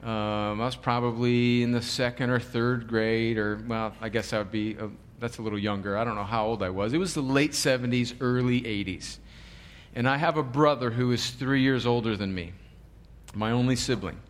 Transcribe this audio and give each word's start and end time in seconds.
um, 0.03 0.61
I 0.61 0.65
was 0.65 0.75
probably 0.75 1.63
in 1.63 1.71
the 1.71 1.81
second 1.81 2.31
or 2.31 2.41
third 2.41 2.89
grade, 2.89 3.39
or, 3.39 3.63
well, 3.69 3.95
I 4.01 4.09
guess 4.09 4.33
I 4.33 4.39
would 4.39 4.51
be 4.51 4.77
uh, 4.77 4.89
that's 5.25 5.39
a 5.39 5.43
little 5.43 5.59
younger. 5.59 5.97
I 5.97 6.05
don't 6.05 6.17
know 6.17 6.25
how 6.25 6.45
old 6.45 6.63
I 6.63 6.69
was. 6.69 6.93
It 6.93 6.99
was 6.99 7.15
the 7.15 7.23
late 7.23 7.53
70s, 7.53 8.15
early 8.21 8.61
80s. 8.61 9.17
And 9.95 10.07
I 10.07 10.19
have 10.19 10.37
a 10.37 10.43
brother 10.43 10.91
who 10.91 11.13
is 11.13 11.31
three 11.31 11.63
years 11.63 11.87
older 11.87 12.15
than 12.15 12.35
me, 12.35 12.53
my 13.35 13.51
only 13.51 13.75
sibling. 13.75 14.21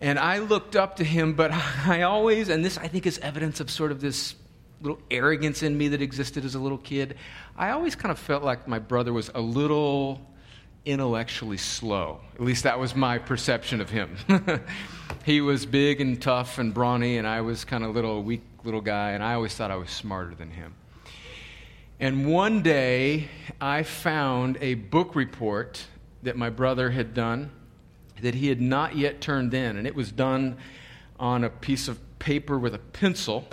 And 0.00 0.18
I 0.18 0.38
looked 0.38 0.76
up 0.76 0.96
to 0.96 1.04
him, 1.04 1.34
but 1.34 1.52
I 1.86 2.02
always, 2.02 2.48
and 2.48 2.64
this 2.64 2.78
I 2.78 2.88
think 2.88 3.04
is 3.04 3.18
evidence 3.18 3.60
of 3.60 3.70
sort 3.70 3.92
of 3.92 4.00
this 4.00 4.34
little 4.80 4.98
arrogance 5.10 5.62
in 5.62 5.76
me 5.76 5.88
that 5.88 6.00
existed 6.00 6.46
as 6.46 6.54
a 6.54 6.58
little 6.58 6.78
kid. 6.78 7.18
I 7.54 7.72
always 7.72 7.94
kind 7.94 8.10
of 8.10 8.18
felt 8.18 8.42
like 8.42 8.66
my 8.66 8.78
brother 8.78 9.12
was 9.12 9.30
a 9.34 9.42
little 9.42 10.22
intellectually 10.84 11.56
slow. 11.56 12.20
At 12.34 12.40
least 12.40 12.64
that 12.64 12.78
was 12.78 12.94
my 12.94 13.18
perception 13.18 13.80
of 13.80 13.90
him. 13.90 14.16
he 15.24 15.40
was 15.40 15.64
big 15.64 16.00
and 16.00 16.20
tough 16.20 16.58
and 16.58 16.74
brawny, 16.74 17.18
and 17.18 17.26
I 17.26 17.40
was 17.40 17.64
kind 17.64 17.84
of 17.84 17.94
little 17.94 18.22
weak 18.22 18.42
little 18.64 18.80
guy, 18.80 19.10
and 19.12 19.22
I 19.22 19.34
always 19.34 19.54
thought 19.54 19.70
I 19.70 19.76
was 19.76 19.90
smarter 19.90 20.34
than 20.34 20.50
him. 20.50 20.74
And 22.00 22.26
one 22.26 22.62
day, 22.62 23.28
I 23.60 23.84
found 23.84 24.58
a 24.60 24.74
book 24.74 25.14
report 25.14 25.84
that 26.22 26.36
my 26.36 26.50
brother 26.50 26.90
had 26.90 27.14
done 27.14 27.50
that 28.22 28.34
he 28.34 28.48
had 28.48 28.60
not 28.60 28.96
yet 28.96 29.20
turned 29.20 29.52
in, 29.52 29.76
and 29.76 29.86
it 29.86 29.94
was 29.94 30.10
done 30.10 30.56
on 31.18 31.44
a 31.44 31.50
piece 31.50 31.88
of 31.88 31.98
paper 32.18 32.58
with 32.58 32.74
a 32.74 32.78
pencil. 32.78 33.46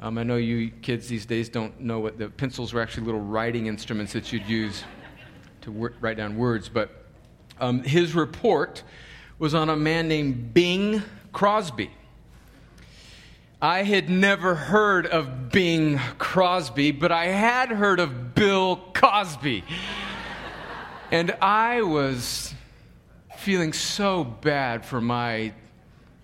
Um, 0.00 0.18
I 0.18 0.22
know 0.22 0.36
you 0.36 0.70
kids 0.82 1.08
these 1.08 1.26
days 1.26 1.48
don't 1.48 1.80
know 1.80 1.98
what 1.98 2.18
the 2.18 2.28
pencils 2.28 2.72
were 2.72 2.80
actually 2.80 3.04
little 3.06 3.20
writing 3.20 3.66
instruments 3.66 4.12
that 4.12 4.32
you'd 4.32 4.46
use 4.46 4.84
to 5.66 5.90
write 6.00 6.16
down 6.16 6.36
words, 6.36 6.68
but 6.68 6.90
um, 7.58 7.82
his 7.82 8.14
report 8.14 8.84
was 9.36 9.52
on 9.52 9.68
a 9.68 9.74
man 9.74 10.06
named 10.06 10.54
Bing 10.54 11.02
Crosby. 11.32 11.90
I 13.60 13.82
had 13.82 14.08
never 14.08 14.54
heard 14.54 15.06
of 15.06 15.50
Bing 15.50 15.98
Crosby, 16.18 16.92
but 16.92 17.10
I 17.10 17.26
had 17.26 17.70
heard 17.70 17.98
of 17.98 18.32
Bill 18.36 18.76
Cosby. 18.94 19.64
and 21.10 21.32
I 21.42 21.82
was 21.82 22.54
feeling 23.36 23.72
so 23.72 24.22
bad 24.22 24.84
for 24.84 25.00
my 25.00 25.52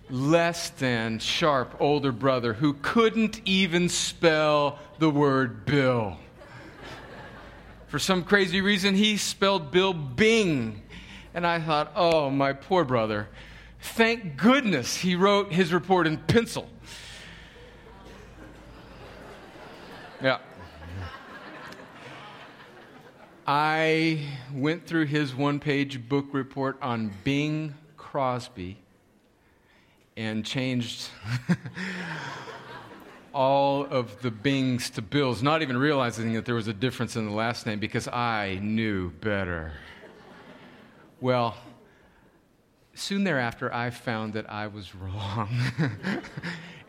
less 0.09 0.69
than 0.69 1.19
sharp 1.19 1.75
older 1.81 2.13
brother 2.13 2.53
who 2.53 2.75
couldn't 2.75 3.41
even 3.43 3.89
spell 3.89 4.79
the 4.99 5.09
word 5.09 5.65
Bill. 5.65 6.17
For 7.93 7.99
some 7.99 8.23
crazy 8.23 8.59
reason, 8.59 8.95
he 8.95 9.17
spelled 9.17 9.69
Bill 9.69 9.93
Bing. 9.93 10.81
And 11.35 11.45
I 11.45 11.59
thought, 11.59 11.91
oh, 11.95 12.31
my 12.31 12.51
poor 12.51 12.83
brother. 12.83 13.27
Thank 13.81 14.35
goodness 14.35 14.97
he 14.97 15.15
wrote 15.15 15.53
his 15.53 15.71
report 15.71 16.07
in 16.07 16.17
pencil. 16.17 16.67
Yeah. 20.23 20.39
I 23.45 24.25
went 24.51 24.87
through 24.87 25.05
his 25.05 25.35
one 25.35 25.59
page 25.59 26.09
book 26.09 26.25
report 26.31 26.79
on 26.81 27.11
Bing 27.23 27.75
Crosby 27.95 28.79
and 30.17 30.43
changed 30.43 31.09
all 33.33 33.85
of 33.85 34.21
the 34.21 34.31
Bings 34.31 34.89
to 34.91 35.01
Bills, 35.01 35.41
not 35.41 35.61
even 35.61 35.77
realizing 35.77 36.33
that 36.33 36.45
there 36.45 36.55
was 36.55 36.67
a 36.67 36.73
difference 36.73 37.15
in 37.15 37.25
the 37.25 37.33
last 37.33 37.65
name 37.65 37.79
because 37.79 38.07
I 38.07 38.59
knew 38.61 39.09
better. 39.09 39.73
Well, 41.19 41.57
soon 42.93 43.23
thereafter, 43.23 43.73
I 43.73 43.89
found 43.89 44.33
that 44.33 44.49
I 44.49 44.67
was 44.67 44.93
wrong. 44.95 45.49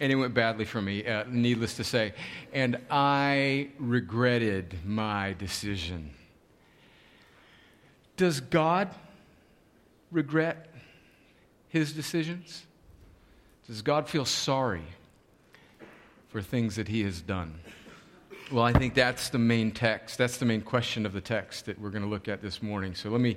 and 0.00 0.12
it 0.12 0.16
went 0.16 0.34
badly 0.34 0.64
for 0.64 0.82
me, 0.82 1.06
uh, 1.06 1.24
needless 1.28 1.76
to 1.76 1.84
say. 1.84 2.14
And 2.52 2.78
I 2.90 3.70
regretted 3.78 4.84
my 4.84 5.34
decision. 5.34 6.10
Does 8.16 8.40
God 8.40 8.94
regret 10.10 10.68
his 11.68 11.92
decisions? 11.92 12.64
Does 13.66 13.82
God 13.82 14.08
feel 14.08 14.24
sorry 14.24 14.84
for 16.34 16.42
things 16.42 16.74
that 16.74 16.88
he 16.88 17.04
has 17.04 17.22
done? 17.22 17.54
Well, 18.50 18.64
I 18.64 18.72
think 18.72 18.94
that's 18.94 19.28
the 19.28 19.38
main 19.38 19.70
text. 19.70 20.18
That's 20.18 20.36
the 20.36 20.44
main 20.44 20.62
question 20.62 21.06
of 21.06 21.12
the 21.12 21.20
text 21.20 21.66
that 21.66 21.78
we're 21.78 21.90
going 21.90 22.02
to 22.02 22.08
look 22.08 22.26
at 22.26 22.42
this 22.42 22.60
morning. 22.60 22.96
So 22.96 23.08
let 23.08 23.20
me 23.20 23.36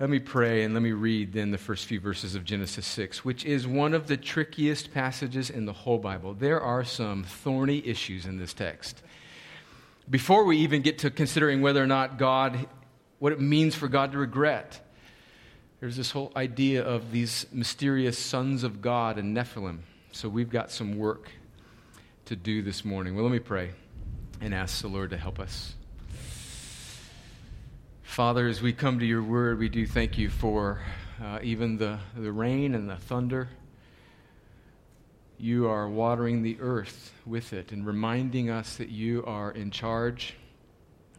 let 0.00 0.10
me 0.10 0.18
pray 0.18 0.64
and 0.64 0.74
let 0.74 0.82
me 0.82 0.90
read 0.90 1.32
then 1.32 1.52
the 1.52 1.58
first 1.58 1.86
few 1.86 2.00
verses 2.00 2.34
of 2.34 2.44
Genesis 2.44 2.88
6, 2.88 3.24
which 3.24 3.44
is 3.44 3.68
one 3.68 3.94
of 3.94 4.08
the 4.08 4.16
trickiest 4.16 4.92
passages 4.92 5.48
in 5.48 5.64
the 5.64 5.72
whole 5.72 5.98
Bible. 5.98 6.34
There 6.34 6.60
are 6.60 6.82
some 6.82 7.22
thorny 7.22 7.86
issues 7.86 8.26
in 8.26 8.36
this 8.36 8.52
text. 8.52 9.00
Before 10.10 10.42
we 10.42 10.56
even 10.56 10.82
get 10.82 10.98
to 10.98 11.10
considering 11.12 11.62
whether 11.62 11.80
or 11.80 11.86
not 11.86 12.18
God, 12.18 12.66
what 13.20 13.32
it 13.32 13.40
means 13.40 13.76
for 13.76 13.86
God 13.86 14.10
to 14.10 14.18
regret, 14.18 14.80
there's 15.78 15.96
this 15.96 16.10
whole 16.10 16.32
idea 16.34 16.82
of 16.82 17.12
these 17.12 17.46
mysterious 17.52 18.18
sons 18.18 18.64
of 18.64 18.82
God 18.82 19.18
and 19.18 19.36
Nephilim. 19.36 19.82
So 20.10 20.28
we've 20.28 20.50
got 20.50 20.72
some 20.72 20.98
work 20.98 21.30
to 22.26 22.36
do 22.36 22.62
this 22.62 22.84
morning. 22.84 23.14
Well, 23.14 23.24
let 23.24 23.32
me 23.32 23.40
pray 23.40 23.72
and 24.40 24.54
ask 24.54 24.80
the 24.82 24.88
Lord 24.88 25.10
to 25.10 25.16
help 25.16 25.40
us. 25.40 25.74
Father, 28.02 28.46
as 28.46 28.62
we 28.62 28.72
come 28.72 29.00
to 29.00 29.06
your 29.06 29.22
word, 29.22 29.58
we 29.58 29.68
do 29.68 29.86
thank 29.86 30.18
you 30.18 30.28
for 30.28 30.80
uh, 31.22 31.40
even 31.42 31.78
the, 31.78 31.98
the 32.16 32.30
rain 32.30 32.74
and 32.74 32.88
the 32.88 32.96
thunder. 32.96 33.48
You 35.38 35.68
are 35.68 35.88
watering 35.88 36.42
the 36.42 36.58
earth 36.60 37.12
with 37.26 37.52
it 37.52 37.72
and 37.72 37.84
reminding 37.84 38.50
us 38.50 38.76
that 38.76 38.90
you 38.90 39.24
are 39.26 39.50
in 39.50 39.70
charge 39.70 40.34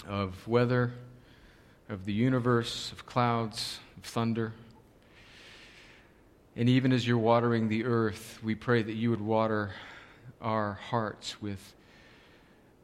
of 0.07 0.47
weather, 0.47 0.94
of 1.89 2.06
the 2.06 2.13
universe, 2.13 2.91
of 2.94 3.06
clouds, 3.06 3.79
of 3.97 4.03
thunder. 4.03 4.53
And 6.56 6.69
even 6.69 6.94
as 6.94 7.06
you're 7.06 7.17
watering 7.17 7.67
the 7.67 7.83
earth, 7.83 8.39
we 8.41 8.56
pray 8.56 8.83
that 8.83 8.94
you 8.94 9.09
would 9.09 9.21
water 9.21 9.71
our 10.44 10.74
hearts 10.90 11.42
with, 11.42 11.74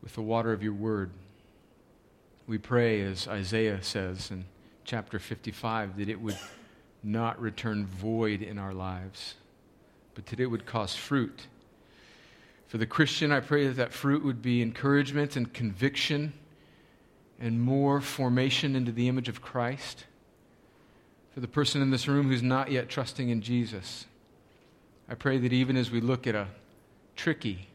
with 0.02 0.14
the 0.14 0.22
water 0.22 0.52
of 0.52 0.64
your 0.64 0.74
word. 0.74 1.12
We 2.48 2.58
pray, 2.58 3.02
as 3.02 3.28
Isaiah 3.28 3.84
says 3.84 4.32
in 4.32 4.46
chapter 4.86 5.20
55, 5.20 5.98
that 5.98 6.10
it 6.10 6.20
would 6.20 6.38
not 7.04 7.40
return 7.40 7.86
void 7.86 8.42
in 8.42 8.58
our 8.58 8.74
lives, 8.74 9.36
but 10.16 10.26
that 10.28 10.40
it 10.40 10.48
would 10.48 10.66
cause 10.66 10.96
fruit. 10.96 11.48
For 12.68 12.78
the 12.78 12.86
Christian, 12.86 13.32
I 13.32 13.40
pray 13.40 13.68
that 13.68 13.76
that 13.78 13.94
fruit 13.94 14.24
would 14.24 14.42
be 14.42 14.62
encouragement 14.62 15.36
and 15.36 15.54
conviction 15.54 16.34
and 17.40 17.62
more 17.62 18.02
formation 18.02 18.76
into 18.76 18.92
the 18.92 19.08
image 19.08 19.30
of 19.30 19.42
Christ. 19.42 20.06
for 21.34 21.42
the 21.42 21.48
person 21.48 21.82
in 21.82 21.92
this 21.92 22.08
room 22.08 22.28
who's 22.28 22.42
not 22.42 22.72
yet 22.72 22.90
trusting 22.90 23.30
in 23.30 23.42
Jesus. 23.42 24.06
I 25.08 25.14
pray 25.14 25.38
that 25.38 25.54
even 25.54 25.78
as 25.78 25.92
we 25.92 26.02
look 26.02 26.26
at 26.26 26.34
a 26.34 26.48
tricky, 27.20 27.68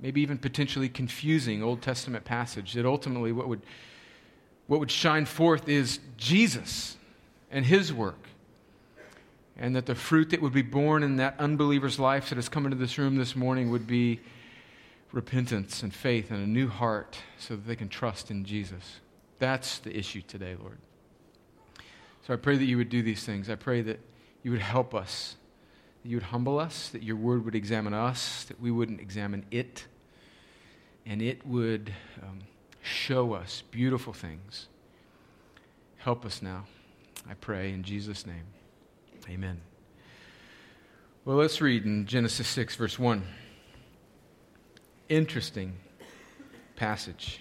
maybe 0.00 0.20
even 0.20 0.36
potentially 0.36 0.88
confusing 0.88 1.62
Old 1.62 1.80
Testament 1.80 2.24
passage, 2.24 2.72
that 2.72 2.84
ultimately 2.84 3.30
what 3.30 3.48
would, 3.48 3.62
what 4.66 4.80
would 4.80 4.90
shine 4.90 5.24
forth 5.24 5.68
is 5.68 6.00
Jesus 6.16 6.96
and 7.52 7.64
his 7.64 7.92
work. 7.92 8.26
And 9.56 9.76
that 9.76 9.86
the 9.86 9.94
fruit 9.94 10.30
that 10.30 10.42
would 10.42 10.52
be 10.52 10.62
born 10.62 11.04
in 11.04 11.14
that 11.16 11.36
unbeliever's 11.38 12.00
life 12.00 12.28
that 12.30 12.34
has 12.34 12.48
come 12.48 12.64
into 12.64 12.76
this 12.76 12.98
room 12.98 13.16
this 13.16 13.36
morning 13.36 13.70
would 13.70 13.86
be 13.86 14.18
repentance 15.12 15.84
and 15.84 15.94
faith 15.94 16.32
and 16.32 16.42
a 16.42 16.50
new 16.50 16.66
heart 16.66 17.18
so 17.38 17.54
that 17.54 17.68
they 17.68 17.76
can 17.76 17.88
trust 17.88 18.32
in 18.32 18.44
Jesus. 18.44 18.98
That's 19.38 19.78
the 19.78 19.96
issue 19.96 20.22
today, 20.22 20.56
Lord. 20.60 20.78
So 22.26 22.34
I 22.34 22.36
pray 22.36 22.56
that 22.56 22.64
you 22.64 22.78
would 22.78 22.88
do 22.88 23.00
these 23.00 23.22
things. 23.22 23.48
I 23.48 23.54
pray 23.54 23.80
that 23.82 24.00
you 24.42 24.50
would 24.50 24.60
help 24.60 24.92
us, 24.92 25.36
that 26.04 26.10
you 26.10 26.16
would 26.16 26.24
humble 26.24 26.58
us, 26.58 26.90
that 26.90 27.02
your 27.02 27.16
word 27.16 27.46
would 27.46 27.54
examine 27.54 27.94
us, 27.94 28.44
that 28.44 28.60
we 28.60 28.70
wouldn't 28.70 29.00
examine 29.00 29.46
it, 29.50 29.86
and 31.06 31.22
it 31.22 31.44
would 31.46 31.92
um, 32.22 32.40
show 32.82 33.32
us 33.32 33.62
beautiful 33.70 34.12
things. 34.12 34.68
Help 35.96 36.26
us 36.26 36.42
now, 36.42 36.66
I 37.26 37.32
pray, 37.32 37.72
in 37.72 37.82
Jesus' 37.82 38.26
name. 38.26 38.44
Amen. 39.28 39.62
Well, 41.24 41.38
let's 41.38 41.62
read 41.62 41.86
in 41.86 42.04
Genesis 42.04 42.46
6, 42.48 42.76
verse 42.76 42.98
1. 42.98 43.24
Interesting 45.08 45.76
passage 46.76 47.40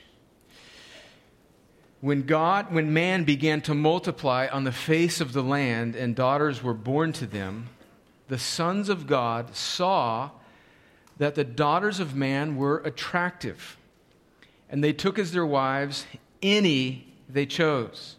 when 2.03 2.23
God, 2.23 2.73
when 2.73 2.91
man 2.91 3.23
began 3.23 3.61
to 3.61 3.73
multiply 3.73 4.49
on 4.51 4.65
the 4.65 4.73
face 4.73 5.21
of 5.21 5.31
the 5.31 5.41
land 5.41 5.95
and 5.95 6.13
daughters 6.13 6.61
were 6.61 6.73
born 6.73 7.13
to 7.13 7.25
them, 7.25 7.69
the 8.27 8.37
sons 8.37 8.89
of 8.89 9.07
God 9.07 9.55
saw 9.55 10.31
that 11.17 11.35
the 11.35 11.43
daughters 11.43 11.99
of 11.99 12.15
man 12.15 12.55
were 12.55 12.79
attractive, 12.79 13.77
and 14.69 14.83
they 14.83 14.93
took 14.93 15.19
as 15.19 15.31
their 15.31 15.45
wives 15.45 16.05
any 16.41 17.07
they 17.29 17.45
chose. 17.45 18.15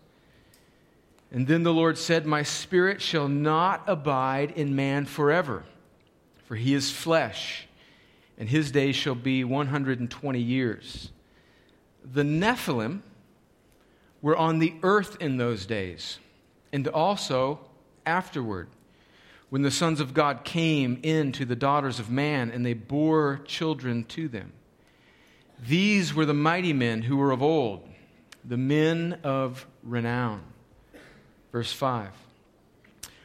And 1.31 1.47
then 1.47 1.65
the 1.65 1.73
Lord 1.73 1.99
said, 1.99 2.27
My 2.27 2.43
spirit 2.45 3.03
shall 3.03 3.29
not 3.29 3.83
abide 3.87 4.53
in 4.53 4.77
man 4.77 5.05
forever, 5.05 5.65
for 6.45 6.55
he 6.55 6.75
is 6.75 6.91
flesh, 6.91 7.67
and 8.39 8.49
his 8.49 8.71
days 8.71 8.95
shall 8.95 9.17
be 9.17 9.43
120 9.43 10.39
years. 10.39 11.11
The 12.05 12.23
Nephilim, 12.23 13.03
were 14.25 14.39
on 14.39 14.59
the 14.59 14.73
earth 14.83 15.19
in 15.21 15.37
those 15.37 15.67
days, 15.67 16.19
and 16.73 16.89
also 16.89 17.61
afterward, 18.07 18.67
when 19.55 19.63
the 19.63 19.71
sons 19.71 20.01
of 20.01 20.13
God 20.15 20.43
came 20.43 20.99
in 21.05 21.31
to 21.31 21.45
the 21.45 21.55
daughters 21.55 22.01
of 22.01 22.11
man, 22.11 22.51
and 22.51 22.67
they 22.67 22.73
bore 22.73 23.41
children 23.45 24.03
to 24.03 24.27
them. 24.27 24.53
These 25.65 26.13
were 26.13 26.27
the 26.27 26.35
mighty 26.35 26.73
men 26.73 27.03
who 27.03 27.17
were 27.17 27.31
of 27.31 27.41
old, 27.41 27.89
the 28.45 28.57
men 28.57 29.21
of 29.23 29.65
renown. 29.85 30.43
Verse 31.53 31.73
5 31.73 32.11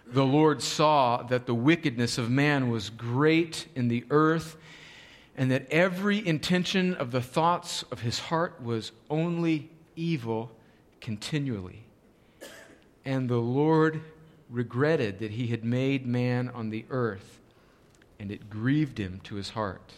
The 0.05 0.23
Lord 0.23 0.61
saw 0.61 1.23
that 1.23 1.47
the 1.47 1.55
wickedness 1.55 2.19
of 2.19 2.29
man 2.29 2.69
was 2.69 2.91
great 2.91 3.65
in 3.73 3.87
the 3.87 4.05
earth, 4.11 4.55
and 5.35 5.49
that 5.49 5.67
every 5.71 6.27
intention 6.27 6.93
of 6.93 7.09
the 7.09 7.23
thoughts 7.23 7.83
of 7.91 8.01
his 8.01 8.19
heart 8.19 8.61
was 8.61 8.91
only 9.09 9.71
evil 9.95 10.51
continually. 11.01 11.85
And 13.03 13.27
the 13.27 13.37
Lord 13.37 14.03
regretted 14.49 15.19
that 15.19 15.31
he 15.31 15.47
had 15.47 15.63
made 15.63 16.05
man 16.05 16.49
on 16.49 16.69
the 16.69 16.85
earth, 16.89 17.39
and 18.19 18.31
it 18.31 18.49
grieved 18.49 18.99
him 18.99 19.19
to 19.23 19.35
his 19.35 19.49
heart. 19.51 19.93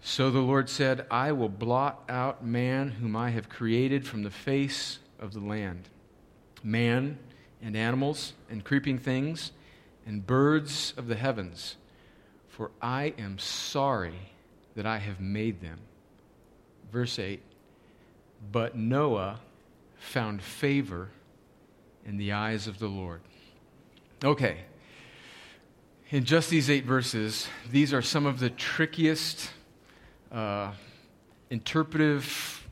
So 0.00 0.30
the 0.30 0.40
Lord 0.40 0.68
said, 0.68 1.06
I 1.10 1.32
will 1.32 1.48
blot 1.48 2.02
out 2.08 2.44
man 2.44 2.88
whom 2.88 3.14
I 3.14 3.30
have 3.30 3.48
created 3.48 4.06
from 4.06 4.22
the 4.22 4.30
face 4.30 4.98
of 5.18 5.32
the 5.32 5.40
land 5.40 5.88
man 6.64 7.18
and 7.60 7.76
animals 7.76 8.34
and 8.48 8.62
creeping 8.62 8.96
things 8.96 9.50
and 10.06 10.24
birds 10.24 10.94
of 10.96 11.08
the 11.08 11.16
heavens, 11.16 11.76
for 12.48 12.70
I 12.80 13.14
am 13.18 13.38
sorry 13.38 14.30
that 14.76 14.86
I 14.86 14.98
have 14.98 15.20
made 15.20 15.60
them. 15.60 15.78
Verse 16.92 17.18
8 17.18 17.40
but 18.50 18.76
Noah 18.76 19.40
found 19.96 20.42
favor 20.42 21.10
in 22.06 22.16
the 22.16 22.32
eyes 22.32 22.66
of 22.66 22.78
the 22.78 22.88
Lord. 22.88 23.20
Okay. 24.24 24.58
In 26.10 26.24
just 26.24 26.50
these 26.50 26.68
eight 26.68 26.84
verses, 26.84 27.48
these 27.70 27.94
are 27.94 28.02
some 28.02 28.26
of 28.26 28.38
the 28.38 28.50
trickiest 28.50 29.50
uh, 30.30 30.72
interpretive 31.50 32.68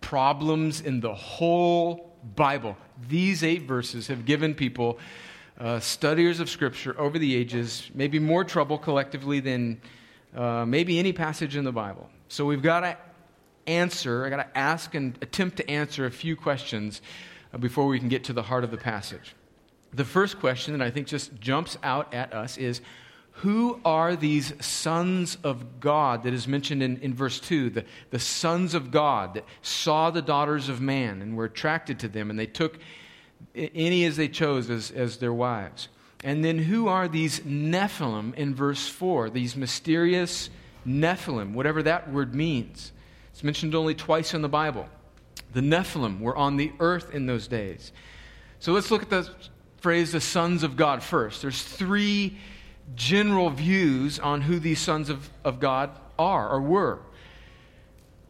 problems 0.00 0.80
in 0.80 1.00
the 1.00 1.14
whole 1.14 2.16
Bible. 2.34 2.76
These 3.08 3.44
eight 3.44 3.62
verses 3.62 4.08
have 4.08 4.24
given 4.24 4.54
people, 4.54 4.98
uh, 5.58 5.78
studiers 5.78 6.40
of 6.40 6.50
Scripture 6.50 6.98
over 6.98 7.18
the 7.18 7.36
ages, 7.36 7.90
maybe 7.94 8.18
more 8.18 8.44
trouble 8.44 8.78
collectively 8.78 9.40
than 9.40 9.80
uh, 10.34 10.64
maybe 10.66 10.98
any 10.98 11.12
passage 11.12 11.56
in 11.56 11.64
the 11.64 11.72
Bible. 11.72 12.08
So 12.28 12.44
we've 12.44 12.62
got 12.62 12.80
to 12.80 12.96
answer, 13.66 14.24
I've 14.24 14.30
got 14.30 14.52
to 14.52 14.58
ask 14.58 14.94
and 14.94 15.16
attempt 15.22 15.56
to 15.58 15.70
answer 15.70 16.06
a 16.06 16.10
few 16.10 16.34
questions 16.36 17.02
Uh, 17.52 17.58
before 17.58 17.86
we 17.86 17.98
can 17.98 18.08
get 18.08 18.24
to 18.24 18.32
the 18.32 18.42
heart 18.42 18.62
of 18.62 18.70
the 18.70 18.76
passage. 18.76 19.34
The 19.92 20.04
first 20.04 20.38
question 20.38 20.78
that 20.78 20.84
I 20.84 20.90
think 20.90 21.08
just 21.08 21.34
jumps 21.40 21.76
out 21.82 22.14
at 22.14 22.32
us 22.32 22.56
is 22.56 22.80
who 23.32 23.80
are 23.84 24.14
these 24.14 24.52
sons 24.64 25.36
of 25.42 25.80
God 25.80 26.22
that 26.22 26.32
is 26.32 26.46
mentioned 26.46 26.82
in, 26.82 26.98
in 26.98 27.12
verse 27.12 27.40
2? 27.40 27.70
The, 27.70 27.84
the 28.10 28.18
sons 28.18 28.74
of 28.74 28.90
God 28.90 29.34
that 29.34 29.44
saw 29.62 30.10
the 30.10 30.22
daughters 30.22 30.68
of 30.68 30.80
man 30.80 31.22
and 31.22 31.36
were 31.36 31.46
attracted 31.46 31.98
to 32.00 32.08
them, 32.08 32.30
and 32.30 32.38
they 32.38 32.46
took 32.46 32.78
any 33.54 34.04
as 34.04 34.16
they 34.16 34.28
chose 34.28 34.70
as, 34.70 34.90
as 34.92 35.16
their 35.16 35.32
wives. 35.32 35.88
And 36.22 36.44
then 36.44 36.58
who 36.58 36.86
are 36.86 37.08
these 37.08 37.40
Nephilim 37.40 38.34
in 38.34 38.54
verse 38.54 38.88
4? 38.88 39.30
These 39.30 39.56
mysterious 39.56 40.50
Nephilim, 40.86 41.54
whatever 41.54 41.82
that 41.82 42.12
word 42.12 42.34
means. 42.34 42.92
It's 43.32 43.42
mentioned 43.42 43.74
only 43.74 43.94
twice 43.94 44.34
in 44.34 44.42
the 44.42 44.48
Bible. 44.48 44.86
The 45.52 45.60
Nephilim 45.60 46.20
were 46.20 46.36
on 46.36 46.56
the 46.56 46.72
earth 46.80 47.12
in 47.14 47.26
those 47.26 47.48
days. 47.48 47.92
So 48.58 48.72
let's 48.72 48.90
look 48.90 49.02
at 49.02 49.10
the 49.10 49.28
phrase 49.78 50.12
the 50.12 50.20
sons 50.20 50.62
of 50.62 50.76
God 50.76 51.02
first. 51.02 51.42
There's 51.42 51.62
three 51.62 52.36
general 52.94 53.50
views 53.50 54.18
on 54.18 54.42
who 54.42 54.58
these 54.58 54.80
sons 54.80 55.08
of, 55.08 55.30
of 55.44 55.60
God 55.60 55.90
are 56.18 56.50
or 56.50 56.60
were. 56.60 56.98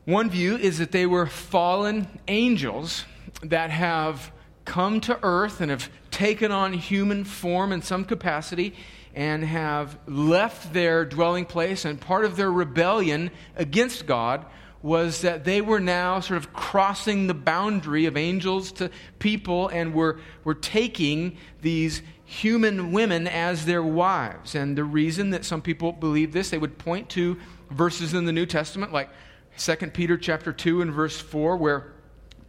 One 0.04 0.30
view 0.30 0.56
is 0.56 0.78
that 0.78 0.92
they 0.92 1.06
were 1.06 1.26
fallen 1.26 2.06
angels 2.28 3.04
that 3.42 3.70
have 3.70 4.32
come 4.64 5.00
to 5.00 5.18
earth 5.22 5.60
and 5.60 5.70
have 5.70 5.90
taken 6.10 6.52
on 6.52 6.72
human 6.72 7.24
form 7.24 7.72
in 7.72 7.82
some 7.82 8.04
capacity 8.04 8.74
and 9.14 9.44
have 9.44 9.98
left 10.06 10.72
their 10.72 11.04
dwelling 11.04 11.44
place, 11.44 11.84
and 11.84 12.00
part 12.00 12.24
of 12.24 12.36
their 12.36 12.50
rebellion 12.50 13.30
against 13.56 14.06
God 14.06 14.46
was 14.82 15.20
that 15.22 15.44
they 15.44 15.60
were 15.60 15.80
now 15.80 16.20
sort 16.20 16.38
of 16.38 16.52
crossing 16.52 17.26
the 17.26 17.34
boundary 17.34 18.06
of 18.06 18.16
angels 18.16 18.72
to 18.72 18.90
people 19.18 19.68
and 19.68 19.92
were, 19.92 20.18
were 20.44 20.54
taking 20.54 21.36
these 21.60 22.02
human 22.24 22.92
women 22.92 23.26
as 23.26 23.66
their 23.66 23.82
wives. 23.82 24.54
And 24.54 24.78
the 24.78 24.84
reason 24.84 25.30
that 25.30 25.44
some 25.44 25.60
people 25.60 25.92
believe 25.92 26.32
this, 26.32 26.50
they 26.50 26.58
would 26.58 26.78
point 26.78 27.10
to 27.10 27.36
verses 27.70 28.14
in 28.14 28.24
the 28.24 28.32
New 28.32 28.46
Testament 28.46 28.92
like 28.92 29.10
2 29.58 29.74
Peter 29.88 30.16
chapter 30.16 30.52
2 30.52 30.80
and 30.80 30.92
verse 30.92 31.20
4 31.20 31.56
where 31.56 31.92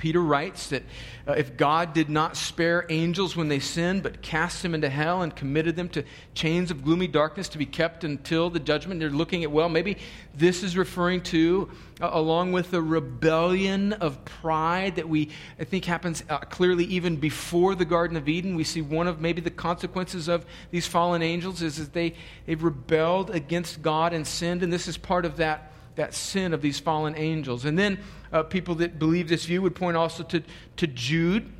Peter 0.01 0.19
writes 0.19 0.69
that 0.69 0.81
uh, 1.27 1.33
if 1.33 1.55
God 1.55 1.93
did 1.93 2.09
not 2.09 2.35
spare 2.35 2.87
angels 2.89 3.35
when 3.35 3.49
they 3.49 3.59
sinned, 3.59 4.01
but 4.01 4.23
cast 4.23 4.63
them 4.63 4.73
into 4.73 4.89
hell 4.89 5.21
and 5.21 5.35
committed 5.35 5.75
them 5.75 5.89
to 5.89 6.03
chains 6.33 6.71
of 6.71 6.83
gloomy 6.83 7.05
darkness 7.05 7.47
to 7.49 7.59
be 7.59 7.67
kept 7.67 8.03
until 8.03 8.49
the 8.49 8.59
judgment, 8.59 8.99
they're 8.99 9.11
looking 9.11 9.43
at, 9.43 9.51
well, 9.51 9.69
maybe 9.69 9.97
this 10.33 10.63
is 10.63 10.75
referring 10.75 11.21
to, 11.21 11.69
uh, 12.01 12.09
along 12.13 12.51
with 12.51 12.71
the 12.71 12.81
rebellion 12.81 13.93
of 13.93 14.25
pride 14.25 14.95
that 14.95 15.07
we, 15.07 15.29
I 15.59 15.65
think, 15.65 15.85
happens 15.85 16.23
uh, 16.29 16.39
clearly 16.39 16.85
even 16.85 17.17
before 17.17 17.75
the 17.75 17.85
Garden 17.85 18.17
of 18.17 18.27
Eden. 18.27 18.55
We 18.55 18.63
see 18.63 18.81
one 18.81 19.07
of 19.07 19.21
maybe 19.21 19.39
the 19.39 19.51
consequences 19.51 20.27
of 20.27 20.47
these 20.71 20.87
fallen 20.87 21.21
angels 21.21 21.61
is 21.61 21.77
that 21.77 21.93
they, 21.93 22.15
they've 22.47 22.63
rebelled 22.63 23.29
against 23.29 23.83
God 23.83 24.13
and 24.13 24.25
sinned, 24.25 24.63
and 24.63 24.73
this 24.73 24.87
is 24.87 24.97
part 24.97 25.25
of 25.25 25.37
that 25.37 25.70
that 25.95 26.13
sin 26.13 26.53
of 26.53 26.61
these 26.61 26.79
fallen 26.79 27.15
angels. 27.15 27.65
And 27.65 27.77
then 27.77 27.99
uh, 28.31 28.43
people 28.43 28.75
that 28.75 28.99
believe 28.99 29.27
this 29.27 29.45
view 29.45 29.61
would 29.61 29.75
point 29.75 29.97
also 29.97 30.23
to, 30.23 30.43
to 30.77 30.87
Jude, 30.87 31.51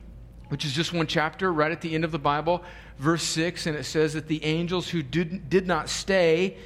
which 0.50 0.66
is 0.66 0.74
just 0.74 0.94
one 0.94 1.08
chapter 1.08 1.52
right 1.52 1.72
at 1.72 1.82
the 1.82 1.94
end 1.96 2.04
of 2.04 2.12
the 2.12 2.20
Bible, 2.20 2.64
verse 2.98 3.24
6, 3.24 3.68
and 3.68 3.76
it 3.78 3.84
says 3.84 4.14
that 4.14 4.28
the 4.28 4.44
angels 4.44 4.90
who 4.90 5.02
did, 5.04 5.50
did 5.50 5.68
not 5.68 5.90
stay 5.90 6.58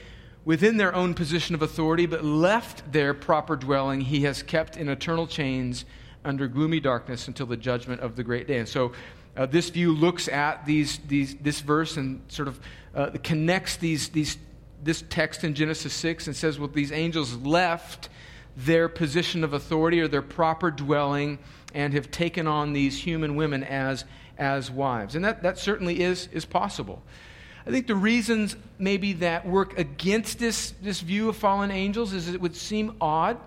within 0.44 0.78
their 0.78 0.94
own 0.94 1.14
position 1.14 1.56
of 1.56 1.62
authority 1.62 2.06
but 2.06 2.24
left 2.24 2.92
their 2.92 3.14
proper 3.14 3.56
dwelling, 3.56 4.02
he 4.02 4.22
has 4.22 4.44
kept 4.44 4.78
in 4.78 4.90
eternal 4.90 5.26
chains 5.26 5.86
under 6.24 6.48
gloomy 6.48 6.80
darkness 6.80 7.28
until 7.28 7.46
the 7.46 7.58
judgment 7.58 8.02
of 8.02 8.16
the 8.16 8.24
great 8.24 8.48
day. 8.48 8.58
And 8.58 8.68
so 8.68 8.92
Uh, 9.38 9.46
this 9.46 9.70
view 9.70 9.94
looks 9.94 10.28
at 10.30 10.66
these, 10.66 11.00
these, 11.08 11.36
this 11.36 11.60
verse 11.60 11.98
and 11.98 12.22
sort 12.30 12.48
of 12.48 12.60
uh, 12.96 13.10
connects 13.22 13.76
these, 13.76 14.08
these, 14.10 14.38
this 14.86 15.04
text 15.10 15.44
in 15.44 15.56
Genesis 15.56 15.94
6 15.94 16.28
and 16.28 16.36
says, 16.36 16.60
well, 16.60 16.70
these 16.70 16.92
angels 16.92 17.36
left 17.38 18.08
their 18.56 18.88
position 18.88 19.44
of 19.44 19.54
authority 19.54 20.00
or 20.00 20.08
their 20.08 20.22
proper 20.22 20.70
dwelling 20.70 21.40
and 21.74 21.94
have 21.94 22.12
taken 22.12 22.48
on 22.48 22.72
these 22.72 22.98
human 22.98 23.36
women 23.36 23.64
as, 23.64 24.06
as 24.38 24.70
wives. 24.70 25.16
And 25.16 25.26
that, 25.26 25.42
that 25.42 25.58
certainly 25.58 26.02
is, 26.02 26.30
is 26.32 26.46
possible. 26.46 27.02
I 27.66 27.72
think 27.72 27.88
the 27.88 27.96
reasons 27.96 28.56
maybe 28.78 29.14
that 29.14 29.48
work 29.48 29.78
against 29.80 30.38
this, 30.38 30.76
this 30.84 31.02
view 31.02 31.30
of 31.30 31.36
fallen 31.36 31.72
angels 31.72 32.14
is 32.14 32.30
it 32.30 32.40
would 32.40 32.56
seem 32.56 32.96
odd 33.02 33.40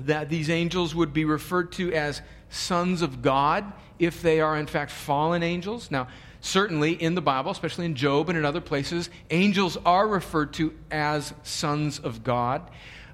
that 0.00 0.28
these 0.28 0.50
angels 0.50 0.92
would 0.92 1.12
be 1.12 1.24
referred 1.24 1.70
to 1.72 1.92
as 1.92 2.20
sons 2.50 3.00
of 3.00 3.22
God 3.22 3.72
if 3.98 4.22
they 4.22 4.40
are 4.40 4.56
in 4.56 4.66
fact 4.66 4.90
fallen 4.90 5.42
angels. 5.42 5.90
Now, 5.90 6.08
certainly 6.40 6.92
in 6.92 7.14
the 7.14 7.22
Bible, 7.22 7.50
especially 7.50 7.86
in 7.86 7.94
Job 7.94 8.28
and 8.28 8.38
in 8.38 8.44
other 8.44 8.60
places, 8.60 9.10
angels 9.30 9.78
are 9.84 10.06
referred 10.06 10.52
to 10.54 10.74
as 10.90 11.32
sons 11.42 11.98
of 11.98 12.22
God. 12.22 12.70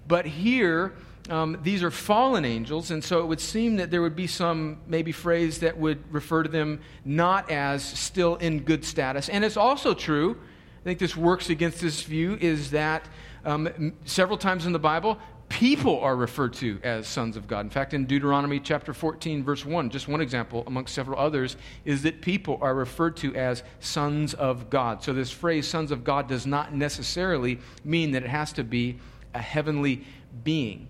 But 0.08 0.26
here, 0.26 0.94
um, 1.28 1.58
these 1.62 1.82
are 1.84 1.90
fallen 1.92 2.44
angels, 2.44 2.90
and 2.90 3.04
so 3.04 3.20
it 3.20 3.26
would 3.26 3.40
seem 3.40 3.76
that 3.76 3.90
there 3.90 4.02
would 4.02 4.16
be 4.16 4.26
some 4.26 4.78
maybe 4.88 5.12
phrase 5.12 5.60
that 5.60 5.78
would 5.78 6.12
refer 6.12 6.42
to 6.42 6.48
them 6.48 6.80
not 7.04 7.50
as 7.50 7.84
still 7.84 8.34
in 8.36 8.60
good 8.60 8.84
status. 8.84 9.28
And 9.28 9.44
it's 9.44 9.56
also 9.56 9.94
true, 9.94 10.36
I 10.80 10.82
think 10.82 10.98
this 10.98 11.16
works 11.16 11.50
against 11.50 11.80
this 11.80 12.02
view, 12.02 12.36
is 12.40 12.72
that 12.72 13.06
um, 13.44 13.92
several 14.04 14.38
times 14.38 14.66
in 14.66 14.72
the 14.72 14.78
Bible, 14.80 15.18
people 15.50 16.00
are 16.00 16.16
referred 16.16 16.54
to 16.54 16.78
as 16.82 17.06
sons 17.06 17.36
of 17.36 17.46
God. 17.46 17.60
In 17.66 17.70
fact, 17.70 17.92
in 17.92 18.06
Deuteronomy 18.06 18.60
chapter 18.60 18.94
14, 18.94 19.44
verse 19.44 19.66
1, 19.66 19.90
just 19.90 20.08
one 20.08 20.22
example 20.22 20.64
amongst 20.66 20.94
several 20.94 21.18
others, 21.18 21.56
is 21.84 22.02
that 22.04 22.22
people 22.22 22.56
are 22.62 22.74
referred 22.74 23.16
to 23.18 23.34
as 23.34 23.62
sons 23.80 24.32
of 24.32 24.70
God. 24.70 25.02
So 25.02 25.12
this 25.12 25.30
phrase, 25.30 25.66
sons 25.66 25.90
of 25.90 26.04
God, 26.04 26.28
does 26.28 26.46
not 26.46 26.72
necessarily 26.72 27.58
mean 27.84 28.12
that 28.12 28.22
it 28.22 28.30
has 28.30 28.52
to 28.54 28.64
be 28.64 28.98
a 29.34 29.40
heavenly 29.40 30.04
being. 30.44 30.88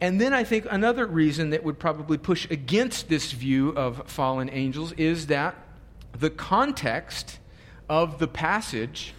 And 0.00 0.20
then 0.20 0.32
I 0.32 0.44
think 0.44 0.66
another 0.70 1.04
reason 1.04 1.50
that 1.50 1.64
would 1.64 1.80
probably 1.80 2.18
push 2.18 2.48
against 2.50 3.08
this 3.08 3.32
view 3.32 3.70
of 3.70 4.08
fallen 4.08 4.48
angels 4.48 4.92
is 4.92 5.26
that 5.26 5.56
the 6.12 6.30
context 6.30 7.40
of 7.88 8.18
the 8.18 8.28
passage 8.28 9.12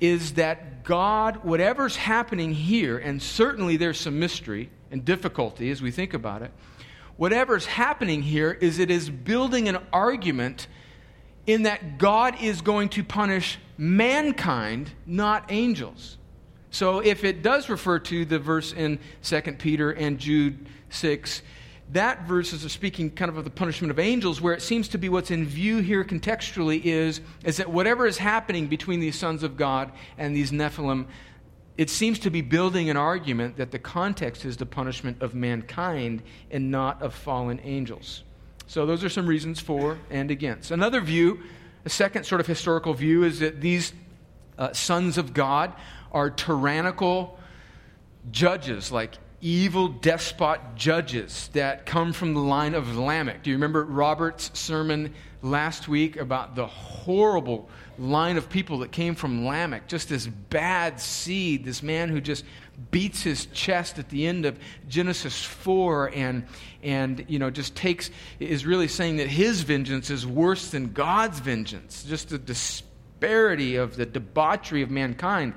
is 0.00 0.34
that 0.34 0.82
God, 0.84 1.44
whatever's 1.44 1.96
happening 1.96 2.52
here, 2.52 2.98
and 2.98 3.22
certainly 3.22 3.76
there's 3.76 4.00
some 4.00 4.18
mystery 4.18 4.70
and 4.90 5.04
difficulty 5.04 5.70
as 5.70 5.82
we 5.82 5.90
think 5.90 6.14
about 6.14 6.42
it, 6.42 6.50
whatever's 7.16 7.66
happening 7.66 8.22
here 8.22 8.50
is 8.50 8.78
it 8.78 8.90
is 8.90 9.10
building 9.10 9.68
an 9.68 9.78
argument 9.92 10.66
in 11.46 11.64
that 11.64 11.98
God 11.98 12.40
is 12.40 12.62
going 12.62 12.88
to 12.90 13.04
punish 13.04 13.58
mankind, 13.76 14.90
not 15.06 15.46
angels. 15.50 16.16
So 16.70 17.00
if 17.00 17.24
it 17.24 17.42
does 17.42 17.68
refer 17.68 17.98
to 17.98 18.24
the 18.24 18.38
verse 18.38 18.72
in 18.72 18.98
2 19.22 19.40
Peter 19.58 19.90
and 19.90 20.18
Jude 20.18 20.66
6, 20.90 21.42
that 21.92 22.22
verse 22.22 22.52
is 22.52 22.70
speaking 22.70 23.10
kind 23.10 23.28
of 23.28 23.36
of 23.36 23.44
the 23.44 23.50
punishment 23.50 23.90
of 23.90 23.98
angels, 23.98 24.40
where 24.40 24.54
it 24.54 24.62
seems 24.62 24.88
to 24.88 24.98
be 24.98 25.08
what's 25.08 25.30
in 25.30 25.44
view 25.44 25.78
here 25.78 26.04
contextually 26.04 26.84
is, 26.84 27.20
is 27.44 27.56
that 27.56 27.70
whatever 27.70 28.06
is 28.06 28.18
happening 28.18 28.66
between 28.66 29.00
these 29.00 29.18
sons 29.18 29.42
of 29.42 29.56
God 29.56 29.90
and 30.16 30.34
these 30.34 30.52
Nephilim, 30.52 31.06
it 31.76 31.90
seems 31.90 32.18
to 32.20 32.30
be 32.30 32.42
building 32.42 32.90
an 32.90 32.96
argument 32.96 33.56
that 33.56 33.70
the 33.70 33.78
context 33.78 34.44
is 34.44 34.56
the 34.56 34.66
punishment 34.66 35.22
of 35.22 35.34
mankind 35.34 36.22
and 36.50 36.70
not 36.70 37.00
of 37.02 37.14
fallen 37.14 37.60
angels. 37.64 38.22
So 38.66 38.86
those 38.86 39.02
are 39.02 39.08
some 39.08 39.26
reasons 39.26 39.58
for 39.58 39.98
and 40.10 40.30
against. 40.30 40.70
Another 40.70 41.00
view, 41.00 41.40
a 41.84 41.90
second 41.90 42.24
sort 42.24 42.40
of 42.40 42.46
historical 42.46 42.94
view, 42.94 43.24
is 43.24 43.40
that 43.40 43.60
these 43.60 43.92
uh, 44.58 44.72
sons 44.72 45.18
of 45.18 45.34
God 45.34 45.72
are 46.12 46.30
tyrannical 46.30 47.38
judges, 48.30 48.92
like 48.92 49.16
evil 49.40 49.88
despot 49.88 50.60
judges 50.76 51.48
that 51.54 51.86
come 51.86 52.12
from 52.12 52.34
the 52.34 52.40
line 52.40 52.74
of 52.74 52.96
Lamech. 52.96 53.42
Do 53.42 53.50
you 53.50 53.56
remember 53.56 53.84
Robert's 53.84 54.50
sermon 54.58 55.14
last 55.42 55.88
week 55.88 56.16
about 56.16 56.54
the 56.54 56.66
horrible 56.66 57.68
line 57.98 58.36
of 58.36 58.50
people 58.50 58.78
that 58.78 58.92
came 58.92 59.14
from 59.14 59.46
Lamech? 59.46 59.88
Just 59.88 60.08
this 60.08 60.26
bad 60.26 61.00
seed, 61.00 61.64
this 61.64 61.82
man 61.82 62.10
who 62.10 62.20
just 62.20 62.44
beats 62.90 63.22
his 63.22 63.46
chest 63.46 63.98
at 63.98 64.08
the 64.10 64.26
end 64.26 64.44
of 64.44 64.58
Genesis 64.88 65.42
4 65.42 66.12
and, 66.14 66.46
and 66.82 67.24
you 67.28 67.38
know, 67.38 67.50
just 67.50 67.74
takes, 67.74 68.10
is 68.38 68.66
really 68.66 68.88
saying 68.88 69.16
that 69.16 69.28
his 69.28 69.62
vengeance 69.62 70.10
is 70.10 70.26
worse 70.26 70.70
than 70.70 70.92
God's 70.92 71.40
vengeance. 71.40 72.04
Just 72.04 72.28
the 72.28 72.38
disparity 72.38 73.76
of 73.76 73.96
the 73.96 74.06
debauchery 74.06 74.82
of 74.82 74.90
mankind. 74.90 75.54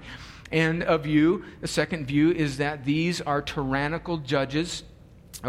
And 0.54 0.84
a 0.84 1.00
view, 1.00 1.44
the 1.62 1.68
second 1.68 2.06
view, 2.06 2.32
is 2.32 2.58
that 2.58 2.86
these 2.86 3.22
are 3.22 3.42
tyrannical 3.42 4.20
judges 4.20 4.84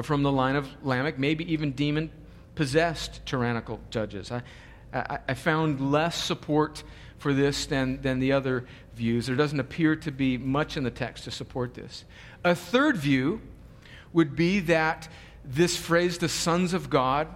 from 0.03 0.23
the 0.23 0.33
line 0.33 0.57
of 0.57 0.67
Lamech, 0.83 1.19
maybe 1.19 1.53
even 1.53 1.73
demon 1.73 2.11
possessed 2.55 3.25
tyrannical 3.27 3.81
judges. 3.91 4.33
I, 4.33 4.43
I, 4.95 5.19
I, 5.29 5.35
found 5.35 5.93
less 5.93 6.17
support 6.17 6.83
for 7.19 7.35
this 7.35 7.67
than, 7.67 8.01
than 8.01 8.19
the 8.19 8.33
other 8.33 8.65
views. 8.95 9.27
There 9.27 9.37
doesn't 9.37 9.61
appear 9.61 9.95
to 9.97 10.11
be 10.11 10.39
much 10.39 10.79
in 10.79 10.85
the 10.85 10.91
text 10.91 11.25
to 11.25 11.31
support 11.31 11.75
this. 11.75 12.05
A 12.43 12.55
third 12.55 12.97
view 12.97 13.43
would 14.15 14.35
be 14.35 14.61
that 14.61 15.09
this 15.45 15.77
phrase, 15.77 16.17
the 16.17 16.31
sons 16.31 16.73
of 16.73 16.89
God, 16.89 17.29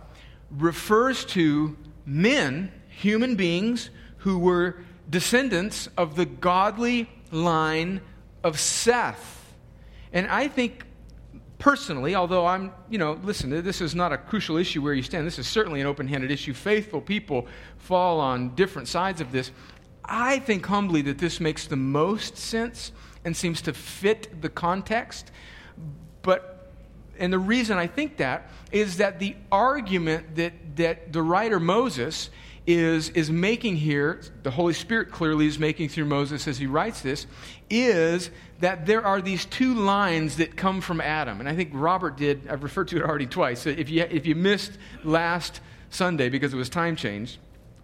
refers 0.51 1.25
to 1.27 1.77
men, 2.07 2.73
human 2.89 3.37
beings, 3.37 3.91
who 4.19 4.39
were 4.39 4.77
descendants 5.11 5.89
of 5.99 6.17
the 6.17 6.25
godly 6.25 7.11
line 7.31 8.01
of 8.43 8.59
Seth. 8.59 9.55
And 10.13 10.27
I 10.27 10.49
think 10.49 10.85
personally, 11.59 12.15
although 12.15 12.47
I'm, 12.47 12.73
you 12.89 12.99
know, 12.99 13.19
listen, 13.23 13.51
this 13.63 13.81
is 13.81 13.95
not 13.95 14.13
a 14.13 14.19
crucial 14.19 14.57
issue 14.57 14.81
where 14.83 14.95
you 14.95 15.03
stand. 15.03 15.27
This 15.27 15.39
is 15.39 15.47
certainly 15.47 15.81
an 15.81 15.87
open 15.87 16.07
handed 16.07 16.31
issue. 16.31 16.55
Faithful 16.55 17.01
people 17.01 17.47
fall 17.79 18.21
on 18.21 18.55
different 18.55 18.89
sides 18.89 19.21
of 19.21 19.33
this. 19.33 19.51
I 20.05 20.39
think 20.39 20.65
humbly 20.65 21.03
that 21.03 21.19
this 21.19 21.41
makes 21.41 21.67
the 21.67 21.77
most 21.77 22.37
sense 22.37 22.93
and 23.25 23.37
seems 23.37 23.61
to 23.63 23.75
fit 23.75 24.41
the 24.41 24.49
context. 24.49 25.31
But, 26.23 26.73
and 27.19 27.33
the 27.33 27.39
reason 27.39 27.77
I 27.77 27.87
think 27.87 28.17
that 28.19 28.51
is 28.73 28.99
that 28.99 29.19
the 29.19 29.37
argument 29.53 30.37
that, 30.37 30.77
that 30.77 31.13
the 31.13 31.23
writer 31.23 31.61
Moses 31.61 32.31
is, 32.69 33.09
is 33.11 33.31
making 33.31 33.77
here, 33.77 34.21
the 34.43 34.51
Holy 34.51 34.75
Spirit 34.75 35.11
clearly 35.11 35.47
is 35.47 35.59
making 35.59 35.89
through 35.89 36.05
Moses 36.05 36.47
as 36.47 36.59
he 36.59 36.67
writes 36.67 37.01
this, 37.01 37.27
is 37.71 38.31
that 38.61 38.85
there 38.85 39.03
are 39.03 39.23
these 39.23 39.47
two 39.47 39.73
lines 39.73 40.37
that 40.37 40.55
come 40.55 40.83
from 40.83 41.01
Adam. 41.01 41.41
And 41.41 41.49
I 41.49 41.57
think 41.57 41.71
Robert 41.73 42.19
did, 42.19 42.47
I've 42.47 42.63
referred 42.63 42.89
to 42.89 42.99
it 42.99 43.03
already 43.03 43.25
twice. 43.25 43.63
So 43.63 43.71
if 43.71 43.89
you, 43.89 44.03
if 44.03 44.27
you 44.27 44.35
missed 44.35 44.73
last 45.03 45.63
Sunday 45.89 46.29
because 46.29 46.53
it 46.53 46.59
was 46.59 46.69
time 46.69 46.95
changed, 46.95 47.39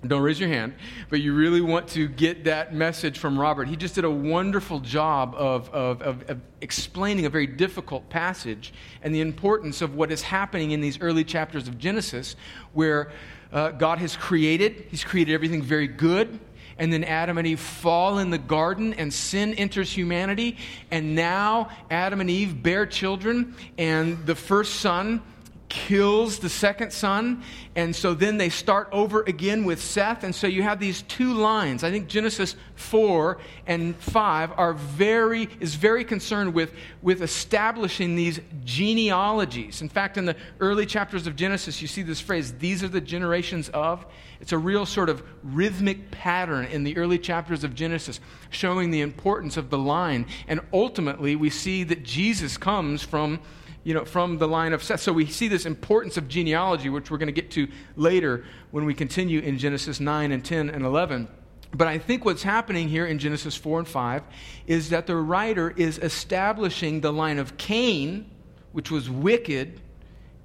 don't 0.06 0.20
raise 0.20 0.38
your 0.38 0.50
hand, 0.50 0.74
but 1.08 1.22
you 1.22 1.34
really 1.34 1.62
want 1.62 1.88
to 1.88 2.06
get 2.06 2.44
that 2.44 2.74
message 2.74 3.18
from 3.18 3.40
Robert. 3.40 3.68
He 3.68 3.76
just 3.76 3.94
did 3.94 4.04
a 4.04 4.10
wonderful 4.10 4.80
job 4.80 5.34
of, 5.34 5.70
of, 5.70 6.02
of, 6.02 6.28
of, 6.28 6.40
explaining 6.60 7.24
a 7.24 7.30
very 7.30 7.46
difficult 7.46 8.10
passage 8.10 8.74
and 9.02 9.14
the 9.14 9.22
importance 9.22 9.80
of 9.80 9.94
what 9.94 10.12
is 10.12 10.20
happening 10.20 10.72
in 10.72 10.82
these 10.82 11.00
early 11.00 11.24
chapters 11.24 11.68
of 11.68 11.78
Genesis, 11.78 12.36
where 12.74 13.10
uh, 13.54 13.70
God 13.70 13.98
has 13.98 14.16
created. 14.16 14.84
He's 14.90 15.04
created 15.04 15.32
everything 15.32 15.62
very 15.62 15.86
good. 15.86 16.38
And 16.76 16.92
then 16.92 17.04
Adam 17.04 17.38
and 17.38 17.46
Eve 17.46 17.60
fall 17.60 18.18
in 18.18 18.30
the 18.30 18.38
garden, 18.38 18.94
and 18.94 19.14
sin 19.14 19.54
enters 19.54 19.92
humanity. 19.92 20.56
And 20.90 21.14
now 21.14 21.70
Adam 21.88 22.20
and 22.20 22.28
Eve 22.28 22.62
bear 22.62 22.84
children, 22.84 23.54
and 23.78 24.26
the 24.26 24.34
first 24.34 24.80
son 24.80 25.22
kills 25.68 26.38
the 26.38 26.48
second 26.48 26.92
son. 26.92 27.42
And 27.74 27.94
so 27.94 28.14
then 28.14 28.36
they 28.36 28.48
start 28.48 28.88
over 28.92 29.22
again 29.22 29.64
with 29.64 29.82
Seth. 29.82 30.22
And 30.22 30.34
so 30.34 30.46
you 30.46 30.62
have 30.62 30.78
these 30.78 31.02
two 31.02 31.34
lines. 31.34 31.82
I 31.82 31.90
think 31.90 32.06
Genesis 32.06 32.54
4 32.76 33.38
and 33.66 33.96
5 33.96 34.52
are 34.56 34.74
very, 34.74 35.48
is 35.60 35.74
very 35.74 36.04
concerned 36.04 36.54
with, 36.54 36.72
with 37.02 37.22
establishing 37.22 38.14
these 38.14 38.40
genealogies. 38.64 39.82
In 39.82 39.88
fact, 39.88 40.16
in 40.16 40.24
the 40.24 40.36
early 40.60 40.86
chapters 40.86 41.26
of 41.26 41.34
Genesis, 41.34 41.82
you 41.82 41.88
see 41.88 42.02
this 42.02 42.20
phrase, 42.20 42.52
these 42.54 42.82
are 42.82 42.88
the 42.88 43.00
generations 43.00 43.68
of. 43.70 44.06
It's 44.40 44.52
a 44.52 44.58
real 44.58 44.86
sort 44.86 45.08
of 45.08 45.22
rhythmic 45.42 46.10
pattern 46.10 46.66
in 46.66 46.84
the 46.84 46.96
early 46.96 47.18
chapters 47.18 47.64
of 47.64 47.74
Genesis, 47.74 48.20
showing 48.50 48.90
the 48.90 49.00
importance 49.00 49.56
of 49.56 49.70
the 49.70 49.78
line. 49.78 50.26
And 50.46 50.60
ultimately, 50.72 51.34
we 51.34 51.50
see 51.50 51.82
that 51.84 52.02
Jesus 52.02 52.56
comes 52.56 53.02
from 53.02 53.40
you 53.84 53.94
know, 53.94 54.04
from 54.04 54.38
the 54.38 54.48
line 54.48 54.72
of 54.72 54.82
Seth. 54.82 55.00
So 55.00 55.12
we 55.12 55.26
see 55.26 55.46
this 55.46 55.66
importance 55.66 56.16
of 56.16 56.26
genealogy, 56.26 56.88
which 56.88 57.10
we're 57.10 57.18
going 57.18 57.32
to 57.32 57.32
get 57.32 57.50
to 57.52 57.68
later 57.96 58.44
when 58.70 58.86
we 58.86 58.94
continue 58.94 59.40
in 59.40 59.58
Genesis 59.58 60.00
9 60.00 60.32
and 60.32 60.44
10 60.44 60.70
and 60.70 60.84
11. 60.84 61.28
But 61.72 61.88
I 61.88 61.98
think 61.98 62.24
what's 62.24 62.42
happening 62.42 62.88
here 62.88 63.04
in 63.04 63.18
Genesis 63.18 63.56
4 63.56 63.80
and 63.80 63.88
5 63.88 64.22
is 64.66 64.90
that 64.90 65.06
the 65.06 65.16
writer 65.16 65.70
is 65.70 65.98
establishing 65.98 67.00
the 67.00 67.12
line 67.12 67.38
of 67.38 67.56
Cain, 67.56 68.30
which 68.72 68.90
was 68.90 69.10
wicked 69.10 69.80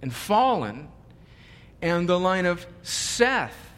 and 0.02 0.14
fallen, 0.14 0.90
and 1.82 2.10
the 2.10 2.20
line 2.20 2.46
of 2.46 2.66
Seth, 2.82 3.69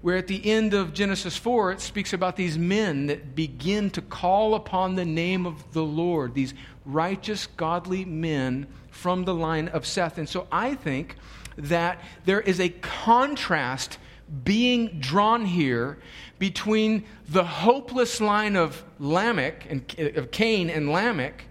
where 0.00 0.16
at 0.16 0.28
the 0.28 0.50
end 0.50 0.74
of 0.74 0.94
Genesis 0.94 1.36
4, 1.36 1.72
it 1.72 1.80
speaks 1.80 2.12
about 2.12 2.36
these 2.36 2.56
men 2.56 3.06
that 3.06 3.34
begin 3.34 3.90
to 3.90 4.02
call 4.02 4.54
upon 4.54 4.94
the 4.94 5.04
name 5.04 5.46
of 5.46 5.72
the 5.72 5.82
Lord, 5.82 6.34
these 6.34 6.54
righteous, 6.84 7.46
godly 7.46 8.04
men 8.04 8.66
from 8.90 9.24
the 9.24 9.34
line 9.34 9.68
of 9.68 9.86
Seth. 9.86 10.18
And 10.18 10.28
so 10.28 10.46
I 10.52 10.74
think 10.74 11.16
that 11.56 12.00
there 12.24 12.40
is 12.40 12.60
a 12.60 12.68
contrast 12.68 13.98
being 14.44 15.00
drawn 15.00 15.44
here 15.44 15.98
between 16.38 17.04
the 17.28 17.44
hopeless 17.44 18.20
line 18.20 18.56
of 18.56 18.84
Lamech 18.98 19.66
and 19.68 20.16
of 20.16 20.30
Cain 20.30 20.70
and 20.70 20.92
Lamech 20.92 21.44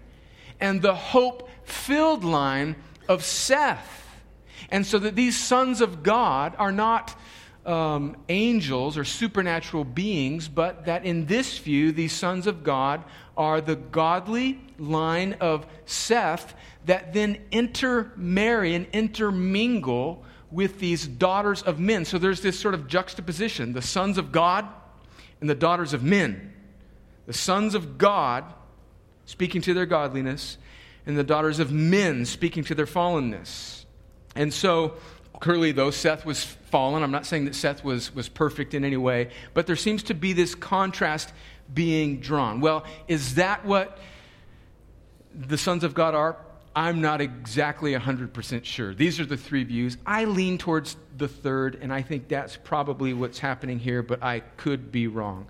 and 0.60 0.80
the 0.80 0.94
hope 0.94 1.48
filled 1.64 2.24
line 2.24 2.76
of 3.08 3.24
Seth. 3.24 4.06
And 4.70 4.86
so 4.86 4.98
that 4.98 5.16
these 5.16 5.36
sons 5.38 5.80
of 5.80 6.02
God 6.02 6.54
are 6.58 6.72
not 6.72 7.18
um, 7.68 8.16
angels 8.28 8.96
or 8.96 9.04
supernatural 9.04 9.84
beings, 9.84 10.48
but 10.48 10.86
that 10.86 11.04
in 11.04 11.26
this 11.26 11.58
view, 11.58 11.92
these 11.92 12.12
sons 12.12 12.46
of 12.46 12.64
God 12.64 13.04
are 13.36 13.60
the 13.60 13.76
godly 13.76 14.60
line 14.78 15.34
of 15.34 15.66
Seth 15.84 16.54
that 16.86 17.12
then 17.12 17.38
intermarry 17.50 18.74
and 18.74 18.86
intermingle 18.92 20.24
with 20.50 20.78
these 20.78 21.06
daughters 21.06 21.62
of 21.62 21.78
men. 21.78 22.06
So 22.06 22.16
there's 22.16 22.40
this 22.40 22.58
sort 22.58 22.74
of 22.74 22.88
juxtaposition 22.88 23.74
the 23.74 23.82
sons 23.82 24.16
of 24.16 24.32
God 24.32 24.66
and 25.40 25.48
the 25.48 25.54
daughters 25.54 25.92
of 25.92 26.02
men. 26.02 26.54
The 27.26 27.34
sons 27.34 27.74
of 27.74 27.98
God 27.98 28.44
speaking 29.26 29.60
to 29.60 29.74
their 29.74 29.84
godliness, 29.84 30.56
and 31.04 31.18
the 31.18 31.22
daughters 31.22 31.58
of 31.58 31.70
men 31.70 32.24
speaking 32.24 32.64
to 32.64 32.74
their 32.74 32.86
fallenness. 32.86 33.84
And 34.34 34.54
so 34.54 34.94
clearly, 35.40 35.72
though, 35.72 35.90
Seth 35.90 36.24
was 36.24 36.42
fallen. 36.42 37.02
I'm 37.02 37.10
not 37.10 37.26
saying 37.26 37.44
that 37.46 37.54
Seth 37.54 37.84
was, 37.84 38.14
was 38.14 38.28
perfect 38.28 38.74
in 38.74 38.84
any 38.84 38.96
way, 38.96 39.30
but 39.54 39.66
there 39.66 39.76
seems 39.76 40.02
to 40.04 40.14
be 40.14 40.32
this 40.32 40.54
contrast 40.54 41.32
being 41.72 42.20
drawn. 42.20 42.60
Well, 42.60 42.84
is 43.06 43.36
that 43.36 43.64
what 43.64 43.98
the 45.34 45.58
sons 45.58 45.84
of 45.84 45.94
God 45.94 46.14
are? 46.14 46.36
I'm 46.74 47.00
not 47.00 47.20
exactly 47.20 47.92
100% 47.92 48.64
sure. 48.64 48.94
These 48.94 49.18
are 49.18 49.26
the 49.26 49.36
three 49.36 49.64
views. 49.64 49.96
I 50.06 50.26
lean 50.26 50.58
towards 50.58 50.96
the 51.16 51.28
third, 51.28 51.78
and 51.80 51.92
I 51.92 52.02
think 52.02 52.28
that's 52.28 52.56
probably 52.56 53.12
what's 53.14 53.38
happening 53.38 53.78
here, 53.78 54.02
but 54.02 54.22
I 54.22 54.40
could 54.40 54.92
be 54.92 55.08
wrong. 55.08 55.46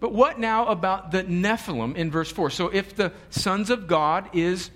But 0.00 0.12
what 0.12 0.38
now 0.38 0.66
about 0.66 1.10
the 1.10 1.24
Nephilim 1.24 1.96
in 1.96 2.10
verse 2.10 2.30
4? 2.30 2.50
So 2.50 2.68
if 2.68 2.94
the 2.94 3.12
sons 3.30 3.70
of 3.70 3.88
God 3.88 4.30
is 4.32 4.70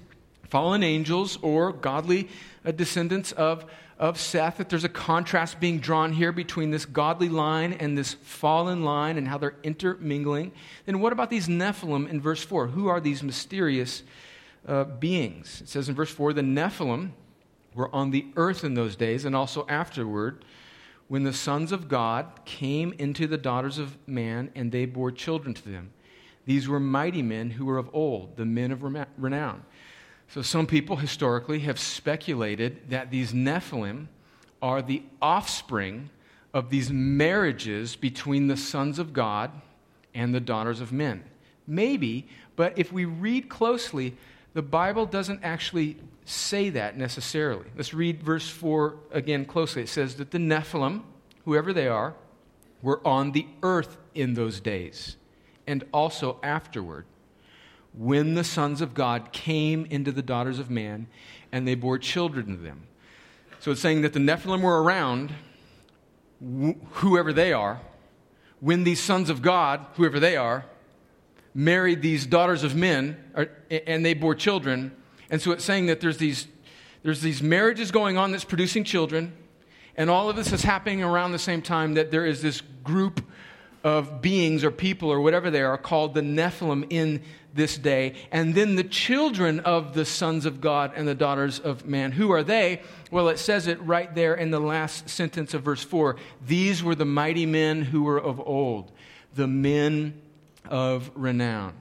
fallen 0.49 0.83
angels 0.83 1.39
or 1.41 1.73
godly 1.73 2.29
uh, 2.65 2.73
descendants 2.73 3.33
of 3.33 3.65
of 4.03 4.19
Seth, 4.19 4.57
that 4.57 4.69
there's 4.69 4.83
a 4.83 4.89
contrast 4.89 5.61
being 5.61 5.79
drawn 5.79 6.13
here 6.13 6.33
between 6.33 6.73
this 6.73 6.85
godly 6.85 7.29
line 7.29 7.73
and 7.75 7.97
this 7.97 8.15
fallen 8.15 8.83
line 8.83 9.17
and 9.17 9.29
how 9.29 9.39
they're 9.39 9.55
intermingling. 9.63 10.51
Then 10.87 10.99
what 10.99 11.13
about 11.13 11.31
these 11.31 11.47
Nephilim 11.47 12.11
in 12.11 12.21
verse 12.21 12.43
4? 12.43 12.67
Who 12.67 12.89
are 12.89 13.01
these 13.01 13.23
mysterious 13.23 14.03
uh, 14.67 14.83
beings? 14.83 15.61
It 15.61 15.69
says 15.69 15.89
in 15.89 15.95
verse 15.95 16.11
4 16.11 16.33
the 16.33 16.43
Nephilim 16.43 17.13
were 17.75 17.95
on 17.95 18.11
the 18.11 18.27
earth 18.35 18.65
in 18.65 18.75
those 18.75 18.97
days 18.97 19.25
and 19.25 19.37
also 19.37 19.65
afterward 19.69 20.45
when 21.07 21.23
the 21.23 21.33
sons 21.33 21.71
of 21.71 21.89
God 21.89 22.27
came 22.45 22.93
into 22.99 23.29
the 23.29 23.39
daughters 23.39 23.79
of 23.79 23.97
man 24.09 24.51
and 24.57 24.73
they 24.73 24.85
bore 24.85 25.13
children 25.13 25.55
to 25.55 25.69
them. 25.69 25.93
These 26.45 26.67
were 26.67 26.81
mighty 26.81 27.23
men 27.23 27.51
who 27.51 27.67
were 27.67 27.79
of 27.79 27.89
old, 27.93 28.37
the 28.37 28.47
men 28.47 28.73
of 28.73 28.83
renown. 29.17 29.63
So, 30.33 30.41
some 30.41 30.67
people 30.67 30.97
historically 30.97 31.59
have 31.61 31.79
speculated 31.79 32.89
that 32.89 33.11
these 33.11 33.35
Nephilim 33.35 34.07
are 34.63 34.81
the 34.81 35.03
offspring 35.21 36.09
of 36.55 36.71
these 36.71 36.91
marriages 36.91 37.97
between 37.97 38.47
the 38.47 38.57
sons 38.57 38.99
of 38.99 39.13
God 39.13 39.51
and 40.15 40.35
the 40.35 40.41
daughters 40.41 40.81
of 40.81 40.91
men. 40.91 41.23
Maybe, 41.67 42.29
but 42.57 42.79
if 42.79 42.91
we 42.91 43.05
read 43.05 43.51
closely, 43.51 44.17
the 44.55 44.63
Bible 44.63 45.05
doesn't 45.05 45.41
actually 45.45 45.99
say 46.25 46.71
that 46.71 46.97
necessarily. 46.97 47.67
Let's 47.77 47.93
read 47.93 48.23
verse 48.23 48.49
4 48.49 48.97
again 49.11 49.45
closely. 49.45 49.83
It 49.83 49.91
says 49.91 50.15
that 50.15 50.31
the 50.31 50.39
Nephilim, 50.39 51.03
whoever 51.45 51.75
they 51.75 51.89
are, 51.89 52.15
were 52.81 53.07
on 53.07 53.33
the 53.33 53.47
earth 53.63 53.99
in 54.15 54.33
those 54.33 54.61
days 54.61 55.19
and 55.67 55.85
also 55.93 56.39
afterward 56.43 57.05
when 57.97 58.35
the 58.35 58.45
sons 58.45 58.81
of 58.81 58.95
God 58.95 59.33
came 59.33 59.87
into 59.87 60.13
the 60.13 60.23
daughters 60.23 60.59
of 60.59 60.71
man 60.71 61.07
and 61.51 61.69
they 61.69 61.75
bore 61.75 61.99
children 61.99 62.47
to 62.47 62.57
them. 62.57 62.87
So 63.61 63.71
it's 63.71 63.81
saying 63.81 64.03
that 64.03 64.13
the 64.13 64.19
Nephilim 64.19 64.63
were 64.63 64.83
around, 64.83 65.33
wh- 66.41 66.73
whoever 66.95 67.33
they 67.33 67.53
are, 67.53 67.81
when 68.61 68.85
these 68.85 69.01
sons 69.01 69.29
of 69.29 69.43
God, 69.43 69.85
whoever 69.95 70.19
they 70.19 70.37
are, 70.37 70.65
married 71.55 72.01
these 72.01 72.27
daughters 72.27 72.65
of 72.65 72.75
men 72.75 73.23
or, 73.35 73.49
and 73.71 74.05
they 74.05 74.15
bore 74.15 74.35
children. 74.35 74.91
And 75.31 75.41
so 75.41 75.51
it's 75.53 75.65
saying 75.65 75.87
that 75.87 76.01
there's 76.01 76.19
these, 76.19 76.47
there's 77.03 77.21
these 77.21 77.43
marriages 77.43 77.91
going 77.91 78.17
on 78.17 78.33
that's 78.33 78.45
producing 78.45 78.85
children, 78.85 79.33
and 79.97 80.09
all 80.09 80.31
of 80.31 80.37
this 80.37 80.53
is 80.53 80.63
happening 80.63 81.03
around 81.03 81.33
the 81.33 81.39
same 81.39 81.61
time 81.61 81.95
that 81.95 82.11
there 82.11 82.25
is 82.25 82.41
this 82.41 82.63
group 82.83 83.23
of 83.85 84.23
beings 84.23 84.65
or 84.65 84.71
people 84.71 85.11
or 85.11 85.21
whatever 85.21 85.51
they 85.51 85.63
are 85.63 85.79
called 85.79 86.15
the 86.15 86.21
Nephilim 86.21 86.87
in 86.91 87.23
this 87.55 87.77
day. 87.77 88.15
And 88.31 88.55
then 88.55 88.77
the 88.77 88.85
children 88.85 89.61
of 89.61 89.95
the 89.95 90.05
sons 90.05 90.47
of 90.47 90.61
God 90.61 90.93
and 90.97 91.07
the 91.07 91.15
daughters 91.15 91.59
of 91.59 91.87
man. 91.87 92.13
Who 92.13 92.31
are 92.31 92.43
they? 92.43 92.83
Well, 93.11 93.29
it 93.29 93.39
says 93.39 93.67
it 93.67 93.83
right 93.83 94.15
there 94.15 94.35
in 94.35 94.51
the 94.51 94.61
last 94.61 95.09
sentence 95.09 95.53
of 95.55 95.63
verse 95.63 95.83
4. 95.83 96.17
These 96.47 96.83
were 96.83 96.95
the 96.95 97.05
mighty 97.05 97.47
men 97.47 97.83
who 97.83 98.05
were 98.05 98.21
of 98.21 98.41
old, 98.41 98.93
the 99.35 99.49
men 99.49 100.21
of 100.69 101.11
renown. 101.15 101.75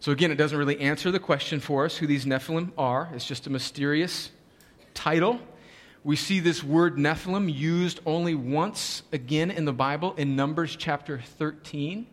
So, 0.00 0.10
again, 0.10 0.32
it 0.32 0.34
doesn't 0.34 0.58
really 0.58 0.80
answer 0.80 1.12
the 1.12 1.20
question 1.20 1.60
for 1.60 1.84
us 1.84 1.96
who 1.96 2.08
these 2.08 2.26
Nephilim 2.26 2.72
are. 2.76 3.08
It's 3.14 3.24
just 3.24 3.46
a 3.46 3.50
mysterious 3.50 4.30
title. 4.94 5.38
We 6.04 6.16
see 6.16 6.40
this 6.40 6.64
word 6.64 6.96
Nephilim 6.96 7.52
used 7.52 8.00
only 8.04 8.34
once 8.34 9.04
again 9.12 9.52
in 9.52 9.64
the 9.64 9.72
Bible 9.72 10.14
in 10.16 10.34
Numbers 10.34 10.74
chapter 10.74 11.20
13 11.20 12.08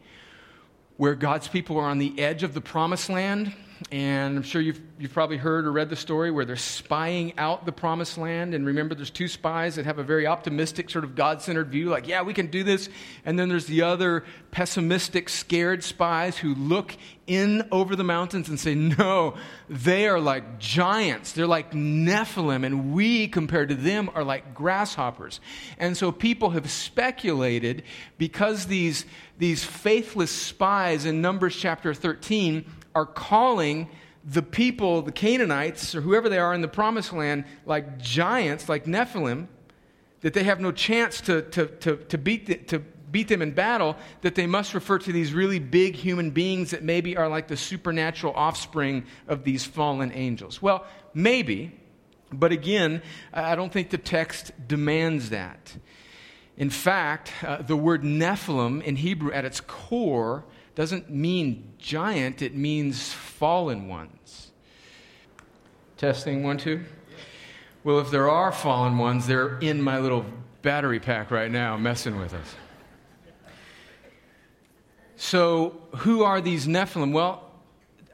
where 0.97 1.15
God's 1.15 1.47
people 1.47 1.77
are 1.79 1.87
on 1.87 1.97
the 1.97 2.19
edge 2.19 2.43
of 2.43 2.53
the 2.53 2.61
promised 2.61 3.09
land. 3.09 3.51
And 3.91 4.37
I'm 4.37 4.43
sure 4.43 4.61
you've, 4.61 4.81
you've 4.99 5.13
probably 5.13 5.37
heard 5.37 5.65
or 5.65 5.71
read 5.71 5.89
the 5.89 5.95
story 5.95 6.31
where 6.31 6.43
they're 6.43 6.57
spying 6.57 7.33
out 7.37 7.65
the 7.65 7.71
promised 7.71 8.17
land. 8.17 8.53
And 8.53 8.65
remember, 8.65 8.93
there's 8.93 9.09
two 9.09 9.27
spies 9.27 9.75
that 9.75 9.85
have 9.85 9.99
a 9.99 10.03
very 10.03 10.27
optimistic, 10.27 10.89
sort 10.89 11.05
of 11.05 11.15
God 11.15 11.41
centered 11.41 11.69
view, 11.69 11.89
like, 11.89 12.07
yeah, 12.07 12.21
we 12.21 12.33
can 12.33 12.47
do 12.47 12.63
this. 12.63 12.89
And 13.25 13.39
then 13.39 13.47
there's 13.49 13.67
the 13.67 13.83
other 13.83 14.25
pessimistic, 14.51 15.29
scared 15.29 15.83
spies 15.83 16.37
who 16.37 16.55
look 16.55 16.95
in 17.25 17.67
over 17.71 17.95
the 17.95 18.03
mountains 18.03 18.49
and 18.49 18.59
say, 18.59 18.75
no, 18.75 19.35
they 19.69 20.07
are 20.07 20.19
like 20.19 20.59
giants. 20.59 21.31
They're 21.31 21.47
like 21.47 21.71
Nephilim. 21.71 22.65
And 22.65 22.93
we, 22.93 23.27
compared 23.27 23.69
to 23.69 23.75
them, 23.75 24.09
are 24.13 24.23
like 24.23 24.53
grasshoppers. 24.53 25.39
And 25.77 25.95
so 25.95 26.11
people 26.11 26.49
have 26.51 26.69
speculated 26.69 27.83
because 28.17 28.65
these 28.65 29.05
these 29.37 29.63
faithless 29.63 30.31
spies 30.31 31.05
in 31.05 31.21
Numbers 31.21 31.55
chapter 31.55 31.93
13 31.93 32.65
are 32.99 33.05
calling 33.05 33.87
the 34.25 34.41
people, 34.41 35.01
the 35.01 35.11
Canaanites, 35.11 35.95
or 35.95 36.01
whoever 36.01 36.27
they 36.27 36.37
are 36.37 36.53
in 36.53 36.61
the 36.61 36.67
promised 36.67 37.13
land, 37.13 37.45
like 37.65 37.97
giants, 37.97 38.67
like 38.67 38.83
Nephilim, 38.85 39.47
that 40.21 40.33
they 40.33 40.43
have 40.43 40.59
no 40.59 40.73
chance 40.73 41.21
to, 41.21 41.41
to, 41.43 41.67
to, 41.67 41.95
to, 41.95 42.17
beat, 42.17 42.45
the, 42.45 42.55
to 42.55 42.79
beat 42.79 43.29
them 43.29 43.41
in 43.41 43.51
battle, 43.51 43.95
that 44.21 44.35
they 44.35 44.45
must 44.45 44.73
refer 44.73 44.99
to 44.99 45.13
these 45.13 45.33
really 45.33 45.59
big 45.59 45.95
human 45.95 46.31
beings 46.31 46.71
that 46.71 46.83
maybe 46.83 47.15
are 47.15 47.29
like 47.29 47.47
the 47.47 47.55
supernatural 47.55 48.33
offspring 48.35 49.05
of 49.29 49.45
these 49.45 49.63
fallen 49.63 50.11
angels. 50.11 50.61
Well, 50.61 50.85
maybe, 51.13 51.71
but 52.33 52.51
again, 52.51 53.01
I 53.33 53.55
don't 53.55 53.71
think 53.71 53.89
the 53.89 53.97
text 53.97 54.51
demands 54.67 55.29
that. 55.29 55.77
In 56.57 56.69
fact, 56.69 57.31
uh, 57.41 57.61
the 57.61 57.77
word 57.77 58.03
Nephilim 58.03 58.83
in 58.83 58.97
Hebrew 58.97 59.31
at 59.31 59.45
its 59.45 59.61
core 59.61 60.43
doesn't 60.79 61.09
mean 61.09 61.73
giant, 61.77 62.41
it 62.41 62.55
means 62.55 63.11
fallen 63.11 63.89
ones. 63.89 64.51
Testing 65.97 66.41
one, 66.41 66.57
two. 66.57 66.85
Well, 67.83 67.99
if 67.99 68.11
there 68.11 68.29
are 68.29 68.53
fallen 68.53 68.97
ones, 68.97 69.27
they're 69.27 69.57
in 69.59 69.81
my 69.81 69.99
little 69.99 70.23
battery 70.61 71.01
pack 71.01 71.31
right 71.31 71.51
now, 71.51 71.75
messing 71.75 72.17
with 72.17 72.33
us. 72.33 72.55
So, 75.17 75.81
who 75.97 76.23
are 76.23 76.39
these 76.39 76.65
Nephilim? 76.65 77.11
Well, 77.11 77.43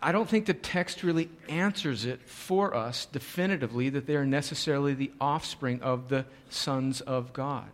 I 0.01 0.11
don't 0.11 0.27
think 0.27 0.47
the 0.47 0.55
text 0.55 1.03
really 1.03 1.29
answers 1.47 2.03
it 2.03 2.27
for 2.27 2.75
us 2.75 3.05
definitively 3.05 3.89
that 3.89 4.07
they 4.07 4.15
are 4.15 4.25
necessarily 4.25 4.95
the 4.95 5.11
offspring 5.21 5.83
of 5.83 6.09
the 6.09 6.25
sons 6.49 7.01
of 7.01 7.31
God. 7.31 7.69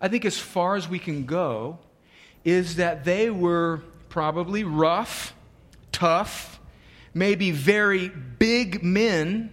I 0.00 0.08
think 0.08 0.24
as 0.24 0.36
far 0.36 0.74
as 0.74 0.88
we 0.88 0.98
can 0.98 1.24
go 1.24 1.78
is 2.44 2.74
that 2.76 3.04
they 3.04 3.30
were 3.30 3.80
probably 4.14 4.62
rough, 4.62 5.34
tough, 5.90 6.60
maybe 7.14 7.50
very 7.50 8.08
big 8.08 8.80
men 8.80 9.52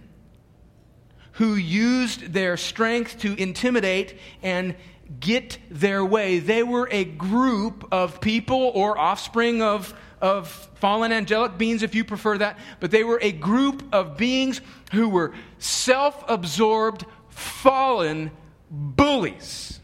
who 1.32 1.56
used 1.56 2.32
their 2.32 2.56
strength 2.56 3.18
to 3.18 3.34
intimidate 3.42 4.16
and 4.40 4.76
get 5.18 5.58
their 5.68 6.04
way. 6.04 6.38
They 6.38 6.62
were 6.62 6.88
a 6.92 7.04
group 7.04 7.88
of 7.90 8.20
people 8.20 8.70
or 8.72 8.96
offspring 8.96 9.60
of, 9.62 9.92
of 10.20 10.48
fallen 10.76 11.10
angelic 11.10 11.58
beings, 11.58 11.82
if 11.82 11.96
you 11.96 12.04
prefer 12.04 12.38
that, 12.38 12.56
but 12.78 12.92
they 12.92 13.02
were 13.02 13.18
a 13.20 13.32
group 13.32 13.82
of 13.92 14.16
beings 14.16 14.60
who 14.92 15.08
were 15.08 15.32
self 15.58 16.22
absorbed, 16.28 17.04
fallen 17.30 18.30
bullies. 18.70 19.80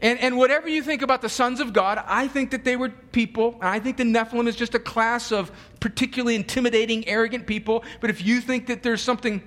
And, 0.00 0.18
and 0.20 0.36
whatever 0.36 0.68
you 0.68 0.82
think 0.82 1.02
about 1.02 1.22
the 1.22 1.28
sons 1.28 1.60
of 1.60 1.72
God, 1.72 2.02
I 2.06 2.28
think 2.28 2.52
that 2.52 2.64
they 2.64 2.76
were 2.76 2.88
people. 2.88 3.58
I 3.60 3.80
think 3.80 3.96
the 3.96 4.04
Nephilim 4.04 4.46
is 4.46 4.54
just 4.54 4.74
a 4.74 4.78
class 4.78 5.32
of 5.32 5.50
particularly 5.80 6.36
intimidating, 6.36 7.06
arrogant 7.08 7.46
people. 7.46 7.84
But 8.00 8.10
if 8.10 8.24
you 8.24 8.40
think 8.40 8.68
that 8.68 8.82
there's 8.82 9.02
something 9.02 9.42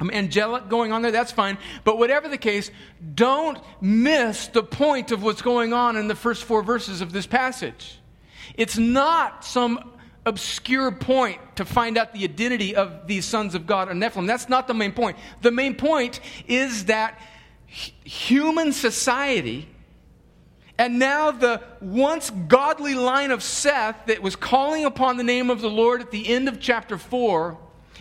angelic 0.00 0.68
going 0.68 0.92
on 0.92 1.02
there, 1.02 1.10
that's 1.10 1.32
fine. 1.32 1.58
But 1.82 1.98
whatever 1.98 2.28
the 2.28 2.38
case, 2.38 2.70
don't 3.14 3.58
miss 3.80 4.46
the 4.48 4.62
point 4.62 5.10
of 5.10 5.22
what's 5.24 5.42
going 5.42 5.72
on 5.72 5.96
in 5.96 6.06
the 6.06 6.14
first 6.14 6.44
four 6.44 6.62
verses 6.62 7.00
of 7.00 7.12
this 7.12 7.26
passage. 7.26 7.98
It's 8.54 8.78
not 8.78 9.44
some 9.44 9.92
obscure 10.24 10.92
point 10.92 11.40
to 11.56 11.64
find 11.64 11.96
out 11.98 12.12
the 12.12 12.24
identity 12.24 12.76
of 12.76 13.06
these 13.06 13.24
sons 13.24 13.54
of 13.54 13.66
God 13.66 13.88
or 13.88 13.92
Nephilim. 13.92 14.26
That's 14.26 14.48
not 14.48 14.68
the 14.68 14.74
main 14.74 14.92
point. 14.92 15.16
The 15.42 15.50
main 15.50 15.74
point 15.74 16.20
is 16.46 16.84
that 16.86 17.20
human 17.66 18.72
society 18.72 19.68
and 20.78 20.98
now, 20.98 21.30
the 21.30 21.62
once 21.80 22.30
godly 22.30 22.94
line 22.94 23.30
of 23.30 23.42
Seth 23.42 24.06
that 24.06 24.20
was 24.20 24.36
calling 24.36 24.84
upon 24.84 25.16
the 25.16 25.24
name 25.24 25.48
of 25.48 25.62
the 25.62 25.70
Lord 25.70 26.02
at 26.02 26.10
the 26.10 26.28
end 26.28 26.48
of 26.48 26.60
chapter 26.60 26.98
4 26.98 27.56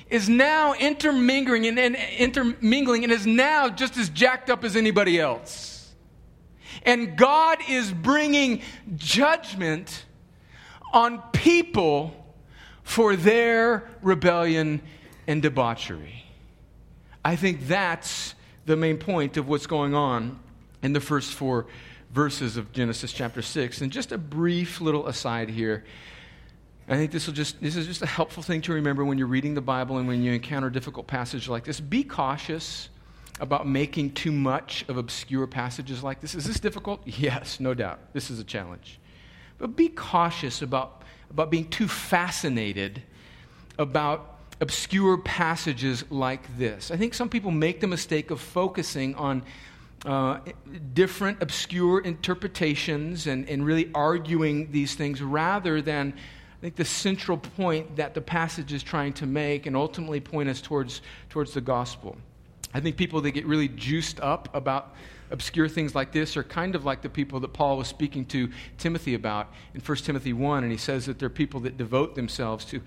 is 0.10 0.28
now 0.28 0.74
intermingling 0.74 1.66
and, 1.68 1.80
and, 1.80 1.96
intermingling 1.96 3.04
and 3.04 3.14
is 3.14 3.26
now 3.26 3.70
just 3.70 3.96
as 3.98 4.10
jacked 4.10 4.50
up 4.50 4.66
as 4.66 4.76
anybody 4.76 5.20
else. 5.20 5.94
And 6.84 7.18
God 7.18 7.60
is 7.70 7.94
bringing 7.94 8.62
judgment 8.98 10.06
on 10.92 11.22
people 11.32 12.14
for 12.84 13.16
their 13.16 13.90
rebellion 14.02 14.82
and 15.28 15.42
debauchery. 15.42 16.26
I 17.24 17.38
think 17.38 17.68
that's 17.68 18.36
the 18.66 18.76
main 18.76 18.98
point 18.98 19.38
of 19.38 19.48
what's 19.48 19.66
going 19.66 19.96
on 19.96 20.40
in 20.84 20.92
the 20.92 21.00
first 21.00 21.34
four 21.34 21.66
verses 22.12 22.58
of 22.58 22.72
Genesis 22.72 23.12
chapter 23.12 23.42
6. 23.42 23.82
And 23.82 23.92
just 23.92 24.12
a 24.12 24.18
brief 24.18 24.82
little 24.82 25.08
aside 25.08 25.50
here. 25.50 25.84
I 26.88 26.96
think 26.96 27.12
this 27.12 27.26
will 27.26 27.34
just 27.34 27.60
this 27.62 27.76
is 27.76 27.88
just 27.88 28.04
a 28.04 28.08
helpful 28.08 28.44
thing 28.44 28.62
to 28.62 28.74
remember 28.74 29.04
when 29.04 29.18
you're 29.18 29.28
reading 29.28 29.56
the 29.56 29.62
Bible 29.62 29.98
and 29.98 30.08
when 30.08 30.22
you 30.22 30.32
encounter 30.34 30.70
difficult 30.70 31.08
passages 31.08 31.50
like 31.50 31.64
this. 31.64 31.80
Be 31.80 32.04
cautious 32.04 32.90
about 33.40 33.68
making 33.68 34.12
too 34.12 34.32
much 34.32 34.86
of 34.88 34.98
obscure 34.98 35.48
passages 35.48 36.04
like 36.04 36.22
this. 36.22 36.36
Is 36.36 36.46
this 36.46 36.60
difficult? 36.60 37.02
Yes, 37.06 37.60
no 37.60 37.74
doubt. 37.74 38.00
This 38.14 38.30
is 38.30 38.40
a 38.40 38.44
challenge. 38.44 39.00
But 39.58 39.76
be 39.76 39.90
cautious 39.90 40.62
about, 40.62 41.02
about 41.30 41.50
being 41.50 41.70
too 41.70 41.88
fascinated 41.88 43.02
about 43.78 44.40
obscure 44.62 45.18
passages 45.18 46.06
like 46.10 46.58
this. 46.58 46.92
I 46.92 46.98
think 46.98 47.14
some 47.14 47.30
people 47.30 47.52
make 47.52 47.82
the 47.82 47.88
mistake 47.88 48.32
of 48.32 48.40
focusing 48.40 49.16
on 49.16 49.44
uh, 50.06 50.40
different 50.94 51.42
obscure 51.42 52.00
interpretations 52.00 53.28
and, 53.28 53.50
and 53.50 53.66
really 53.66 53.90
arguing 53.96 54.72
these 54.72 54.96
things 54.96 55.22
rather 55.22 55.82
than 55.82 56.14
I 56.14 56.62
think 56.62 56.76
the 56.76 56.86
central 56.86 57.38
point 57.38 57.96
that 57.98 58.14
the 58.14 58.22
passage 58.22 58.72
is 58.72 58.82
trying 58.82 59.14
to 59.14 59.26
make 59.26 59.66
and 59.66 59.76
ultimately 59.76 60.20
point 60.20 60.50
us 60.50 60.62
towards, 60.62 61.02
towards 61.30 61.54
the 61.54 61.62
gospel. 61.62 62.18
I 62.74 62.80
think 62.80 62.98
people 62.98 63.22
that 63.22 63.32
get 63.32 63.46
really 63.46 63.68
juiced 63.68 64.20
up 64.20 64.54
about 64.54 64.96
obscure 65.32 65.68
things 65.68 65.96
like 65.96 66.12
this 66.12 66.38
are 66.38 66.44
kind 66.44 66.76
of 66.76 66.86
like 66.86 67.02
the 67.02 67.10
people 67.10 67.40
that 67.40 67.54
Paul 67.54 67.78
was 67.78 67.88
speaking 67.88 68.26
to 68.28 68.50
Timothy 68.78 69.16
about 69.16 69.52
in 69.74 69.82
1 69.82 69.98
Timothy 69.98 70.34
1. 70.34 70.64
And 70.64 70.72
he 70.72 70.78
says 70.78 71.06
that 71.06 71.20
they're 71.20 71.30
people 71.30 71.60
that 71.62 71.78
devote 71.78 72.16
themselves 72.16 72.66
to 72.66 72.82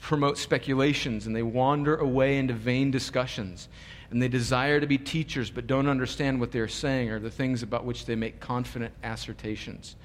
promote 0.00 0.36
speculations 0.36 1.26
and 1.26 1.34
they 1.34 1.42
wander 1.42 1.96
away 1.96 2.38
into 2.38 2.54
vain 2.54 2.90
discussions 2.90 3.68
and 4.10 4.20
they 4.20 4.28
desire 4.28 4.80
to 4.80 4.86
be 4.86 4.98
teachers 4.98 5.50
but 5.50 5.66
don't 5.66 5.88
understand 5.88 6.40
what 6.40 6.50
they're 6.52 6.68
saying 6.68 7.10
or 7.10 7.18
the 7.18 7.30
things 7.30 7.62
about 7.62 7.84
which 7.84 8.06
they 8.06 8.16
make 8.16 8.40
confident 8.40 8.92
assertions. 9.02 9.96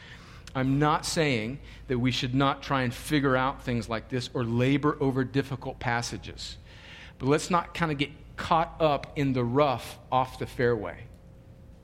I'm 0.54 0.80
not 0.80 1.06
saying 1.06 1.60
that 1.88 2.00
we 2.00 2.12
should 2.12 2.34
not 2.34 2.64
try 2.64 2.84
and 2.84 2.94
figure 2.94 3.36
out 3.36 3.64
things 3.64 3.90
like 3.90 4.08
this 4.10 4.30
or 4.34 4.46
labor 4.46 4.98
over 5.02 5.24
difficult 5.24 5.80
passages. 5.80 6.58
But 7.20 7.28
let's 7.28 7.50
not 7.50 7.74
kind 7.74 7.92
of 7.92 7.98
get 7.98 8.10
caught 8.38 8.76
up 8.80 9.12
in 9.18 9.34
the 9.34 9.44
rough 9.44 10.00
off 10.12 10.40
the 10.40 10.46
fairway. 10.46 10.98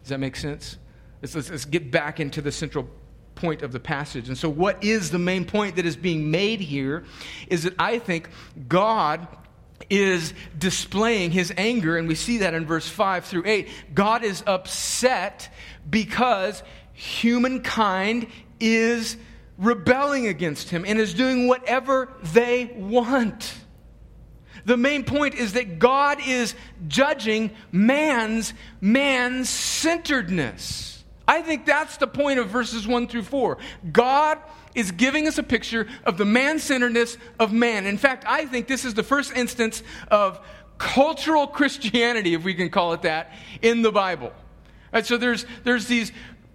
Does 0.04 0.10
that 0.10 0.20
make 0.20 0.36
sense? 0.36 0.78
Let's, 1.22 1.36
let's, 1.36 1.50
let's 1.50 1.66
get 1.66 1.92
back 1.92 2.20
into 2.20 2.42
the 2.42 2.52
central 2.52 2.88
point 3.36 3.62
of 3.62 3.72
the 3.72 3.80
passage. 3.80 4.28
And 4.28 4.38
so, 4.38 4.50
what 4.50 4.84
is 4.84 5.12
the 5.12 5.20
main 5.20 5.46
point 5.46 5.76
that 5.76 5.86
is 5.86 5.96
being 5.96 6.32
made 6.32 6.60
here 6.60 7.04
is 7.48 7.64
that 7.64 7.74
I 7.78 8.00
think 8.00 8.30
God 8.68 9.28
is 9.90 10.34
displaying 10.58 11.32
his 11.32 11.54
anger, 11.58 11.98
and 11.98 12.08
we 12.08 12.16
see 12.16 12.40
that 12.40 12.54
in 12.54 12.66
verse 12.66 12.88
5 12.88 13.26
through 13.26 13.44
8. 13.46 13.70
God 13.94 14.24
is 14.24 14.44
upset 14.46 15.54
because 15.90 16.64
humankind 16.94 18.28
is 18.60 19.18
rebelling 19.58 20.28
against 20.28 20.70
him 20.70 20.86
and 20.88 21.00
is 21.00 21.14
doing 21.14 21.48
whatever 21.48 22.10
they 22.34 22.66
want. 22.76 23.54
The 24.66 24.78
main 24.78 25.04
point 25.04 25.36
is 25.36 25.54
that 25.54 25.80
God 25.80 26.20
is 26.26 26.56
judging 26.88 27.52
man's 27.72 28.54
man 28.80 29.46
centeredness. 29.46 31.01
I 31.32 31.42
think 31.42 31.66
that's 31.66 31.96
the 31.96 32.08
point 32.08 32.40
of 32.40 32.50
verses 32.50 32.86
1 32.86 33.08
through 33.08 33.24
4. 33.24 33.58
God 33.94 34.38
is 34.76 34.92
giving 34.92 35.30
us 35.30 35.38
a 35.38 35.44
picture 35.44 35.88
of 36.04 36.18
the 36.18 36.26
man 36.26 36.60
centeredness 36.60 37.18
of 37.40 37.54
man. 37.54 37.86
In 37.86 37.98
fact, 37.98 38.26
I 38.28 38.46
think 38.46 38.68
this 38.68 38.84
is 38.84 38.96
the 38.96 39.04
first 39.04 39.32
instance 39.34 39.82
of 40.10 40.46
cultural 40.78 41.48
Christianity, 41.48 42.34
if 42.34 42.44
we 42.44 42.54
can 42.54 42.70
call 42.70 42.92
it 42.92 43.04
that, 43.04 43.32
in 43.62 43.82
the 43.82 43.94
Bible. 43.94 44.34
Right, 44.92 45.06
so 45.06 45.16
there's, 45.16 45.46
there's 45.64 45.88
these 45.88 46.12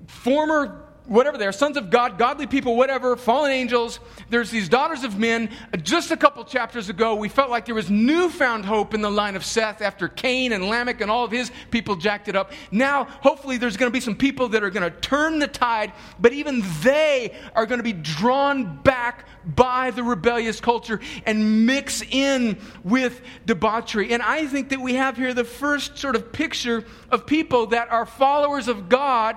former 0.08 0.85
whatever 1.06 1.38
they 1.38 1.46
are, 1.46 1.52
sons 1.52 1.76
of 1.76 1.90
God, 1.90 2.18
godly 2.18 2.46
people, 2.46 2.76
whatever, 2.76 3.16
fallen 3.16 3.50
angels. 3.50 4.00
There's 4.28 4.50
these 4.50 4.68
daughters 4.68 5.04
of 5.04 5.18
men. 5.18 5.50
Just 5.82 6.10
a 6.10 6.16
couple 6.16 6.44
chapters 6.44 6.88
ago, 6.88 7.14
we 7.14 7.28
felt 7.28 7.50
like 7.50 7.66
there 7.66 7.74
was 7.74 7.90
newfound 7.90 8.64
hope 8.64 8.94
in 8.94 9.00
the 9.02 9.10
line 9.10 9.36
of 9.36 9.44
Seth 9.44 9.82
after 9.82 10.08
Cain 10.08 10.52
and 10.52 10.68
Lamech 10.68 11.00
and 11.00 11.10
all 11.10 11.24
of 11.24 11.30
his 11.30 11.50
people 11.70 11.96
jacked 11.96 12.28
it 12.28 12.36
up. 12.36 12.52
Now, 12.70 13.04
hopefully, 13.04 13.56
there's 13.56 13.76
going 13.76 13.90
to 13.90 13.94
be 13.94 14.00
some 14.00 14.16
people 14.16 14.48
that 14.48 14.62
are 14.62 14.70
going 14.70 14.90
to 14.90 15.00
turn 15.00 15.38
the 15.38 15.48
tide, 15.48 15.92
but 16.18 16.32
even 16.32 16.62
they 16.82 17.36
are 17.54 17.66
going 17.66 17.78
to 17.78 17.84
be 17.84 17.92
drawn 17.92 18.76
back 18.82 19.26
by 19.44 19.92
the 19.92 20.02
rebellious 20.02 20.60
culture 20.60 21.00
and 21.24 21.66
mix 21.66 22.02
in 22.02 22.58
with 22.82 23.22
debauchery. 23.46 24.12
And 24.12 24.22
I 24.22 24.46
think 24.46 24.70
that 24.70 24.80
we 24.80 24.94
have 24.94 25.16
here 25.16 25.32
the 25.34 25.44
first 25.44 25.98
sort 25.98 26.16
of 26.16 26.32
picture 26.32 26.84
of 27.10 27.26
people 27.26 27.68
that 27.68 27.90
are 27.90 28.06
followers 28.06 28.66
of 28.66 28.88
God 28.88 29.36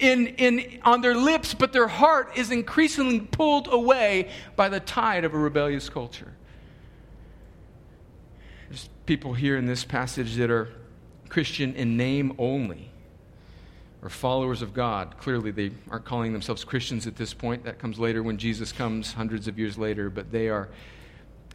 in, 0.00 0.26
in, 0.28 0.80
on 0.82 1.00
their 1.00 1.14
lips, 1.14 1.54
but 1.54 1.72
their 1.72 1.88
heart 1.88 2.32
is 2.36 2.50
increasingly 2.50 3.20
pulled 3.20 3.68
away 3.72 4.30
by 4.56 4.68
the 4.68 4.80
tide 4.80 5.24
of 5.24 5.34
a 5.34 5.38
rebellious 5.38 5.88
culture. 5.88 6.32
There's 8.68 8.88
people 9.06 9.34
here 9.34 9.56
in 9.56 9.66
this 9.66 9.84
passage 9.84 10.36
that 10.36 10.50
are 10.50 10.68
Christian 11.28 11.74
in 11.74 11.96
name 11.96 12.34
only, 12.38 12.90
or 14.02 14.08
followers 14.08 14.62
of 14.62 14.74
God. 14.74 15.16
Clearly, 15.18 15.50
they 15.50 15.70
aren't 15.90 16.04
calling 16.04 16.32
themselves 16.32 16.64
Christians 16.64 17.06
at 17.06 17.16
this 17.16 17.34
point. 17.34 17.64
That 17.64 17.78
comes 17.78 17.98
later 17.98 18.22
when 18.22 18.38
Jesus 18.38 18.72
comes 18.72 19.12
hundreds 19.12 19.46
of 19.46 19.58
years 19.58 19.78
later, 19.78 20.10
but 20.10 20.32
they 20.32 20.48
are 20.48 20.68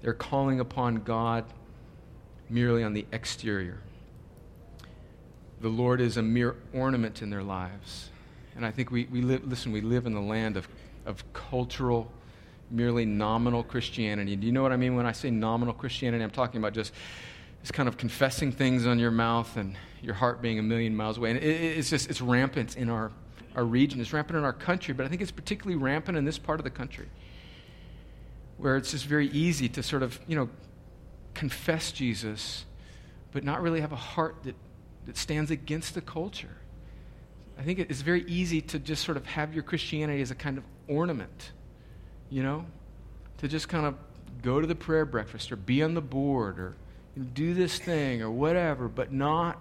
they're 0.02 0.14
calling 0.14 0.60
upon 0.60 0.98
God 0.98 1.46
merely 2.50 2.84
on 2.84 2.94
the 2.94 3.06
exterior. 3.12 3.80
The 5.62 5.70
Lord 5.70 6.00
is 6.00 6.16
a 6.16 6.22
mere 6.22 6.56
ornament 6.74 7.22
in 7.24 7.32
their 7.32 7.42
lives. 7.42 8.10
And 8.56 8.66
I 8.66 8.72
think 8.72 8.92
we, 8.92 9.06
we 9.06 9.22
live, 9.22 9.46
listen, 9.48 9.72
we 9.72 9.82
live 9.82 10.06
in 10.06 10.14
the 10.14 10.22
land 10.22 10.58
of, 10.58 10.68
of 11.06 11.24
cultural, 11.34 12.12
merely 12.72 13.06
nominal 13.06 13.64
Christianity. 13.64 14.36
Do 14.36 14.46
you 14.48 14.54
know 14.54 14.64
what 14.64 14.72
I 14.72 14.78
mean 14.78 14.96
when 14.96 15.06
I 15.06 15.12
say 15.12 15.30
nominal 15.30 15.74
Christianity? 15.74 16.24
I'm 16.24 16.32
talking 16.32 16.60
about 16.60 16.74
just, 16.74 16.94
just 17.62 17.74
kind 17.74 17.90
of 17.90 17.98
confessing 17.98 18.52
things 18.52 18.86
on 18.86 19.00
your 19.00 19.12
mouth 19.12 19.58
and 19.58 19.76
your 20.02 20.16
heart 20.16 20.42
being 20.42 20.60
a 20.60 20.64
million 20.64 20.96
miles 20.96 21.18
away. 21.18 21.32
And 21.32 21.40
it, 21.40 21.78
it's 21.78 21.90
just, 21.90 22.10
it's 22.10 22.22
rampant 22.22 22.78
in 22.78 22.90
our, 22.90 23.12
our 23.56 23.66
region. 23.66 24.00
It's 24.00 24.14
rampant 24.14 24.38
in 24.38 24.46
our 24.46 24.54
country, 24.54 24.94
but 24.94 25.06
I 25.06 25.10
think 25.10 25.22
it's 25.22 25.32
particularly 25.32 25.82
rampant 25.82 26.18
in 26.18 26.26
this 26.26 26.38
part 26.38 26.60
of 26.60 26.64
the 26.64 26.70
country 26.70 27.08
where 28.58 28.78
it's 28.78 28.92
just 28.92 29.06
very 29.06 29.28
easy 29.30 29.68
to 29.70 29.84
sort 29.84 30.02
of, 30.02 30.20
you 30.28 30.36
know, 30.36 30.50
confess 31.34 31.92
Jesus, 31.92 32.66
but 33.32 33.44
not 33.44 33.62
really 33.62 33.82
have 33.82 33.92
a 33.92 33.98
heart 33.98 34.38
that, 34.44 34.56
that 35.06 35.18
stands 35.18 35.52
against 35.52 35.94
the 35.94 36.02
culture. 36.02 36.58
I 37.58 37.64
think 37.64 37.80
it's 37.80 38.02
very 38.02 38.24
easy 38.28 38.62
to 38.62 38.80
just 38.80 39.04
sort 39.04 39.18
of 39.18 39.26
have 39.26 39.54
your 39.54 39.64
Christianity 39.64 40.22
as 40.22 40.32
a 40.32 40.36
kind 40.36 40.58
of 40.58 40.64
ornament, 40.88 41.52
you 42.30 42.44
know? 42.44 42.66
To 43.40 43.48
just 43.48 43.70
kind 43.70 43.86
of 43.86 43.96
go 44.42 44.62
to 44.62 44.68
the 44.68 44.76
prayer 44.76 45.06
breakfast 45.06 45.52
or 45.52 45.56
be 45.56 45.82
on 45.82 45.94
the 45.94 46.02
board 46.02 46.60
or 46.60 46.76
do 47.34 47.54
this 47.54 47.80
thing 47.80 48.22
or 48.22 48.30
whatever, 48.30 48.88
but 48.88 49.12
not 49.12 49.60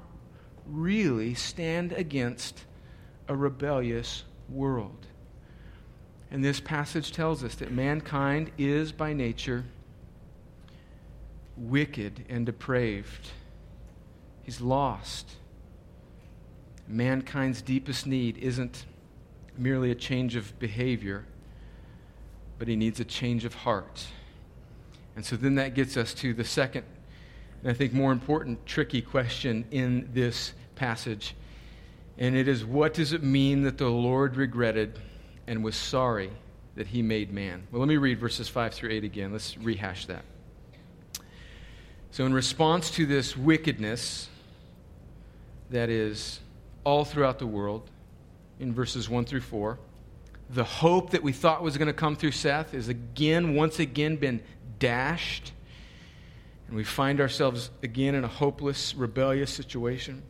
really 0.67 1.35
stand 1.35 1.93
against 1.93 2.65
a 3.29 3.37
rebellious 3.37 4.25
world. 4.49 5.07
And 6.31 6.45
this 6.45 6.59
passage 6.59 7.13
tells 7.13 7.45
us 7.45 7.55
that 7.57 7.71
mankind 7.71 8.51
is 8.59 8.91
by 8.93 9.13
nature 9.13 9.65
wicked 11.57 12.25
and 12.29 12.45
depraved. 12.45 13.31
He's 14.43 14.61
lost. 14.61 15.31
Mankind's 16.89 17.63
deepest 17.63 18.07
need 18.07 18.39
isn't 18.39 18.85
merely 19.57 19.91
a 19.91 19.95
change 19.95 20.37
of 20.37 20.59
behavior, 20.59 21.25
but 22.59 22.69
he 22.69 22.77
needs 22.77 23.01
a 23.01 23.05
change 23.05 23.45
of 23.45 23.55
heart. 23.55 24.07
And 25.17 25.25
so 25.25 25.37
then 25.37 25.55
that 25.57 25.75
gets 25.75 25.97
us 25.97 26.13
to 26.15 26.35
the 26.35 26.45
second, 26.45 26.85
and 27.63 27.71
I 27.71 27.75
think 27.75 27.93
more 27.93 28.13
important, 28.13 28.67
tricky 28.67 29.01
question 29.01 29.65
in 29.71 30.11
this 30.13 30.53
passage. 30.75 31.35
And 32.19 32.37
it 32.37 32.49
is 32.49 32.65
what 32.65 32.95
does 32.95 33.13
it 33.13 33.23
mean 33.23 33.63
that 33.63 33.79
the 33.79 33.89
Lord 33.89 34.37
regretted 34.37 34.99
and 35.47 35.65
was 35.65 35.77
sorry 35.77 36.31
that 36.75 36.89
he 36.89 37.03
made 37.03 37.33
man? 37.33 37.67
Well, 37.71 37.81
let 37.81 37.89
me 37.89 37.97
read 37.97 38.19
verses 38.19 38.49
5 38.49 38.75
through 38.75 38.91
8 38.91 39.05
again. 39.05 39.33
Let's 39.33 39.57
rehash 39.59 40.07
that. 40.07 40.25
So, 42.11 42.27
in 42.27 42.33
response 42.33 42.93
to 42.93 43.07
this 43.07 43.37
wickedness 43.37 44.29
that 45.71 45.89
is 45.89 46.39
all 46.85 47.05
throughout 47.05 47.39
the 47.39 47.47
world, 47.47 47.91
in 48.61 48.73
verses 48.73 49.09
1 49.09 49.25
through 49.25 49.41
4, 49.41 49.79
the 50.51 50.65
hope 50.65 51.11
that 51.11 51.23
we 51.23 51.33
thought 51.33 51.63
was 51.63 51.77
going 51.77 51.89
to 51.89 51.95
come 51.95 52.17
through 52.17 52.33
Seth 52.33 52.75
is 52.75 52.89
again, 52.89 53.55
once 53.55 53.79
again, 53.79 54.17
been 54.17 54.43
dashed. 54.79 55.53
And 56.69 56.77
we 56.77 56.85
find 56.85 57.21
ourselves 57.21 57.71
again 57.83 58.15
in 58.15 58.25
a 58.25 58.29
hopeless, 58.29 58.95
rebellious 58.95 59.51
situation. 59.51 60.23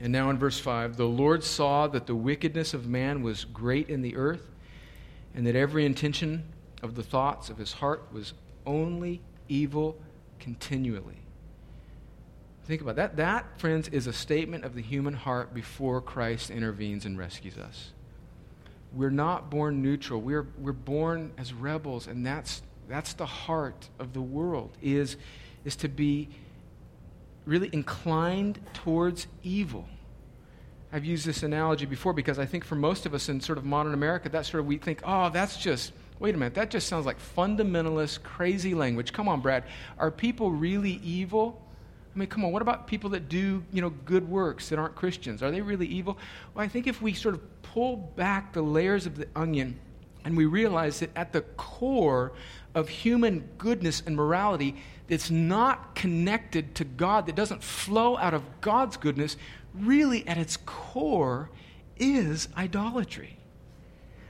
And 0.00 0.12
now 0.12 0.30
in 0.30 0.38
verse 0.38 0.58
5 0.58 0.96
the 0.96 1.06
Lord 1.06 1.42
saw 1.42 1.88
that 1.88 2.06
the 2.06 2.14
wickedness 2.14 2.74
of 2.74 2.86
man 2.86 3.22
was 3.22 3.44
great 3.44 3.88
in 3.90 4.02
the 4.02 4.16
earth, 4.16 4.48
and 5.34 5.46
that 5.46 5.56
every 5.56 5.84
intention 5.84 6.44
of 6.82 6.94
the 6.94 7.02
thoughts 7.02 7.50
of 7.50 7.58
his 7.58 7.72
heart 7.72 8.08
was 8.12 8.34
only 8.64 9.20
evil 9.48 10.00
continually. 10.38 11.20
Think 12.68 12.82
about 12.82 12.96
that. 12.96 13.16
That, 13.16 13.58
friends, 13.58 13.88
is 13.88 14.06
a 14.06 14.12
statement 14.12 14.66
of 14.66 14.74
the 14.74 14.82
human 14.82 15.14
heart 15.14 15.54
before 15.54 16.02
Christ 16.02 16.50
intervenes 16.50 17.06
and 17.06 17.18
rescues 17.18 17.56
us. 17.56 17.92
We're 18.92 19.08
not 19.08 19.48
born 19.48 19.80
neutral. 19.80 20.20
We're, 20.20 20.46
we're 20.58 20.72
born 20.72 21.32
as 21.38 21.54
rebels, 21.54 22.06
and 22.06 22.26
that's, 22.26 22.60
that's 22.86 23.14
the 23.14 23.24
heart 23.24 23.88
of 23.98 24.12
the 24.12 24.20
world, 24.20 24.76
is, 24.82 25.16
is 25.64 25.76
to 25.76 25.88
be 25.88 26.28
really 27.46 27.70
inclined 27.72 28.60
towards 28.74 29.26
evil. 29.42 29.88
I've 30.92 31.06
used 31.06 31.24
this 31.24 31.42
analogy 31.42 31.86
before 31.86 32.12
because 32.12 32.38
I 32.38 32.44
think 32.44 32.64
for 32.64 32.74
most 32.74 33.06
of 33.06 33.14
us 33.14 33.30
in 33.30 33.40
sort 33.40 33.56
of 33.56 33.64
modern 33.64 33.94
America, 33.94 34.28
that 34.28 34.44
sort 34.44 34.60
of 34.60 34.66
we 34.66 34.76
think, 34.76 35.00
oh, 35.04 35.30
that's 35.30 35.56
just 35.56 35.92
Wait 36.20 36.34
a 36.34 36.38
minute, 36.38 36.54
that 36.54 36.68
just 36.68 36.88
sounds 36.88 37.06
like 37.06 37.16
fundamentalist, 37.36 38.24
crazy 38.24 38.74
language. 38.74 39.12
Come 39.12 39.28
on, 39.28 39.40
Brad. 39.40 39.62
Are 39.98 40.10
people 40.10 40.50
really 40.50 41.00
evil? 41.04 41.62
I 42.18 42.20
mean, 42.20 42.28
come 42.30 42.44
on, 42.44 42.50
what 42.50 42.62
about 42.62 42.88
people 42.88 43.10
that 43.10 43.28
do, 43.28 43.62
you 43.72 43.80
know, 43.80 43.90
good 43.90 44.28
works 44.28 44.70
that 44.70 44.78
aren't 44.80 44.96
Christians? 44.96 45.40
Are 45.40 45.52
they 45.52 45.60
really 45.60 45.86
evil? 45.86 46.18
Well, 46.52 46.64
I 46.64 46.68
think 46.68 46.88
if 46.88 47.00
we 47.00 47.14
sort 47.14 47.36
of 47.36 47.62
pull 47.62 47.96
back 47.96 48.52
the 48.52 48.60
layers 48.60 49.06
of 49.06 49.16
the 49.16 49.28
onion 49.36 49.78
and 50.24 50.36
we 50.36 50.44
realize 50.44 50.98
that 50.98 51.10
at 51.14 51.32
the 51.32 51.42
core 51.42 52.32
of 52.74 52.88
human 52.88 53.48
goodness 53.56 54.02
and 54.04 54.16
morality 54.16 54.74
that's 55.06 55.30
not 55.30 55.94
connected 55.94 56.74
to 56.74 56.84
God, 56.84 57.26
that 57.26 57.36
doesn't 57.36 57.62
flow 57.62 58.16
out 58.16 58.34
of 58.34 58.42
God's 58.62 58.96
goodness, 58.96 59.36
really 59.72 60.26
at 60.26 60.38
its 60.38 60.56
core 60.66 61.50
is 61.98 62.48
idolatry. 62.56 63.38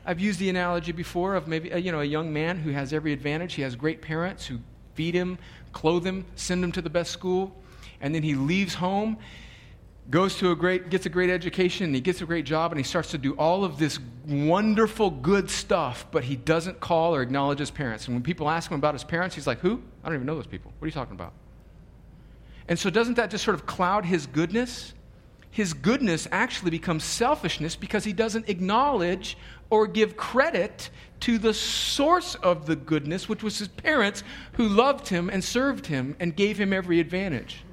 I've 0.05 0.20
used 0.20 0.40
the 0.40 0.51
analogy 0.51 0.92
before 0.92 1.37
of 1.37 1.48
maybe 1.48 1.72
uh, 1.72 1.79
you 1.79 1.90
know 1.90 2.01
a 2.01 2.05
young 2.05 2.35
man 2.35 2.59
who 2.59 2.70
has 2.72 2.92
every 2.92 3.14
advantage. 3.14 3.55
He 3.55 3.62
has 3.62 3.77
great 3.77 4.03
parents 4.03 4.46
who 4.46 4.59
feed 4.92 5.14
him, 5.14 5.38
clothe 5.72 6.07
him, 6.07 6.27
send 6.35 6.62
him 6.62 6.72
to 6.72 6.83
the 6.83 6.90
best 6.90 7.12
school, 7.12 7.57
and 8.00 8.14
then 8.14 8.22
he 8.22 8.34
leaves 8.34 8.74
home, 8.74 9.18
goes 10.11 10.37
to 10.37 10.50
a 10.50 10.56
great, 10.56 10.90
gets 10.90 11.06
a 11.06 11.08
great 11.08 11.30
education, 11.30 11.87
and 11.87 11.94
he 11.94 12.00
gets 12.00 12.20
a 12.20 12.26
great 12.26 12.44
job, 12.44 12.72
and 12.72 12.78
he 12.78 12.84
starts 12.84 13.11
to 13.11 13.18
do 13.18 13.34
all 13.34 13.64
of 13.64 13.78
this 13.78 13.98
wonderful, 14.26 15.11
good 15.11 15.50
stuff. 15.50 16.06
But 16.11 16.24
he 16.24 16.37
doesn't 16.37 16.80
call 16.80 17.14
or 17.14 17.22
acknowledge 17.22 17.58
his 17.58 17.70
parents. 17.70 18.06
And 18.06 18.14
when 18.14 18.22
people 18.22 18.48
ask 18.48 18.70
him 18.70 18.78
about 18.78 18.94
his 18.94 19.04
parents, 19.04 19.34
he's 19.34 19.46
like, 19.46 19.61
"Who? 19.61 19.82
I 20.02 20.08
don't 20.08 20.16
even 20.16 20.26
know 20.26 20.34
those 20.34 20.46
people. 20.46 20.72
What 20.78 20.87
are 20.87 20.88
you 20.88 20.92
talking 20.92 21.14
about?" 21.14 21.32
And 22.68 22.78
so, 22.78 22.90
doesn't 22.90 23.14
that 23.14 23.30
just 23.30 23.44
sort 23.44 23.54
of 23.54 23.66
cloud 23.66 24.04
his 24.04 24.26
goodness? 24.26 24.94
his 25.50 25.72
goodness 25.72 26.28
actually 26.30 26.70
becomes 26.70 27.04
selfishness 27.04 27.76
because 27.76 28.04
he 28.04 28.12
doesn't 28.12 28.48
acknowledge 28.48 29.37
or 29.70 29.87
give 29.87 30.16
credit 30.16 30.90
to 31.20 31.38
the 31.38 31.52
source 31.52 32.34
of 32.37 32.66
the 32.66 32.76
goodness, 32.76 33.28
which 33.28 33.42
was 33.42 33.58
his 33.58 33.68
parents 33.68 34.22
who 34.52 34.68
loved 34.68 35.08
him 35.08 35.28
and 35.28 35.42
served 35.42 35.87
him 35.87 36.16
and 36.20 36.37
gave 36.37 36.58
him 36.58 36.72
every 36.72 37.00
advantage. 37.00 37.64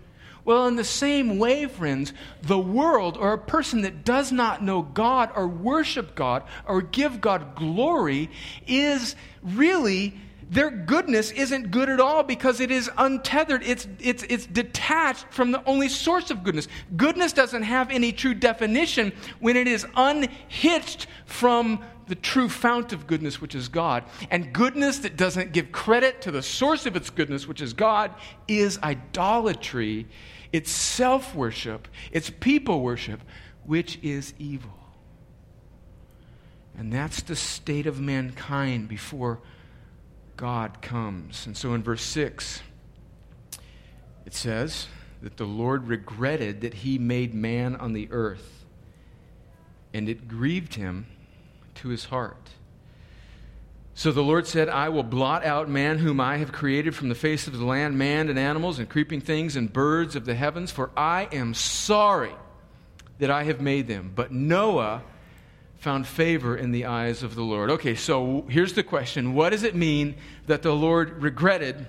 Well, 0.45 0.67
in 0.67 0.75
the 0.75 0.83
same 0.83 1.39
way, 1.39 1.65
friends, 1.65 2.13
the 2.43 2.59
world 2.59 3.17
or 3.17 3.33
a 3.33 3.37
person 3.37 3.81
that 3.81 4.05
does 4.05 4.31
not 4.31 4.63
know 4.63 4.83
God 4.83 5.31
or 5.35 5.47
worship 5.47 6.13
God 6.13 6.43
or 6.67 6.81
give 6.81 7.19
God 7.19 7.55
glory 7.55 8.29
is 8.67 9.15
really 9.41 10.13
their 10.49 10.69
goodness 10.69 11.31
isn't 11.31 11.71
good 11.71 11.89
at 11.89 11.99
all 11.99 12.21
because 12.21 12.59
it 12.59 12.69
is 12.69 12.89
untethered. 12.97 13.63
It's, 13.63 13.87
it's, 13.99 14.23
it's 14.29 14.45
detached 14.45 15.25
from 15.31 15.51
the 15.51 15.63
only 15.65 15.89
source 15.89 16.29
of 16.29 16.43
goodness. 16.43 16.67
Goodness 16.95 17.33
doesn't 17.33 17.63
have 17.63 17.89
any 17.89 18.11
true 18.11 18.35
definition 18.35 19.11
when 19.39 19.57
it 19.57 19.67
is 19.67 19.87
unhitched 19.95 21.07
from 21.25 21.83
the 22.07 22.15
true 22.15 22.47
fount 22.47 22.93
of 22.93 23.07
goodness, 23.07 23.41
which 23.41 23.55
is 23.55 23.67
God. 23.67 24.03
And 24.29 24.53
goodness 24.53 24.99
that 24.99 25.17
doesn't 25.17 25.51
give 25.51 25.71
credit 25.71 26.21
to 26.21 26.31
the 26.31 26.43
source 26.43 26.85
of 26.85 26.95
its 26.95 27.09
goodness, 27.09 27.47
which 27.47 27.61
is 27.61 27.73
God, 27.73 28.13
is 28.47 28.77
idolatry. 28.83 30.07
It's 30.55 30.71
self 30.71 31.35
worship, 31.35 31.89
it's 32.13 32.29
people 32.29 32.79
worship, 32.79 33.19
which 33.65 33.99
is 34.01 34.33
evil. 34.39 34.79
And 36.77 36.93
that's 36.93 37.21
the 37.21 37.35
state 37.35 37.85
of 37.85 37.99
mankind 37.99 38.87
before 38.87 39.41
God 40.37 40.81
comes. 40.81 41.45
And 41.45 41.57
so 41.57 41.73
in 41.73 41.83
verse 41.83 42.03
6, 42.03 42.61
it 44.25 44.33
says 44.33 44.87
that 45.21 45.35
the 45.35 45.43
Lord 45.43 45.89
regretted 45.89 46.61
that 46.61 46.73
he 46.75 46.97
made 46.97 47.33
man 47.33 47.75
on 47.75 47.91
the 47.91 48.07
earth, 48.09 48.63
and 49.93 50.07
it 50.07 50.29
grieved 50.29 50.75
him 50.75 51.05
to 51.75 51.89
his 51.89 52.05
heart. 52.05 52.51
So 53.97 54.11
the 54.11 54.21
Lord 54.21 54.45
said, 54.45 54.67
I 54.67 54.89
will 54.89 55.03
blot 55.03 55.45
out 55.45 55.69
man 55.69 55.99
whom 55.99 56.19
I 56.19 56.35
have 56.37 56.51
created 56.51 56.93
from 56.93 57.07
the 57.07 57.15
face 57.15 57.47
of 57.47 57.57
the 57.57 57.63
land, 57.63 57.97
man 57.97 58.29
and 58.29 58.37
animals 58.37 58.77
and 58.77 58.89
creeping 58.89 59.21
things 59.21 59.55
and 59.55 59.71
birds 59.71 60.17
of 60.17 60.25
the 60.25 60.35
heavens, 60.35 60.69
for 60.69 60.91
I 60.97 61.29
am 61.31 61.53
sorry 61.53 62.33
that 63.19 63.31
I 63.31 63.43
have 63.43 63.61
made 63.61 63.87
them. 63.87 64.11
But 64.13 64.33
Noah 64.33 65.01
found 65.77 66.05
favor 66.05 66.57
in 66.57 66.71
the 66.71 66.85
eyes 66.85 67.23
of 67.23 67.35
the 67.35 67.41
Lord. 67.41 67.69
Okay, 67.69 67.95
so 67.95 68.45
here's 68.49 68.73
the 68.73 68.83
question 68.83 69.33
What 69.33 69.51
does 69.51 69.63
it 69.63 69.75
mean 69.75 70.15
that 70.47 70.61
the 70.61 70.75
Lord 70.75 71.21
regretted 71.23 71.87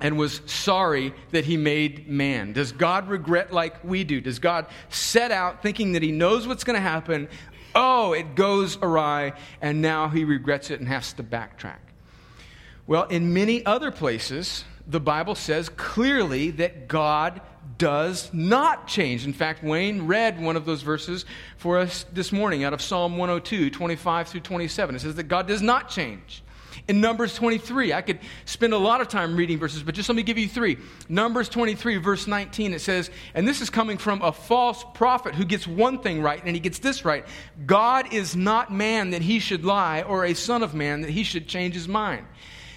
and 0.00 0.16
was 0.16 0.40
sorry 0.46 1.12
that 1.32 1.44
he 1.44 1.56
made 1.56 2.08
man? 2.08 2.52
Does 2.52 2.70
God 2.70 3.08
regret 3.08 3.52
like 3.52 3.82
we 3.82 4.04
do? 4.04 4.20
Does 4.20 4.38
God 4.38 4.66
set 4.88 5.32
out 5.32 5.62
thinking 5.62 5.92
that 5.92 6.02
he 6.02 6.12
knows 6.12 6.46
what's 6.46 6.62
going 6.62 6.76
to 6.76 6.80
happen? 6.80 7.28
Oh, 7.74 8.12
it 8.12 8.34
goes 8.34 8.78
awry, 8.82 9.34
and 9.60 9.80
now 9.82 10.08
he 10.08 10.24
regrets 10.24 10.70
it 10.70 10.80
and 10.80 10.88
has 10.88 11.12
to 11.14 11.22
backtrack. 11.22 11.78
Well, 12.86 13.04
in 13.04 13.32
many 13.32 13.64
other 13.64 13.90
places, 13.90 14.64
the 14.86 15.00
Bible 15.00 15.34
says 15.34 15.68
clearly 15.68 16.50
that 16.52 16.88
God 16.88 17.40
does 17.78 18.32
not 18.34 18.86
change. 18.88 19.24
In 19.24 19.32
fact, 19.32 19.62
Wayne 19.62 20.06
read 20.06 20.40
one 20.40 20.56
of 20.56 20.66
those 20.66 20.82
verses 20.82 21.24
for 21.56 21.78
us 21.78 22.04
this 22.12 22.32
morning 22.32 22.64
out 22.64 22.72
of 22.72 22.82
Psalm 22.82 23.16
102, 23.16 23.70
25 23.70 24.28
through 24.28 24.40
27. 24.40 24.96
It 24.96 24.98
says 25.00 25.14
that 25.14 25.24
God 25.24 25.46
does 25.46 25.62
not 25.62 25.88
change. 25.88 26.42
In 26.88 27.00
Numbers 27.00 27.34
23, 27.34 27.92
I 27.92 28.02
could 28.02 28.18
spend 28.44 28.72
a 28.72 28.78
lot 28.78 29.00
of 29.00 29.08
time 29.08 29.36
reading 29.36 29.58
verses, 29.58 29.82
but 29.82 29.94
just 29.94 30.08
let 30.08 30.16
me 30.16 30.22
give 30.22 30.38
you 30.38 30.48
three. 30.48 30.78
Numbers 31.08 31.48
23, 31.48 31.96
verse 31.96 32.26
19, 32.26 32.74
it 32.74 32.80
says, 32.80 33.10
and 33.34 33.46
this 33.46 33.60
is 33.60 33.70
coming 33.70 33.98
from 33.98 34.22
a 34.22 34.32
false 34.32 34.84
prophet 34.94 35.34
who 35.34 35.44
gets 35.44 35.66
one 35.66 35.98
thing 36.00 36.22
right, 36.22 36.42
and 36.44 36.54
he 36.54 36.60
gets 36.60 36.78
this 36.78 37.04
right 37.04 37.26
God 37.66 38.12
is 38.12 38.34
not 38.36 38.72
man 38.72 39.10
that 39.10 39.22
he 39.22 39.38
should 39.38 39.64
lie, 39.64 40.02
or 40.02 40.24
a 40.24 40.34
son 40.34 40.62
of 40.62 40.74
man 40.74 41.02
that 41.02 41.10
he 41.10 41.22
should 41.22 41.46
change 41.46 41.74
his 41.74 41.88
mind. 41.88 42.26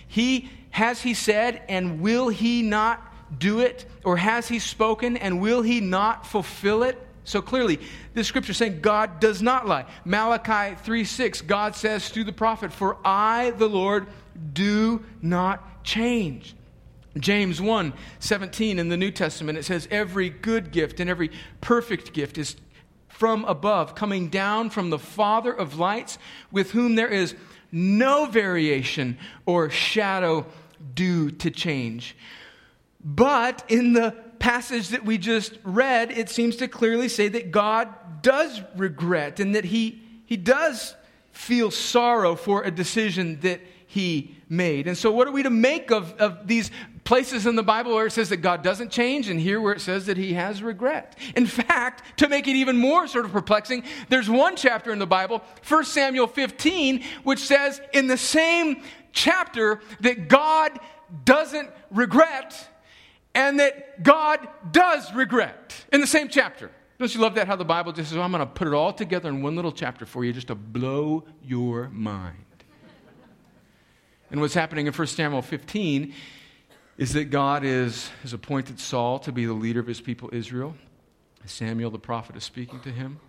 He 0.07 0.49
has 0.71 1.01
he 1.01 1.13
said, 1.13 1.61
and 1.69 2.01
will 2.01 2.29
he 2.29 2.61
not 2.61 3.13
do 3.39 3.59
it? 3.59 3.85
Or 4.03 4.17
has 4.17 4.47
he 4.47 4.59
spoken 4.59 5.17
and 5.17 5.41
will 5.41 5.61
he 5.61 5.79
not 5.79 6.25
fulfill 6.27 6.83
it? 6.83 6.99
So 7.25 7.41
clearly, 7.41 7.79
this 8.13 8.27
scripture 8.27 8.51
is 8.51 8.57
saying 8.57 8.81
God 8.81 9.19
does 9.19 9.41
not 9.41 9.67
lie. 9.67 9.85
Malachi 10.05 10.75
3 10.83 11.03
6, 11.03 11.41
God 11.41 11.75
says 11.75 12.09
through 12.09 12.25
the 12.25 12.33
prophet, 12.33 12.73
For 12.73 12.97
I, 13.05 13.51
the 13.51 13.69
Lord, 13.69 14.07
do 14.53 15.03
not 15.21 15.83
change. 15.83 16.55
James 17.17 17.61
1 17.61 17.93
17 18.19 18.79
in 18.79 18.89
the 18.89 18.97
New 18.97 19.11
Testament, 19.11 19.57
it 19.57 19.63
says, 19.63 19.87
Every 19.91 20.29
good 20.29 20.71
gift 20.71 20.99
and 20.99 21.09
every 21.09 21.31
perfect 21.61 22.13
gift 22.13 22.37
is 22.37 22.55
from 23.07 23.45
above, 23.45 23.95
coming 23.95 24.29
down 24.29 24.69
from 24.69 24.89
the 24.89 24.99
Father 24.99 25.53
of 25.53 25.77
lights, 25.77 26.17
with 26.51 26.71
whom 26.71 26.95
there 26.95 27.07
is 27.07 27.35
no 27.71 28.25
variation 28.25 29.17
or 29.45 29.69
shadow 29.69 30.45
due 30.95 31.31
to 31.31 31.51
change. 31.51 32.17
But 33.03 33.63
in 33.67 33.93
the 33.93 34.15
passage 34.43 34.89
that 34.89 35.05
we 35.05 35.17
just 35.17 35.57
read, 35.63 36.11
it 36.11 36.29
seems 36.29 36.57
to 36.57 36.67
clearly 36.67 37.07
say 37.07 37.29
that 37.29 37.49
God 37.49 37.87
does 38.21 38.61
regret 38.75 39.39
and 39.39 39.55
that 39.55 39.63
he, 39.63 40.01
he 40.25 40.35
does 40.35 40.95
feel 41.31 41.71
sorrow 41.71 42.35
for 42.35 42.61
a 42.63 42.69
decision 42.69 43.39
that 43.39 43.61
he 43.87 44.35
made. 44.49 44.85
And 44.85 44.97
so, 44.97 45.11
what 45.13 45.29
are 45.29 45.31
we 45.31 45.43
to 45.43 45.49
make 45.49 45.91
of, 45.91 46.11
of 46.19 46.45
these 46.45 46.71
places 47.05 47.45
in 47.45 47.55
the 47.55 47.63
Bible 47.63 47.93
where 47.93 48.07
it 48.07 48.11
says 48.11 48.27
that 48.29 48.37
God 48.37 48.63
doesn't 48.63 48.91
change, 48.91 49.29
and 49.29 49.39
here 49.39 49.61
where 49.61 49.71
it 49.71 49.79
says 49.79 50.07
that 50.07 50.17
he 50.17 50.33
has 50.33 50.61
regret? 50.61 51.17
In 51.37 51.45
fact, 51.45 52.19
to 52.19 52.27
make 52.27 52.45
it 52.45 52.57
even 52.57 52.75
more 52.75 53.07
sort 53.07 53.23
of 53.23 53.31
perplexing, 53.31 53.85
there's 54.09 54.29
one 54.29 54.57
chapter 54.57 54.91
in 54.91 54.99
the 54.99 55.07
Bible, 55.07 55.41
1 55.65 55.85
Samuel 55.85 56.27
15, 56.27 57.01
which 57.23 57.39
says 57.39 57.79
in 57.93 58.07
the 58.07 58.17
same 58.17 58.83
chapter 59.13 59.79
that 60.01 60.27
God 60.27 60.77
doesn't 61.23 61.69
regret 61.91 62.67
and 63.35 63.59
that 63.59 64.03
God 64.03 64.47
does 64.71 65.13
regret 65.13 65.85
in 65.91 66.01
the 66.01 66.07
same 66.07 66.29
chapter. 66.29 66.71
Don't 66.99 67.13
you 67.13 67.21
love 67.21 67.35
that? 67.35 67.47
How 67.47 67.55
the 67.55 67.65
Bible 67.65 67.91
just 67.91 68.09
says, 68.09 68.17
I'm 68.17 68.31
going 68.31 68.39
to 68.39 68.45
put 68.45 68.67
it 68.67 68.73
all 68.73 68.93
together 68.93 69.29
in 69.29 69.41
one 69.41 69.55
little 69.55 69.71
chapter 69.71 70.05
for 70.05 70.23
you 70.23 70.31
just 70.31 70.47
to 70.47 70.55
blow 70.55 71.23
your 71.43 71.89
mind. 71.89 72.37
And 74.29 74.41
what's 74.41 74.53
happening 74.53 74.87
in 74.87 74.93
1 74.93 75.07
Samuel 75.07 75.41
15 75.41 76.13
is 76.97 77.13
that 77.13 77.25
God 77.25 77.63
is, 77.63 78.09
has 78.21 78.33
appointed 78.33 78.79
Saul 78.79 79.19
to 79.19 79.31
be 79.31 79.45
the 79.45 79.53
leader 79.53 79.79
of 79.79 79.87
his 79.87 80.01
people 80.01 80.29
Israel. 80.31 80.75
Samuel 81.45 81.91
the 81.91 81.99
prophet 81.99 82.35
is 82.35 82.43
speaking 82.43 82.79
to 82.81 82.89
him. 82.89 83.19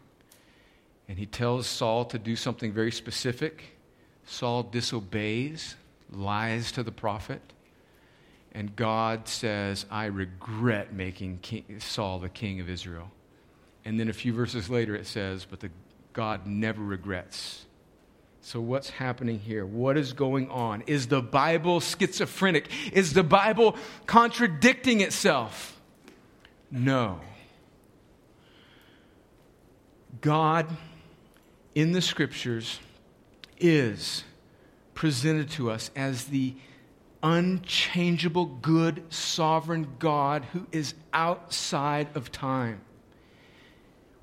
And 1.09 1.19
he 1.19 1.27
tells 1.27 1.67
Saul 1.67 2.05
to 2.07 2.19
do 2.19 2.37
something 2.37 2.73
very 2.73 2.93
specific. 2.93 3.77
Saul 4.25 4.63
disobeys, 4.63 5.77
lies 6.11 6.73
to 6.73 6.83
the 6.83 6.93
prophet. 6.93 7.43
And 8.55 8.75
God 8.77 9.27
says, 9.27 9.85
I 9.91 10.07
regret 10.07 10.93
making 10.93 11.39
king, 11.39 11.65
Saul 11.81 12.21
the 12.21 12.29
king 12.29 12.61
of 12.61 12.71
Israel. 12.71 13.11
And 13.85 13.99
then 13.99 14.09
a 14.09 14.13
few 14.13 14.33
verses 14.33 14.71
later 14.71 14.95
it 14.95 15.07
says, 15.07 15.45
But 15.45 15.61
the, 15.61 15.71
God 16.13 16.47
never 16.47 16.83
regrets 16.83 17.67
so, 18.47 18.61
what's 18.61 18.91
happening 18.91 19.39
here? 19.39 19.65
What 19.65 19.97
is 19.97 20.13
going 20.13 20.51
on? 20.51 20.83
Is 20.83 21.07
the 21.07 21.23
Bible 21.23 21.81
schizophrenic? 21.81 22.71
Is 22.93 23.15
the 23.15 23.23
Bible 23.23 23.75
contradicting 24.05 25.01
itself? 25.01 25.81
No. 26.71 27.21
God 30.21 30.67
in 31.75 31.93
the 31.93 32.03
scriptures 32.03 32.81
is 33.59 34.25
presented 34.93 35.49
to 35.53 35.71
us 35.71 35.91
as 35.97 36.27
the 36.27 36.55
unchangeable, 37.25 38.47
good, 38.47 39.03
sovereign 39.13 39.89
God 39.99 40.45
who 40.53 40.69
is 40.71 40.95
outside 41.13 42.07
of 42.15 42.31
time 42.31 42.81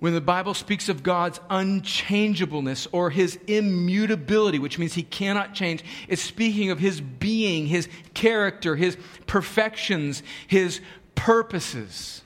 when 0.01 0.15
the 0.15 0.19
Bible 0.19 0.55
speaks 0.55 0.89
of 0.89 1.03
God's 1.03 1.39
unchangeableness 1.51 2.87
or 2.91 3.11
his 3.11 3.37
immutability, 3.45 4.57
which 4.57 4.79
means 4.79 4.95
he 4.95 5.03
cannot 5.03 5.53
change, 5.53 5.83
it's 6.07 6.23
speaking 6.23 6.71
of 6.71 6.79
his 6.79 6.99
being, 6.99 7.67
his 7.67 7.87
character, 8.15 8.75
his 8.75 8.97
perfections, 9.27 10.23
his 10.47 10.81
purposes. 11.13 12.23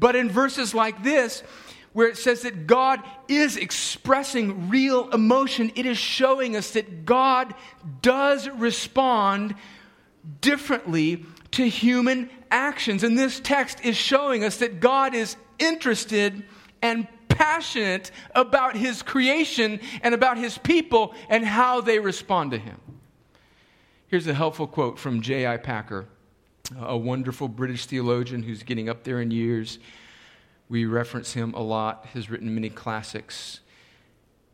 But 0.00 0.16
in 0.16 0.28
verses 0.28 0.74
like 0.74 1.04
this, 1.04 1.44
where 1.92 2.08
it 2.08 2.16
says 2.16 2.42
that 2.42 2.66
God 2.66 3.00
is 3.28 3.56
expressing 3.56 4.68
real 4.68 5.08
emotion, 5.10 5.70
it 5.76 5.86
is 5.86 5.96
showing 5.96 6.56
us 6.56 6.72
that 6.72 7.04
God 7.04 7.54
does 8.02 8.48
respond 8.48 9.54
differently 10.40 11.24
to 11.52 11.68
human 11.68 12.30
actions. 12.50 13.02
And 13.02 13.18
this 13.18 13.40
text 13.40 13.84
is 13.84 13.96
showing 13.96 14.44
us 14.44 14.58
that 14.58 14.80
God 14.80 15.14
is 15.14 15.36
interested 15.58 16.44
and 16.82 17.06
passionate 17.28 18.10
about 18.34 18.76
his 18.76 19.02
creation 19.02 19.80
and 20.02 20.14
about 20.14 20.38
his 20.38 20.58
people 20.58 21.14
and 21.28 21.44
how 21.44 21.80
they 21.80 21.98
respond 21.98 22.52
to 22.52 22.58
him. 22.58 22.80
Here's 24.06 24.26
a 24.26 24.34
helpful 24.34 24.66
quote 24.66 24.98
from 24.98 25.22
J.I. 25.22 25.56
Packer, 25.56 26.06
a 26.78 26.96
wonderful 26.96 27.48
British 27.48 27.86
theologian 27.86 28.42
who's 28.42 28.62
getting 28.62 28.88
up 28.88 29.02
there 29.02 29.20
in 29.20 29.30
years. 29.30 29.78
We 30.68 30.84
reference 30.84 31.32
him 31.32 31.52
a 31.54 31.62
lot, 31.62 32.06
has 32.06 32.30
written 32.30 32.54
many 32.54 32.70
classics. 32.70 33.60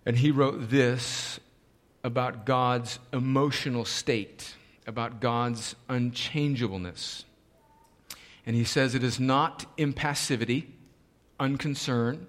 And 0.06 0.16
he 0.16 0.30
wrote 0.30 0.70
this 0.70 1.40
about 2.02 2.46
God's 2.46 2.98
emotional 3.12 3.84
state, 3.84 4.54
about 4.86 5.20
God's 5.20 5.76
unchangeableness. 5.88 7.24
And 8.46 8.56
he 8.56 8.64
says 8.64 8.94
it 8.94 9.04
is 9.04 9.20
not 9.20 9.66
impassivity 9.76 10.66
unconcern, 11.40 12.26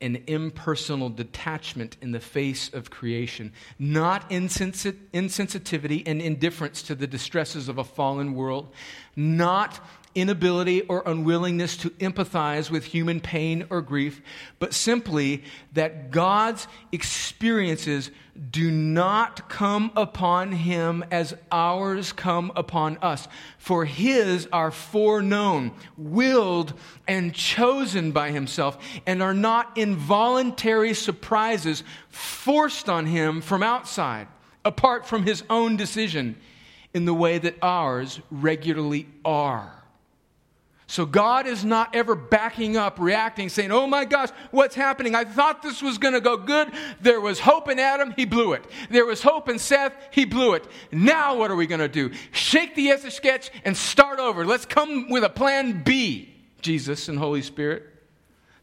an 0.00 0.22
impersonal 0.26 1.08
detachment 1.08 1.96
in 2.02 2.12
the 2.12 2.20
face 2.20 2.72
of 2.72 2.90
creation, 2.90 3.52
not 3.78 4.28
insensit- 4.28 4.98
insensitivity 5.14 6.02
and 6.06 6.20
indifference 6.20 6.82
to 6.82 6.94
the 6.94 7.06
distresses 7.06 7.68
of 7.68 7.78
a 7.78 7.84
fallen 7.84 8.34
world, 8.34 8.72
not 9.16 9.80
inability 10.14 10.82
or 10.82 11.02
unwillingness 11.06 11.76
to 11.78 11.90
empathize 11.90 12.70
with 12.70 12.84
human 12.84 13.20
pain 13.20 13.66
or 13.70 13.82
grief, 13.82 14.20
but 14.58 14.74
simply 14.74 15.42
that 15.72 16.10
God's 16.10 16.66
experiences 16.92 18.10
do 18.50 18.70
not 18.70 19.48
come 19.48 19.92
upon 19.94 20.52
him 20.52 21.04
as 21.10 21.36
ours 21.52 22.12
come 22.12 22.50
upon 22.56 22.96
us. 22.98 23.28
For 23.58 23.84
his 23.84 24.48
are 24.52 24.70
foreknown, 24.70 25.72
willed, 25.96 26.74
and 27.06 27.32
chosen 27.32 28.12
by 28.12 28.30
himself, 28.30 28.76
and 29.06 29.22
are 29.22 29.34
not 29.34 29.76
involuntary 29.78 30.94
surprises 30.94 31.84
forced 32.08 32.88
on 32.88 33.06
him 33.06 33.40
from 33.40 33.62
outside, 33.62 34.26
apart 34.64 35.06
from 35.06 35.24
his 35.24 35.44
own 35.48 35.76
decision, 35.76 36.36
in 36.92 37.04
the 37.04 37.14
way 37.14 37.38
that 37.38 37.56
ours 37.62 38.20
regularly 38.30 39.06
are. 39.24 39.83
So 40.86 41.06
God 41.06 41.46
is 41.46 41.64
not 41.64 41.94
ever 41.94 42.14
backing 42.14 42.76
up, 42.76 42.98
reacting, 43.00 43.48
saying, 43.48 43.72
Oh 43.72 43.86
my 43.86 44.04
gosh, 44.04 44.28
what's 44.50 44.74
happening? 44.74 45.14
I 45.14 45.24
thought 45.24 45.62
this 45.62 45.80
was 45.80 45.96
going 45.96 46.14
to 46.14 46.20
go 46.20 46.36
good. 46.36 46.70
There 47.00 47.20
was 47.20 47.40
hope 47.40 47.68
in 47.70 47.78
Adam, 47.78 48.12
he 48.16 48.26
blew 48.26 48.52
it. 48.52 48.64
There 48.90 49.06
was 49.06 49.22
hope 49.22 49.48
in 49.48 49.58
Seth, 49.58 49.94
he 50.10 50.24
blew 50.26 50.52
it. 50.52 50.66
Now 50.92 51.36
what 51.36 51.50
are 51.50 51.56
we 51.56 51.66
going 51.66 51.80
to 51.80 51.88
do? 51.88 52.12
Shake 52.32 52.74
the 52.74 52.90
a 52.90 53.10
Sketch 53.10 53.50
and 53.64 53.76
start 53.76 54.18
over. 54.18 54.44
Let's 54.44 54.66
come 54.66 55.08
with 55.08 55.24
a 55.24 55.30
plan 55.30 55.82
B, 55.82 56.34
Jesus 56.60 57.08
and 57.08 57.18
Holy 57.18 57.42
Spirit. 57.42 57.93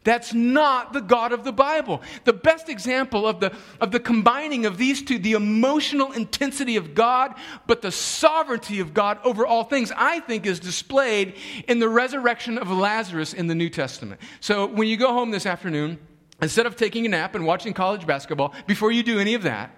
That's 0.04 0.34
not 0.34 0.92
the 0.92 1.00
God 1.00 1.32
of 1.32 1.44
the 1.44 1.52
Bible. 1.52 2.02
The 2.24 2.32
best 2.32 2.68
example 2.68 3.26
of 3.26 3.38
the, 3.38 3.52
of 3.80 3.92
the 3.92 4.00
combining 4.00 4.66
of 4.66 4.76
these 4.76 5.00
two, 5.02 5.18
the 5.18 5.32
emotional 5.32 6.10
intensity 6.12 6.76
of 6.76 6.94
God, 6.94 7.34
but 7.66 7.82
the 7.82 7.92
sovereignty 7.92 8.80
of 8.80 8.94
God 8.94 9.18
over 9.24 9.46
all 9.46 9.64
things, 9.64 9.92
I 9.96 10.20
think 10.20 10.44
is 10.44 10.58
displayed 10.58 11.36
in 11.68 11.78
the 11.78 11.88
resurrection 11.88 12.58
of 12.58 12.68
Lazarus 12.70 13.32
in 13.32 13.46
the 13.46 13.54
New 13.54 13.70
Testament. 13.70 14.20
So 14.40 14.66
when 14.66 14.88
you 14.88 14.96
go 14.96 15.12
home 15.12 15.30
this 15.30 15.46
afternoon, 15.46 15.98
instead 16.40 16.66
of 16.66 16.76
taking 16.76 17.06
a 17.06 17.08
nap 17.08 17.36
and 17.36 17.46
watching 17.46 17.72
college 17.72 18.04
basketball, 18.04 18.54
before 18.66 18.90
you 18.90 19.04
do 19.04 19.20
any 19.20 19.34
of 19.34 19.44
that, 19.44 19.70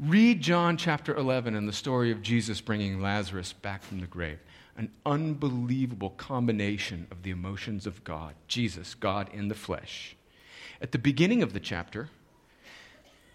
read 0.00 0.40
John 0.40 0.78
chapter 0.78 1.14
11 1.14 1.54
and 1.54 1.68
the 1.68 1.72
story 1.74 2.10
of 2.10 2.22
Jesus 2.22 2.62
bringing 2.62 3.02
Lazarus 3.02 3.52
back 3.52 3.82
from 3.82 4.00
the 4.00 4.06
grave 4.06 4.38
an 4.78 4.90
unbelievable 5.04 6.10
combination 6.10 7.08
of 7.10 7.24
the 7.24 7.30
emotions 7.30 7.86
of 7.86 8.04
God, 8.04 8.34
Jesus, 8.46 8.94
God 8.94 9.28
in 9.34 9.48
the 9.48 9.54
flesh. 9.54 10.16
At 10.80 10.92
the 10.92 10.98
beginning 10.98 11.42
of 11.42 11.52
the 11.52 11.58
chapter, 11.58 12.08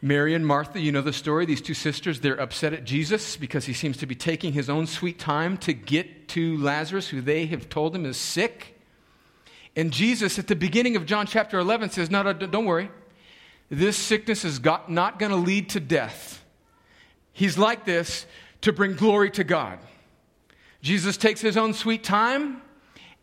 Mary 0.01 0.33
and 0.33 0.47
Martha, 0.47 0.79
you 0.79 0.91
know 0.91 1.01
the 1.01 1.11
story, 1.11 1.45
these 1.45 1.61
two 1.61 1.73
sisters, 1.73 2.21
they're 2.21 2.39
upset 2.39 2.71
at 2.73 2.85
Jesus 2.85 3.35
because 3.35 3.65
he 3.65 3.73
seems 3.73 3.97
to 3.97 4.05
be 4.05 4.15
taking 4.15 4.53
his 4.53 4.69
own 4.69 4.87
sweet 4.87 5.19
time 5.19 5.57
to 5.57 5.73
get 5.73 6.29
to 6.29 6.57
Lazarus, 6.57 7.09
who 7.09 7.19
they 7.19 7.45
have 7.47 7.67
told 7.67 7.93
him 7.93 8.05
is 8.05 8.17
sick. 8.17 8.79
And 9.75 9.91
Jesus, 9.91 10.39
at 10.39 10.47
the 10.47 10.55
beginning 10.55 10.95
of 10.95 11.05
John 11.05 11.25
chapter 11.25 11.59
11, 11.59 11.89
says, 11.89 12.09
No, 12.09 12.21
no 12.21 12.31
don't 12.33 12.65
worry. 12.65 12.89
This 13.69 13.97
sickness 13.97 14.45
is 14.45 14.59
got, 14.59 14.89
not 14.89 15.19
going 15.19 15.31
to 15.31 15.37
lead 15.37 15.69
to 15.69 15.79
death. 15.79 16.43
He's 17.33 17.57
like 17.57 17.85
this 17.85 18.25
to 18.61 18.71
bring 18.71 18.95
glory 18.95 19.31
to 19.31 19.43
God. 19.43 19.79
Jesus 20.83 21.15
takes 21.15 21.39
his 21.39 21.55
own 21.55 21.73
sweet 21.73 22.03
time, 22.03 22.61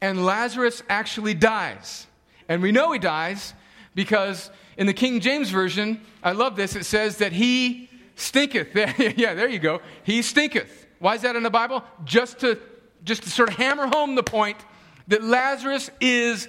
and 0.01 0.25
Lazarus 0.25 0.83
actually 0.89 1.35
dies. 1.35 2.07
And 2.49 2.63
we 2.63 2.73
know 2.73 2.91
he 2.91 2.99
dies 2.99 3.53
because 3.95 4.51
in 4.79 4.87
the 4.87 4.95
King 4.95 5.21
James 5.21 5.51
Version, 5.51 6.01
I 6.23 6.33
love 6.33 6.57
this, 6.57 6.75
it 6.75 6.85
says 6.85 7.19
that 7.19 7.33
he 7.33 7.91
stinketh. 8.17 8.75
yeah, 9.19 9.35
there 9.35 9.49
you 9.49 9.59
go. 9.59 9.83
He 10.05 10.23
stinketh. 10.23 10.87
Why 11.01 11.17
is 11.17 11.23
that 11.23 11.37
in 11.37 11.43
the 11.43 11.51
Bible? 11.51 11.85
Just 12.03 12.41
to, 12.41 12.59
just 13.05 13.25
to 13.25 13.31
sort 13.31 13.51
of 13.51 13.57
hammer 13.57 13.87
home 13.87 14.15
the 14.15 14.23
point 14.23 14.57
that 15.09 15.23
Lazarus 15.23 15.91
is 16.01 16.49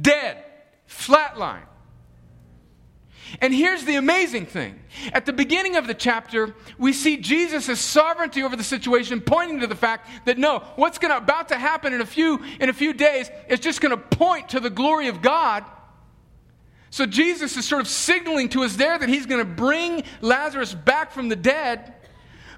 dead, 0.00 0.44
flatline. 0.88 1.66
And 3.40 3.54
here's 3.54 3.84
the 3.84 3.96
amazing 3.96 4.46
thing. 4.46 4.80
At 5.12 5.26
the 5.26 5.32
beginning 5.32 5.76
of 5.76 5.86
the 5.86 5.94
chapter, 5.94 6.54
we 6.78 6.92
see 6.92 7.16
Jesus' 7.16 7.80
sovereignty 7.80 8.42
over 8.42 8.56
the 8.56 8.64
situation, 8.64 9.20
pointing 9.20 9.60
to 9.60 9.66
the 9.66 9.74
fact 9.74 10.08
that 10.26 10.38
no, 10.38 10.60
what's 10.76 10.98
gonna, 10.98 11.16
about 11.16 11.48
to 11.48 11.56
happen 11.56 11.92
in 11.92 12.00
a 12.00 12.06
few, 12.06 12.42
in 12.60 12.68
a 12.68 12.72
few 12.72 12.92
days 12.92 13.30
is 13.48 13.60
just 13.60 13.80
going 13.80 13.90
to 13.90 13.96
point 13.96 14.50
to 14.50 14.60
the 14.60 14.70
glory 14.70 15.08
of 15.08 15.22
God. 15.22 15.64
So 16.90 17.06
Jesus 17.06 17.56
is 17.56 17.66
sort 17.66 17.80
of 17.80 17.88
signaling 17.88 18.50
to 18.50 18.62
us 18.62 18.76
there 18.76 18.96
that 18.96 19.08
he's 19.08 19.26
going 19.26 19.40
to 19.40 19.52
bring 19.52 20.04
Lazarus 20.20 20.72
back 20.74 21.10
from 21.10 21.28
the 21.28 21.36
dead. 21.36 21.92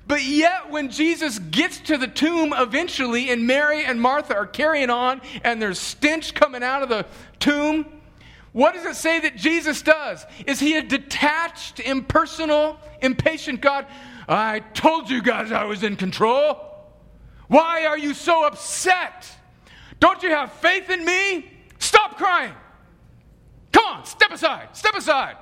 But 0.06 0.22
yet, 0.22 0.70
when 0.70 0.90
Jesus 0.90 1.38
gets 1.38 1.78
to 1.80 1.96
the 1.96 2.06
tomb 2.06 2.52
eventually, 2.56 3.30
and 3.30 3.46
Mary 3.46 3.84
and 3.84 4.00
Martha 4.00 4.36
are 4.36 4.46
carrying 4.46 4.90
on, 4.90 5.20
and 5.42 5.60
there's 5.60 5.80
stench 5.80 6.34
coming 6.34 6.62
out 6.62 6.82
of 6.82 6.88
the 6.88 7.06
tomb, 7.40 7.86
what 8.56 8.72
does 8.72 8.86
it 8.86 8.96
say 8.96 9.20
that 9.20 9.36
Jesus 9.36 9.82
does? 9.82 10.24
Is 10.46 10.58
he 10.58 10.78
a 10.78 10.82
detached, 10.82 11.78
impersonal, 11.78 12.78
impatient 13.02 13.60
God? 13.60 13.84
I 14.26 14.60
told 14.72 15.10
you 15.10 15.20
guys 15.20 15.52
I 15.52 15.64
was 15.64 15.82
in 15.82 15.94
control. 15.96 16.58
Why 17.48 17.84
are 17.84 17.98
you 17.98 18.14
so 18.14 18.46
upset? 18.46 19.28
Don't 20.00 20.22
you 20.22 20.30
have 20.30 20.52
faith 20.52 20.88
in 20.88 21.04
me? 21.04 21.50
Stop 21.80 22.16
crying. 22.16 22.54
Come 23.72 23.84
on, 23.84 24.06
step 24.06 24.30
aside, 24.30 24.74
step 24.74 24.94
aside. 24.94 25.36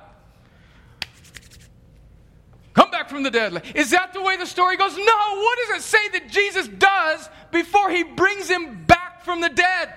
Come 2.73 2.91
back 2.91 3.09
from 3.09 3.23
the 3.23 3.31
dead. 3.31 3.63
Is 3.75 3.91
that 3.91 4.11
the 4.11 4.21
way 4.21 4.35
the 4.35 4.45
story 4.45 4.75
goes? 4.75 4.97
No. 4.97 5.03
What 5.03 5.57
does 5.59 5.77
it 5.77 5.83
say 5.83 6.09
that 6.19 6.27
Jesus 6.27 6.67
does 6.67 7.29
before 7.49 7.89
he 7.91 8.03
brings 8.03 8.49
him 8.49 8.83
back 8.83 9.23
from 9.23 9.39
the 9.39 9.47
dead? 9.47 9.93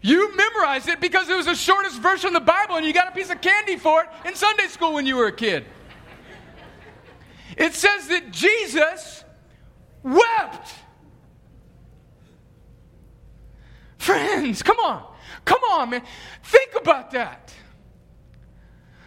You 0.00 0.34
memorized 0.36 0.88
it 0.88 1.00
because 1.00 1.28
it 1.28 1.36
was 1.36 1.46
the 1.46 1.54
shortest 1.54 2.00
verse 2.00 2.24
in 2.24 2.32
the 2.32 2.40
Bible 2.40 2.76
and 2.76 2.84
you 2.84 2.92
got 2.92 3.08
a 3.08 3.12
piece 3.12 3.30
of 3.30 3.40
candy 3.40 3.76
for 3.76 4.02
it 4.02 4.08
in 4.26 4.34
Sunday 4.34 4.66
school 4.66 4.94
when 4.94 5.06
you 5.06 5.16
were 5.16 5.26
a 5.26 5.32
kid. 5.32 5.64
It 7.56 7.74
says 7.74 8.08
that 8.08 8.30
Jesus 8.32 9.24
wept. 10.02 10.74
Friends, 13.98 14.62
come 14.62 14.78
on. 14.78 15.06
Come 15.44 15.62
on, 15.70 15.90
man. 15.90 16.02
Think 16.42 16.74
about 16.74 17.12
that. 17.12 17.52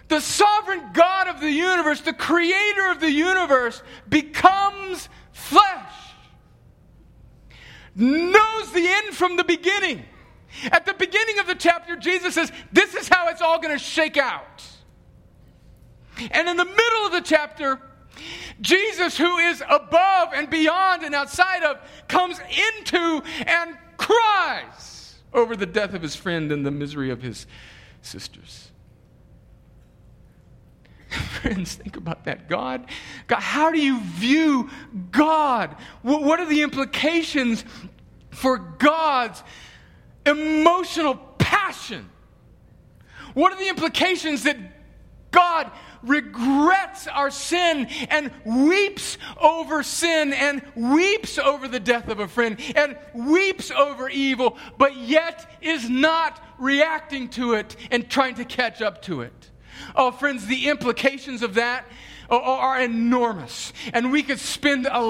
The 0.08 0.20
sovereign 0.22 0.92
God 0.94 1.28
of 1.28 1.42
the 1.42 1.50
universe, 1.50 2.02
the 2.02 2.14
creator 2.14 2.92
of 2.92 3.00
the 3.00 3.10
universe, 3.10 3.82
becomes 4.08 5.10
flesh, 5.32 5.94
knows 7.96 8.72
the 8.72 8.88
end 8.88 9.16
from 9.16 9.36
the 9.36 9.44
beginning 9.44 10.06
at 10.64 10.86
the 10.86 10.94
beginning 10.94 11.40
of 11.40 11.48
the 11.48 11.56
chapter, 11.56 11.96
Jesus 11.96 12.36
says, 12.36 12.52
This 12.72 12.96
is 12.96 13.08
how 13.08 13.30
it's 13.30 13.42
all 13.42 13.60
going 13.60 13.74
to 13.74 13.84
shake 13.84 14.18
out. 14.18 14.64
And 16.32 16.48
in 16.48 16.58
the 16.58 16.66
middle 16.66 17.06
of 17.06 17.12
the 17.12 17.22
chapter, 17.22 17.80
Jesus, 18.62 19.18
who 19.18 19.38
is 19.38 19.62
above 19.70 20.30
and 20.34 20.50
beyond 20.50 21.04
and 21.04 21.14
outside 21.14 21.64
of, 21.64 21.78
comes 22.08 22.40
into 22.40 23.22
and 23.46 23.78
cries 23.98 25.16
over 25.34 25.56
the 25.56 25.66
death 25.66 25.94
of 25.94 26.02
his 26.02 26.16
friend 26.16 26.52
and 26.52 26.66
the 26.66 26.72
misery 26.72 27.10
of 27.10 27.22
his 27.22 27.46
sisters. 28.02 28.72
Friends, 31.10 31.76
think 31.76 31.98
about 31.98 32.26
that. 32.26 32.48
God, 32.48 32.86
God, 33.28 33.42
how 33.42 33.72
do 33.72 33.80
you 33.80 34.00
view 34.02 34.70
God? 35.12 35.76
What 36.02 36.40
are 36.40 36.48
the 36.48 36.62
implications 36.62 37.66
for 38.32 38.58
God's 38.58 39.44
emotional 40.26 41.16
passion. 41.38 42.10
What 43.34 43.54
are 43.54 43.60
the 43.60 43.70
implications 43.70 44.44
that 44.44 44.58
God 45.32 45.72
regrets 46.04 47.08
our 47.08 47.32
sin 47.32 47.88
and 48.10 48.32
weeps 48.46 49.18
over 49.42 49.84
sin 49.84 50.34
and 50.34 50.62
weeps 50.76 51.38
over 51.38 51.68
the 51.68 51.80
death 51.80 52.08
of 52.08 52.20
a 52.20 52.28
friend 52.28 52.58
and 52.76 52.98
weeps 53.14 53.72
over 53.72 54.08
evil, 54.08 54.58
but 54.78 54.96
yet 54.96 55.58
is 55.62 55.90
not 55.90 56.42
reacting 56.58 57.28
to 57.30 57.54
it 57.54 57.76
and 57.92 58.10
trying 58.10 58.36
to 58.36 58.46
catch 58.46 58.82
up 58.82 59.02
to 59.02 59.22
it? 59.22 59.52
Oh, 59.96 60.12
friends, 60.12 60.46
the 60.46 60.70
implications 60.70 61.42
of 61.42 61.56
that 61.56 61.86
are 62.30 62.80
enormous. 62.80 63.74
And 63.94 64.12
we 64.12 64.24
could 64.24 64.40
spend 64.40 64.88
a 64.90 65.02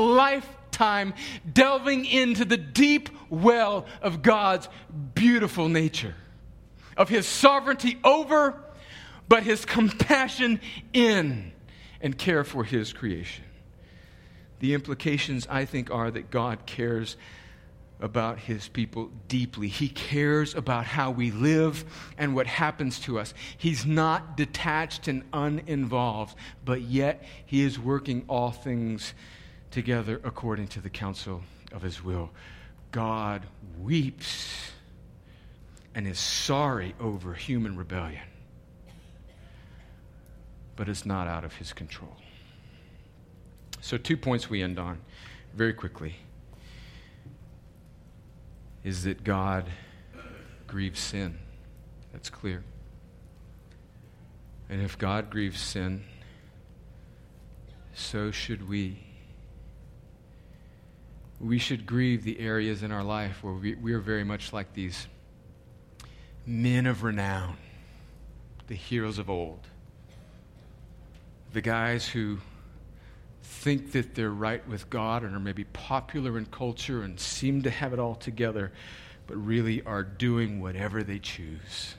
lifetime 0.76 1.14
delving 1.52 2.06
into 2.06 2.46
the 2.46 2.58
deep 2.58 3.10
well 3.30 3.86
of 4.02 4.22
God's 4.22 4.68
beautiful 5.14 5.70
nature, 5.70 6.16
of 6.98 7.10
his 7.10 7.26
sovereignty 7.26 7.98
over, 8.04 8.62
but 9.28 9.44
his 9.44 9.66
compassion 9.66 10.60
in 10.94 11.52
and 12.02 12.18
care 12.18 12.44
for 12.44 12.64
his 12.64 12.94
creation. 12.94 13.46
The 14.60 14.74
implications, 14.74 15.48
I 15.50 15.66
think, 15.66 15.92
are 15.92 16.12
that 16.12 16.30
God 16.30 16.66
cares 16.66 17.18
about 18.02 18.40
his 18.40 18.68
people 18.68 19.10
deeply. 19.30 19.70
He 19.70 19.88
cares 19.88 20.54
about 20.54 20.86
how 20.86 21.12
we 21.12 21.32
live 21.32 21.86
and 22.18 22.36
what 22.36 22.46
happens 22.46 23.00
to 23.02 23.18
us. 23.18 23.34
He's 23.58 23.86
not 23.86 24.36
detached 24.36 25.08
and 25.08 25.24
uninvolved, 25.32 26.36
but 26.66 26.82
yet 26.82 27.24
he 27.46 27.64
is 27.64 27.80
working 27.80 28.26
all 28.28 28.52
things 28.52 29.14
together 29.76 30.22
according 30.24 30.66
to 30.66 30.80
the 30.80 30.90
counsel 30.90 31.42
of 31.74 31.82
his 31.82 32.02
will. 32.02 32.30
God 32.94 33.46
weeps 33.82 34.72
and 35.94 36.08
is 36.08 36.18
sorry 36.18 36.96
over 36.98 37.34
human 37.34 37.76
rebellion, 37.76 38.24
but 40.78 40.88
it's 40.88 41.06
not 41.06 41.28
out 41.28 41.44
of 41.44 41.56
his 41.56 41.74
control. 41.74 42.16
So, 43.82 43.98
two 43.98 44.16
points 44.16 44.50
we 44.50 44.64
end 44.64 44.80
on 44.80 45.02
very 45.54 45.74
quickly 45.74 46.16
is 48.86 49.04
that 49.04 49.26
God 49.26 49.66
grieves 50.68 51.02
sin. 51.02 51.38
That's 52.14 52.30
clear. 52.30 52.64
And 54.70 54.82
if 54.82 54.98
God 54.98 55.30
grieves 55.30 55.60
sin, 55.60 56.06
so 57.94 58.32
should 58.32 58.70
we 58.70 59.05
we 61.40 61.60
should 61.60 61.86
grieve 61.86 62.24
the 62.24 62.40
areas 62.40 62.84
in 62.84 62.92
our 62.92 63.04
life 63.04 63.44
where 63.44 63.54
we, 63.54 63.76
we 63.76 63.94
are 63.94 64.00
very 64.00 64.24
much 64.24 64.54
like 64.54 64.74
these 64.74 65.08
men 66.46 66.86
of 66.86 67.04
renown, 67.04 67.58
the 68.68 68.76
heroes 68.76 69.20
of 69.20 69.30
old, 69.30 69.68
the 71.54 71.62
guys 71.62 72.08
who 72.08 72.38
think 73.42 73.92
that 73.92 74.16
they're 74.16 74.30
right 74.30 74.68
with 74.68 74.90
God 74.90 75.24
and 75.24 75.36
are 75.36 75.40
maybe 75.40 75.64
popular 75.66 76.38
in 76.38 76.46
culture 76.46 77.04
and 77.04 77.20
seem 77.20 77.62
to 77.64 77.70
have 77.70 77.94
it 77.94 78.00
all 78.00 78.16
together, 78.16 78.72
but 79.28 79.36
really 79.36 79.82
are 79.84 80.04
doing 80.04 80.62
whatever 80.62 81.04
they 81.04 81.20
choose. 81.20 81.96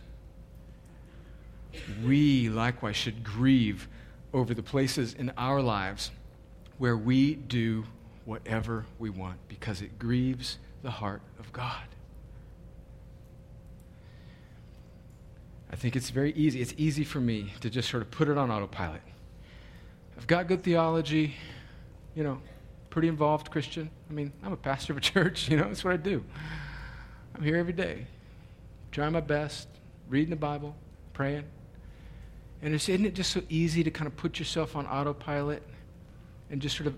We 2.05 2.49
likewise 2.49 2.97
should 2.97 3.23
grieve 3.23 3.89
over 4.33 4.55
the 4.55 4.63
places 4.63 5.15
in 5.15 5.33
our 5.37 5.61
lives 5.61 6.11
where 6.79 6.97
we 6.97 7.35
do 7.35 7.85
whatever 8.27 8.85
we 8.99 9.09
want 9.09 9.39
because 9.49 9.81
it 9.81 9.99
grieves 9.99 10.59
the 10.83 10.91
heart 10.91 11.23
of 11.39 11.53
God. 11.53 11.87
I 15.71 15.77
think 15.77 15.97
it's 15.97 16.11
very 16.11 16.33
easy. 16.33 16.61
It's 16.61 16.75
easy 16.77 17.05
for 17.05 17.21
me 17.21 17.53
to 17.61 17.71
just 17.71 17.89
sort 17.89 18.03
of 18.03 18.11
put 18.11 18.29
it 18.29 18.37
on 18.37 18.51
autopilot. 18.51 19.01
I've 20.17 20.27
got 20.27 20.49
good 20.49 20.63
theology, 20.63 21.35
you 22.15 22.25
know, 22.25 22.41
pretty 22.91 23.09
involved 23.09 23.51
Christian. 23.51 23.91
I 24.09 24.13
mean, 24.13 24.33
I'm 24.43 24.53
a 24.53 24.57
pastor 24.57 24.93
of 24.93 24.99
a 24.99 25.01
church, 25.13 25.49
you 25.49 25.57
know, 25.57 25.65
that's 25.65 25.85
what 25.85 25.95
I 25.95 25.97
do. 25.97 26.25
I'm 27.35 27.43
here 27.43 27.57
every 27.57 27.73
day, 27.73 28.07
trying 28.93 29.13
my 29.13 29.21
best, 29.21 29.69
reading 30.09 30.31
the 30.31 30.37
Bible, 30.37 30.75
praying. 31.13 31.45
And 32.63 32.75
it's, 32.75 32.89
isn't 32.89 33.05
it 33.05 33.15
just 33.15 33.31
so 33.31 33.43
easy 33.49 33.85
to 33.85 33.91
kind 33.91 34.07
of 34.07 34.17
put 34.17 34.39
yourself 34.39 34.75
on 34.77 34.87
autopilot 34.87 35.63
and 36.51 36.61
just 36.61 36.77
sort 36.77 36.87
of 36.87 36.95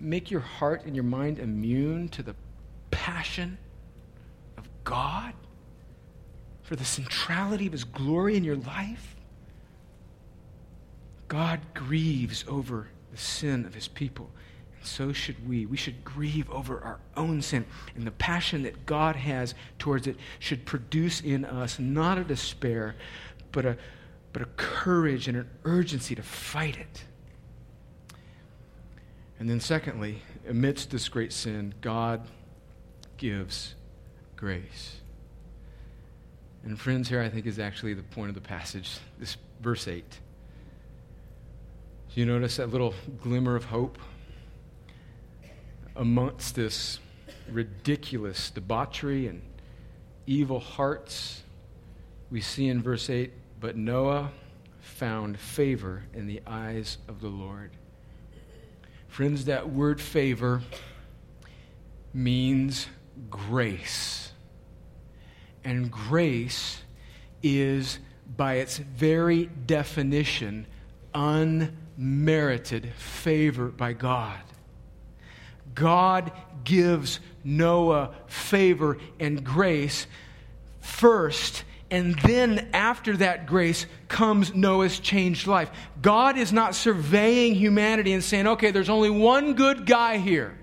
make 0.00 0.30
your 0.30 0.40
heart 0.40 0.84
and 0.84 0.94
your 0.94 1.04
mind 1.04 1.38
immune 1.38 2.08
to 2.10 2.22
the 2.22 2.34
passion 2.90 3.58
of 4.58 4.68
God 4.84 5.32
for 6.62 6.76
the 6.76 6.84
centrality 6.84 7.66
of 7.66 7.72
His 7.72 7.84
glory 7.84 8.36
in 8.36 8.44
your 8.44 8.56
life? 8.56 9.16
God 11.28 11.60
grieves 11.74 12.44
over 12.46 12.88
the 13.10 13.16
sin 13.16 13.64
of 13.64 13.74
His 13.74 13.88
people. 13.88 14.30
And 14.76 14.86
so 14.86 15.12
should 15.12 15.48
we. 15.48 15.66
We 15.66 15.76
should 15.76 16.04
grieve 16.04 16.50
over 16.50 16.80
our 16.80 17.00
own 17.16 17.42
sin. 17.42 17.64
And 17.94 18.06
the 18.06 18.12
passion 18.12 18.62
that 18.62 18.86
God 18.86 19.16
has 19.16 19.54
towards 19.78 20.06
it 20.06 20.16
should 20.38 20.64
produce 20.64 21.20
in 21.20 21.44
us 21.44 21.78
not 21.78 22.18
a 22.18 22.24
despair, 22.24 22.94
but 23.52 23.64
a, 23.64 23.76
but 24.32 24.42
a 24.42 24.46
courage 24.56 25.28
and 25.28 25.36
an 25.36 25.48
urgency 25.64 26.14
to 26.14 26.22
fight 26.22 26.76
it. 26.76 27.04
And 29.38 29.50
then, 29.50 29.60
secondly, 29.60 30.22
amidst 30.48 30.90
this 30.90 31.08
great 31.08 31.32
sin, 31.32 31.74
God 31.80 32.26
gives 33.16 33.74
grace. 34.34 34.96
And, 36.64 36.78
friends, 36.78 37.08
here 37.08 37.20
I 37.20 37.28
think 37.28 37.46
is 37.46 37.58
actually 37.58 37.94
the 37.94 38.02
point 38.02 38.28
of 38.30 38.34
the 38.34 38.40
passage, 38.40 38.98
this 39.18 39.36
verse 39.60 39.86
8. 39.86 40.04
Do 42.14 42.20
you 42.20 42.26
notice 42.26 42.56
that 42.56 42.70
little 42.70 42.94
glimmer 43.22 43.56
of 43.56 43.66
hope? 43.66 43.98
Amongst 45.94 46.54
this 46.54 46.98
ridiculous 47.50 48.50
debauchery 48.50 49.28
and 49.28 49.42
evil 50.26 50.60
hearts, 50.60 51.42
we 52.30 52.40
see 52.40 52.68
in 52.68 52.82
verse 52.82 53.10
8, 53.10 53.32
but 53.60 53.76
Noah 53.76 54.30
found 54.80 55.38
favor 55.38 56.04
in 56.14 56.26
the 56.26 56.40
eyes 56.46 56.98
of 57.06 57.20
the 57.20 57.28
Lord. 57.28 57.70
Friends, 59.16 59.46
that 59.46 59.70
word 59.70 59.98
favor 59.98 60.60
means 62.12 62.86
grace. 63.30 64.30
And 65.64 65.90
grace 65.90 66.82
is, 67.42 67.98
by 68.36 68.56
its 68.56 68.76
very 68.76 69.46
definition, 69.46 70.66
unmerited 71.14 72.92
favor 72.98 73.68
by 73.68 73.94
God. 73.94 74.38
God 75.74 76.30
gives 76.64 77.18
Noah 77.42 78.14
favor 78.26 78.98
and 79.18 79.42
grace 79.42 80.06
first, 80.80 81.64
and 81.90 82.18
then 82.20 82.68
after 82.72 83.16
that 83.18 83.46
grace 83.46 83.86
comes 84.08 84.54
Noah's 84.54 84.98
changed 84.98 85.46
life. 85.46 85.70
God 86.02 86.36
is 86.36 86.52
not 86.52 86.74
surveying 86.74 87.54
humanity 87.54 88.12
and 88.12 88.24
saying, 88.24 88.46
okay, 88.46 88.72
there's 88.72 88.88
only 88.88 89.10
one 89.10 89.54
good 89.54 89.86
guy 89.86 90.18
here. 90.18 90.58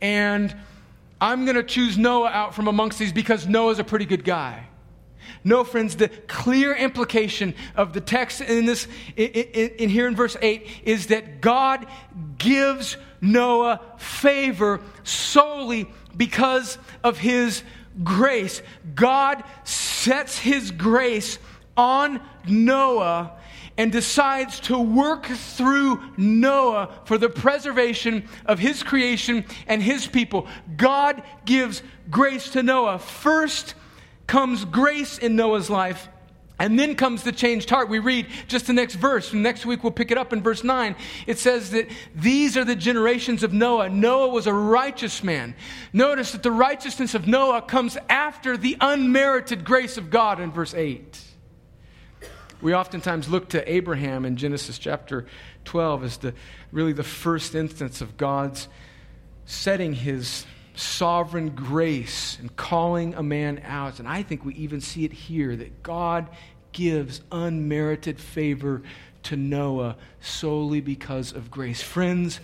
And 0.00 0.54
I'm 1.20 1.44
going 1.44 1.56
to 1.56 1.62
choose 1.62 1.98
Noah 1.98 2.30
out 2.30 2.54
from 2.54 2.66
amongst 2.66 2.98
these 2.98 3.12
because 3.12 3.46
Noah's 3.46 3.78
a 3.78 3.84
pretty 3.84 4.06
good 4.06 4.24
guy. 4.24 4.66
No, 5.44 5.64
friends, 5.64 5.96
the 5.96 6.08
clear 6.08 6.74
implication 6.74 7.54
of 7.76 7.92
the 7.92 8.00
text 8.00 8.40
in 8.40 8.64
this 8.66 8.88
in, 9.16 9.28
in, 9.28 9.68
in, 9.78 9.88
here 9.88 10.06
in 10.06 10.16
verse 10.16 10.36
8 10.40 10.66
is 10.84 11.08
that 11.08 11.40
God 11.40 11.86
gives 12.38 12.96
Noah 13.20 13.80
favor 13.98 14.80
solely 15.04 15.90
because 16.16 16.78
of 17.04 17.18
his 17.18 17.62
grace. 18.02 18.62
God 18.94 19.44
sets 20.00 20.38
his 20.38 20.70
grace 20.70 21.38
on 21.76 22.20
Noah 22.48 23.32
and 23.76 23.92
decides 23.92 24.60
to 24.60 24.78
work 24.78 25.26
through 25.26 26.00
Noah 26.16 26.90
for 27.04 27.18
the 27.18 27.28
preservation 27.28 28.28
of 28.46 28.58
his 28.58 28.82
creation 28.82 29.44
and 29.66 29.82
his 29.82 30.06
people. 30.06 30.48
God 30.76 31.22
gives 31.44 31.82
grace 32.10 32.50
to 32.50 32.62
Noah. 32.62 32.98
First 32.98 33.74
comes 34.26 34.64
grace 34.64 35.18
in 35.18 35.36
Noah's 35.36 35.70
life. 35.70 36.08
And 36.60 36.78
then 36.78 36.94
comes 36.94 37.22
the 37.22 37.32
changed 37.32 37.70
heart. 37.70 37.88
We 37.88 38.00
read 38.00 38.26
just 38.46 38.66
the 38.66 38.74
next 38.74 38.96
verse. 38.96 39.32
Next 39.32 39.64
week 39.64 39.82
we'll 39.82 39.92
pick 39.92 40.10
it 40.10 40.18
up 40.18 40.34
in 40.34 40.42
verse 40.42 40.62
9. 40.62 40.94
It 41.26 41.38
says 41.38 41.70
that 41.70 41.88
these 42.14 42.54
are 42.58 42.66
the 42.66 42.76
generations 42.76 43.42
of 43.42 43.54
Noah. 43.54 43.88
Noah 43.88 44.28
was 44.28 44.46
a 44.46 44.52
righteous 44.52 45.24
man. 45.24 45.54
Notice 45.94 46.32
that 46.32 46.42
the 46.42 46.52
righteousness 46.52 47.14
of 47.14 47.26
Noah 47.26 47.62
comes 47.62 47.96
after 48.10 48.58
the 48.58 48.76
unmerited 48.78 49.64
grace 49.64 49.96
of 49.96 50.10
God 50.10 50.38
in 50.38 50.52
verse 50.52 50.74
8. 50.74 51.18
We 52.60 52.74
oftentimes 52.74 53.30
look 53.30 53.48
to 53.48 53.72
Abraham 53.72 54.26
in 54.26 54.36
Genesis 54.36 54.78
chapter 54.78 55.24
12 55.64 56.04
as 56.04 56.16
the, 56.18 56.34
really 56.72 56.92
the 56.92 57.02
first 57.02 57.54
instance 57.54 58.02
of 58.02 58.18
God's 58.18 58.68
setting 59.46 59.94
his 59.94 60.44
sovereign 60.74 61.50
grace 61.50 62.38
and 62.38 62.54
calling 62.56 63.14
a 63.14 63.22
man 63.22 63.62
out. 63.64 63.98
And 63.98 64.08
I 64.08 64.22
think 64.22 64.44
we 64.44 64.54
even 64.54 64.80
see 64.80 65.04
it 65.04 65.12
here 65.12 65.54
that 65.56 65.82
God 65.82 66.28
gives 66.72 67.20
unmerited 67.30 68.18
favor 68.20 68.82
to 69.24 69.36
Noah 69.36 69.96
solely 70.20 70.80
because 70.80 71.32
of 71.32 71.50
grace. 71.50 71.82
Friends, 71.82 72.40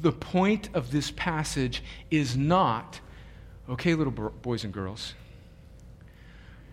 the 0.00 0.12
point 0.12 0.68
of 0.74 0.90
this 0.90 1.10
passage 1.10 1.82
is 2.10 2.36
not, 2.36 3.00
okay, 3.68 3.94
little 3.94 4.12
boys 4.12 4.64
and 4.64 4.72
girls, 4.72 5.14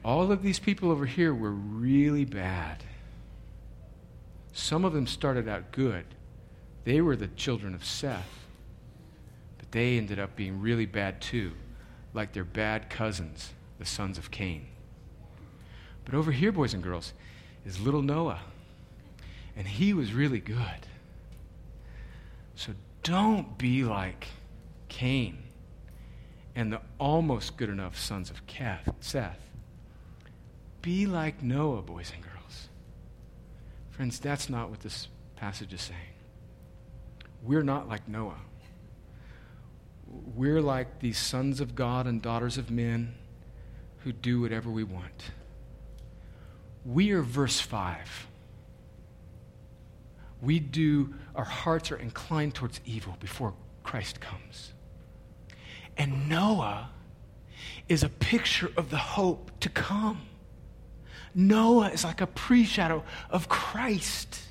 all 0.04 0.32
of 0.32 0.44
these 0.44 0.60
people 0.60 0.92
over 0.92 1.06
here 1.06 1.34
were 1.34 1.52
really 1.52 2.26
bad. 2.26 2.84
Some 4.52 4.86
of 4.86 4.94
them 4.94 5.08
started 5.08 5.48
out 5.48 5.72
good. 5.72 6.06
They 6.84 7.00
were 7.00 7.16
the 7.16 7.28
children 7.28 7.74
of 7.74 7.86
Seth. 7.86 8.46
But 9.58 9.72
they 9.72 9.98
ended 9.98 10.20
up 10.20 10.36
being 10.36 10.62
really 10.62 10.86
bad 10.86 11.22
too, 11.22 11.54
like 12.14 12.34
their 12.34 12.44
bad 12.44 12.90
cousins, 12.90 13.54
the 13.80 13.86
sons 13.86 14.18
of 14.18 14.30
Cain. 14.30 14.68
But 16.06 16.16
over 16.16 16.32
here, 16.32 16.52
boys 16.52 16.74
and 16.74 16.84
girls, 16.84 17.14
is 17.66 17.80
little 17.80 18.02
Noah. 18.02 18.42
And 19.56 19.68
he 19.68 19.94
was 19.94 20.14
really 20.14 20.40
good. 20.40 20.88
So 22.56 22.74
don't 23.04 23.58
be 23.58 23.84
like 23.84 24.28
Cain 24.90 25.38
and 26.56 26.72
the 26.72 26.82
almost 27.00 27.58
good 27.58 27.70
enough 27.70 27.98
sons 27.98 28.30
of 28.30 28.42
Seth. 29.00 29.40
Be 30.82 31.06
like 31.06 31.42
Noah, 31.42 31.82
boys 31.82 32.12
and 32.14 32.24
girls. 32.24 32.70
Friends, 33.92 34.20
that's 34.20 34.50
not 34.50 34.70
what 34.70 34.82
this 34.82 35.08
passage 35.36 35.74
is 35.74 35.82
saying. 35.82 36.00
We're 37.42 37.64
not 37.64 37.88
like 37.88 38.08
Noah. 38.08 38.40
We're 40.36 40.62
like 40.62 41.00
these 41.00 41.18
sons 41.18 41.60
of 41.60 41.76
God 41.76 42.06
and 42.06 42.22
daughters 42.22 42.58
of 42.58 42.70
men 42.70 43.16
who 44.00 44.12
do 44.12 44.42
whatever 44.42 44.70
we 44.70 44.84
want. 44.84 45.32
We 46.86 47.12
are 47.12 47.22
verse 47.22 47.60
5. 47.60 48.28
We 50.42 50.60
do, 50.60 51.14
our 51.36 51.46
hearts 51.46 51.92
are 51.92 51.96
inclined 51.96 52.54
towards 52.56 52.82
evil 52.86 53.16
before 53.20 53.54
Christ 53.84 54.20
comes. 54.20 54.74
And 55.98 56.28
Noah 56.28 56.90
is 57.88 58.04
a 58.04 58.10
picture 58.10 58.72
of 58.76 58.90
the 58.90 58.98
hope 58.98 59.52
to 59.62 59.70
come. 59.70 60.22
Noah 61.34 61.90
is 61.90 62.04
like 62.04 62.22
a 62.22 62.28
pre 62.28 62.66
shadow 62.66 63.04
of 63.30 63.48
Christ 63.48 64.43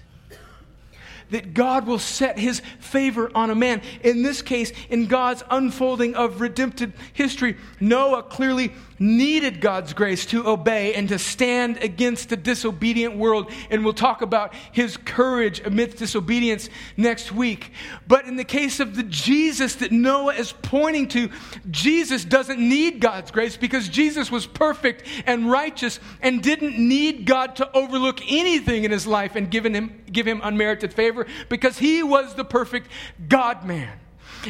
that 1.32 1.54
God 1.54 1.86
will 1.86 1.98
set 1.98 2.38
his 2.38 2.60
favor 2.78 3.30
on 3.34 3.50
a 3.50 3.54
man. 3.54 3.82
In 4.04 4.22
this 4.22 4.40
case, 4.42 4.72
in 4.88 5.06
God's 5.06 5.42
unfolding 5.50 6.14
of 6.14 6.40
redemptive 6.40 6.92
history, 7.12 7.56
Noah 7.80 8.22
clearly 8.22 8.72
needed 8.98 9.60
God's 9.60 9.92
grace 9.92 10.24
to 10.26 10.46
obey 10.46 10.94
and 10.94 11.08
to 11.08 11.18
stand 11.18 11.78
against 11.78 12.28
the 12.28 12.36
disobedient 12.36 13.16
world. 13.16 13.50
And 13.68 13.84
we'll 13.84 13.94
talk 13.94 14.22
about 14.22 14.54
his 14.70 14.96
courage 14.96 15.60
amidst 15.64 15.98
disobedience 15.98 16.68
next 16.96 17.32
week. 17.32 17.72
But 18.06 18.26
in 18.26 18.36
the 18.36 18.44
case 18.44 18.78
of 18.78 18.94
the 18.94 19.02
Jesus 19.02 19.74
that 19.76 19.90
Noah 19.90 20.34
is 20.34 20.52
pointing 20.52 21.08
to, 21.08 21.30
Jesus 21.70 22.24
doesn't 22.24 22.60
need 22.60 23.00
God's 23.00 23.30
grace 23.30 23.56
because 23.56 23.88
Jesus 23.88 24.30
was 24.30 24.46
perfect 24.46 25.02
and 25.26 25.50
righteous 25.50 25.98
and 26.20 26.42
didn't 26.42 26.78
need 26.78 27.26
God 27.26 27.56
to 27.56 27.70
overlook 27.76 28.20
anything 28.28 28.84
in 28.84 28.92
his 28.92 29.06
life 29.06 29.34
and 29.34 29.50
give 29.50 29.66
him, 29.66 30.00
give 30.12 30.26
him 30.26 30.40
unmerited 30.44 30.92
favor 30.92 31.21
because 31.48 31.78
he 31.78 32.02
was 32.02 32.34
the 32.34 32.44
perfect 32.44 32.88
God 33.28 33.64
man. 33.64 33.98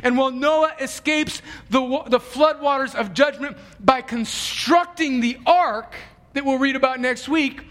And 0.03 0.17
while 0.17 0.31
Noah 0.31 0.75
escapes 0.81 1.43
the, 1.71 1.81
the 2.09 2.19
floodwaters 2.19 2.95
of 2.95 3.13
judgment 3.13 3.57
by 3.79 4.01
constructing 4.01 5.21
the 5.21 5.39
ark 5.45 5.95
that 6.33 6.45
we'll 6.45 6.59
read 6.59 6.77
about 6.77 7.01
next 7.01 7.29
week, 7.29 7.63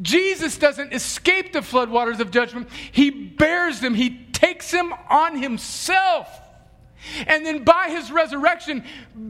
Jesus 0.00 0.56
doesn't 0.56 0.92
escape 0.92 1.52
the 1.52 1.60
floodwaters 1.60 2.20
of 2.20 2.30
judgment. 2.30 2.68
He 2.92 3.10
bears 3.10 3.80
them, 3.80 3.94
he 3.94 4.26
takes 4.32 4.70
them 4.70 4.94
on 5.08 5.40
himself. 5.40 6.28
And 7.26 7.44
then 7.44 7.64
by 7.64 7.88
his 7.90 8.10
resurrection, 8.10 8.84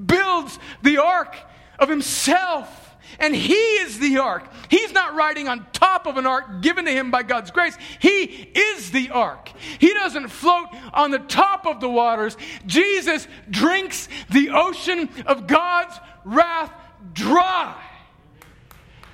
builds 0.06 0.58
the 0.82 0.98
ark 0.98 1.36
of 1.78 1.88
himself. 1.88 2.87
And 3.18 3.34
he 3.34 3.54
is 3.54 3.98
the 3.98 4.18
ark. 4.18 4.44
He's 4.68 4.92
not 4.92 5.14
riding 5.14 5.48
on 5.48 5.66
top 5.72 6.06
of 6.06 6.16
an 6.16 6.26
ark 6.26 6.62
given 6.62 6.84
to 6.84 6.90
him 6.90 7.10
by 7.10 7.22
God's 7.22 7.50
grace. 7.50 7.76
He 7.98 8.24
is 8.24 8.90
the 8.90 9.10
ark. 9.10 9.50
He 9.78 9.92
doesn't 9.94 10.28
float 10.28 10.68
on 10.92 11.10
the 11.10 11.18
top 11.18 11.66
of 11.66 11.80
the 11.80 11.88
waters. 11.88 12.36
Jesus 12.66 13.26
drinks 13.50 14.08
the 14.30 14.50
ocean 14.50 15.08
of 15.26 15.46
God's 15.46 15.98
wrath 16.24 16.72
dry. 17.12 17.74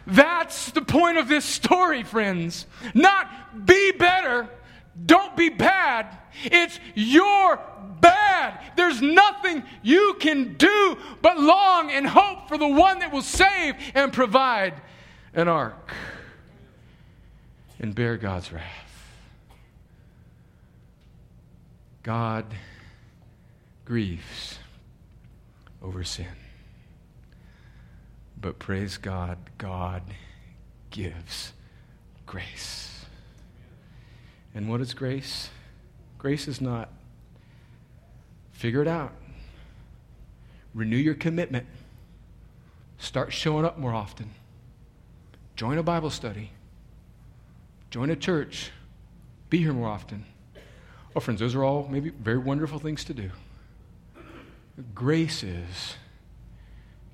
That's 0.06 0.70
the 0.70 0.82
point 0.82 1.18
of 1.18 1.28
this 1.28 1.44
story, 1.44 2.02
friends. 2.02 2.66
Not 2.92 3.64
be 3.64 3.92
better, 3.92 4.48
don't 5.06 5.36
be 5.36 5.48
bad. 5.48 6.18
It's 6.44 6.78
your 6.94 7.58
bad. 8.00 8.60
There's 8.76 9.00
nothing 9.00 9.62
you 9.82 10.16
can 10.20 10.54
do 10.54 10.98
but 11.22 11.38
long 11.38 11.90
and 11.90 12.06
hope 12.06 12.48
for 12.48 12.58
the 12.58 12.68
one 12.68 13.00
that 13.00 13.12
will 13.12 13.22
save 13.22 13.74
and 13.94 14.12
provide 14.12 14.74
an 15.34 15.48
ark 15.48 15.92
and 17.78 17.94
bear 17.94 18.16
God's 18.16 18.52
wrath. 18.52 18.84
God 22.02 22.44
grieves 23.84 24.58
over 25.82 26.04
sin. 26.04 26.26
But 28.40 28.58
praise 28.58 28.98
God, 28.98 29.38
God 29.56 30.02
gives 30.90 31.52
grace. 32.26 33.06
And 34.54 34.68
what 34.68 34.80
is 34.80 34.94
grace? 34.94 35.50
Grace 36.18 36.46
is 36.46 36.60
not 36.60 36.90
figure 38.64 38.80
it 38.80 38.88
out. 38.88 39.12
Renew 40.72 40.96
your 40.96 41.12
commitment. 41.12 41.66
Start 42.96 43.30
showing 43.30 43.62
up 43.62 43.76
more 43.76 43.92
often. 43.92 44.30
Join 45.54 45.76
a 45.76 45.82
Bible 45.82 46.08
study. 46.08 46.50
Join 47.90 48.08
a 48.08 48.16
church. 48.16 48.70
Be 49.50 49.58
here 49.58 49.74
more 49.74 49.90
often. 49.90 50.24
Oh, 51.14 51.20
friends, 51.20 51.40
those 51.40 51.54
are 51.54 51.62
all 51.62 51.86
maybe 51.90 52.08
very 52.08 52.38
wonderful 52.38 52.78
things 52.78 53.04
to 53.04 53.12
do. 53.12 53.30
Grace 54.94 55.42
is 55.42 55.96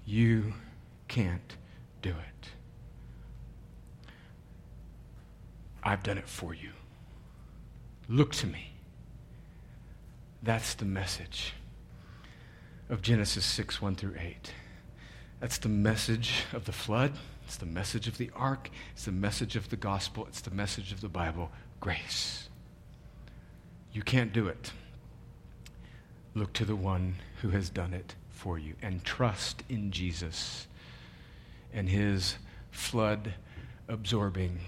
you 0.07 0.53
can't 1.09 1.57
do 2.01 2.11
it. 2.11 2.49
I've 5.83 6.05
done 6.05 6.17
it 6.17 6.29
for 6.29 6.55
you. 6.55 6.71
Look 8.09 8.35
to 8.35 8.47
me. 8.47 8.71
That's 10.43 10.75
the 10.75 10.87
message 10.87 11.53
of 12.89 13.03
Genesis 13.03 13.45
6 13.45 13.83
1 13.83 13.95
through 13.97 14.15
8. 14.19 14.53
That's 15.41 15.59
the 15.59 15.69
message 15.69 16.45
of 16.53 16.65
the 16.65 16.73
flood. 16.73 17.13
It's 17.45 17.57
the 17.57 17.67
message 17.67 18.09
of 18.09 18.17
the 18.17 18.31
ark. 18.35 18.71
It's 18.93 19.05
the 19.05 19.13
message 19.13 19.57
of 19.57 19.69
the 19.69 19.77
gospel. 19.77 20.27
It's 20.27 20.41
the 20.41 20.51
message 20.51 20.93
of 20.93 21.01
the 21.01 21.09
Bible 21.09 21.51
grace. 21.79 22.49
You 23.93 24.03
can't 24.03 24.33
do 24.33 24.47
it. 24.49 24.73
Look 26.35 26.53
to 26.55 26.65
the 26.65 26.77
one 26.77 27.17
who 27.43 27.51
has 27.51 27.71
done 27.71 27.93
it 27.93 28.15
for 28.31 28.59
you 28.59 28.75
and 28.81 29.05
trust 29.05 29.63
in 29.69 29.91
Jesus 29.91 30.67
and 31.73 31.89
his 31.89 32.37
flood 32.71 33.35
absorbing, 33.89 34.61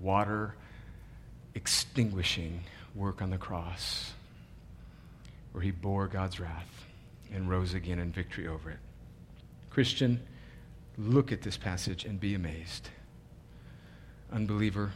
water 0.00 0.54
extinguishing 1.54 2.60
work 2.94 3.22
on 3.22 3.30
the 3.30 3.38
cross, 3.38 4.12
where 5.52 5.62
he 5.62 5.70
bore 5.70 6.06
God's 6.06 6.40
wrath 6.40 6.84
and 7.32 7.48
rose 7.48 7.74
again 7.74 7.98
in 7.98 8.12
victory 8.12 8.46
over 8.46 8.70
it. 8.70 8.78
Christian, 9.70 10.20
look 10.98 11.32
at 11.32 11.42
this 11.42 11.56
passage 11.56 12.04
and 12.04 12.18
be 12.18 12.34
amazed. 12.34 12.90
Unbeliever, 14.32 14.92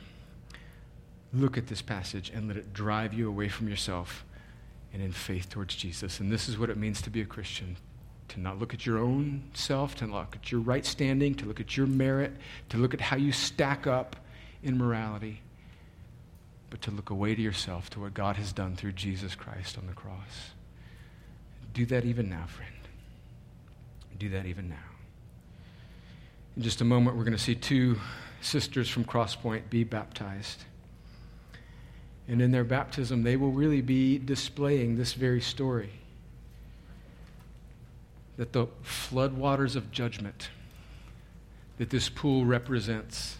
look 1.32 1.58
at 1.58 1.66
this 1.66 1.82
passage 1.82 2.30
and 2.30 2.48
let 2.48 2.56
it 2.56 2.72
drive 2.72 3.14
you 3.14 3.28
away 3.28 3.48
from 3.48 3.68
yourself 3.68 4.24
and 4.92 5.02
in 5.02 5.12
faith 5.12 5.48
towards 5.48 5.74
Jesus. 5.74 6.20
And 6.20 6.30
this 6.30 6.48
is 6.48 6.58
what 6.58 6.70
it 6.70 6.76
means 6.76 7.02
to 7.02 7.10
be 7.10 7.20
a 7.20 7.26
Christian 7.26 7.76
to 8.28 8.40
not 8.40 8.58
look 8.58 8.72
at 8.72 8.86
your 8.86 8.98
own 8.98 9.42
self, 9.52 9.94
to 9.96 10.06
look 10.06 10.34
at 10.34 10.50
your 10.50 10.60
right 10.60 10.86
standing, 10.86 11.34
to 11.36 11.46
look 11.46 11.60
at 11.60 11.76
your 11.76 11.86
merit, 11.86 12.32
to 12.70 12.78
look 12.78 12.94
at 12.94 13.00
how 13.00 13.16
you 13.16 13.32
stack 13.32 13.86
up 13.86 14.16
in 14.62 14.78
morality, 14.78 15.40
but 16.74 16.82
to 16.82 16.90
look 16.90 17.10
away 17.10 17.36
to 17.36 17.40
yourself, 17.40 17.88
to 17.88 18.00
what 18.00 18.14
God 18.14 18.34
has 18.34 18.52
done 18.52 18.74
through 18.74 18.90
Jesus 18.90 19.36
Christ 19.36 19.78
on 19.78 19.86
the 19.86 19.92
cross. 19.92 20.50
Do 21.72 21.86
that 21.86 22.04
even 22.04 22.28
now, 22.28 22.46
friend. 22.46 22.74
Do 24.18 24.28
that 24.30 24.44
even 24.44 24.70
now. 24.70 24.90
In 26.56 26.64
just 26.64 26.80
a 26.80 26.84
moment, 26.84 27.16
we're 27.16 27.22
going 27.22 27.36
to 27.36 27.40
see 27.40 27.54
two 27.54 28.00
sisters 28.40 28.88
from 28.88 29.04
Crosspoint 29.04 29.70
be 29.70 29.84
baptized. 29.84 30.64
And 32.26 32.42
in 32.42 32.50
their 32.50 32.64
baptism, 32.64 33.22
they 33.22 33.36
will 33.36 33.52
really 33.52 33.80
be 33.80 34.18
displaying 34.18 34.96
this 34.96 35.12
very 35.12 35.40
story 35.40 35.92
that 38.36 38.52
the 38.52 38.66
floodwaters 38.82 39.76
of 39.76 39.92
judgment 39.92 40.48
that 41.78 41.90
this 41.90 42.08
pool 42.08 42.44
represents, 42.44 43.36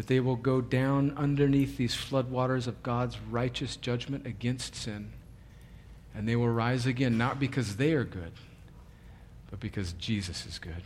that 0.00 0.06
they 0.06 0.18
will 0.18 0.34
go 0.34 0.62
down 0.62 1.12
underneath 1.14 1.76
these 1.76 1.94
floodwaters 1.94 2.66
of 2.66 2.82
God's 2.82 3.18
righteous 3.30 3.76
judgment 3.76 4.26
against 4.26 4.74
sin, 4.74 5.12
and 6.14 6.26
they 6.26 6.36
will 6.36 6.48
rise 6.48 6.86
again, 6.86 7.18
not 7.18 7.38
because 7.38 7.76
they 7.76 7.92
are 7.92 8.04
good, 8.04 8.32
but 9.50 9.60
because 9.60 9.92
Jesus 9.92 10.46
is 10.46 10.58
good. 10.58 10.82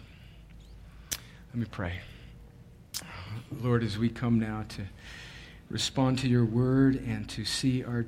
Let 1.12 1.54
me 1.54 1.66
pray. 1.70 2.00
Lord, 3.62 3.84
as 3.84 3.96
we 3.96 4.08
come 4.08 4.40
now 4.40 4.64
to 4.70 4.82
respond 5.70 6.18
to 6.18 6.28
your 6.28 6.44
word 6.44 6.96
and 6.96 7.28
to 7.28 7.44
see 7.44 7.84
our 7.84 8.06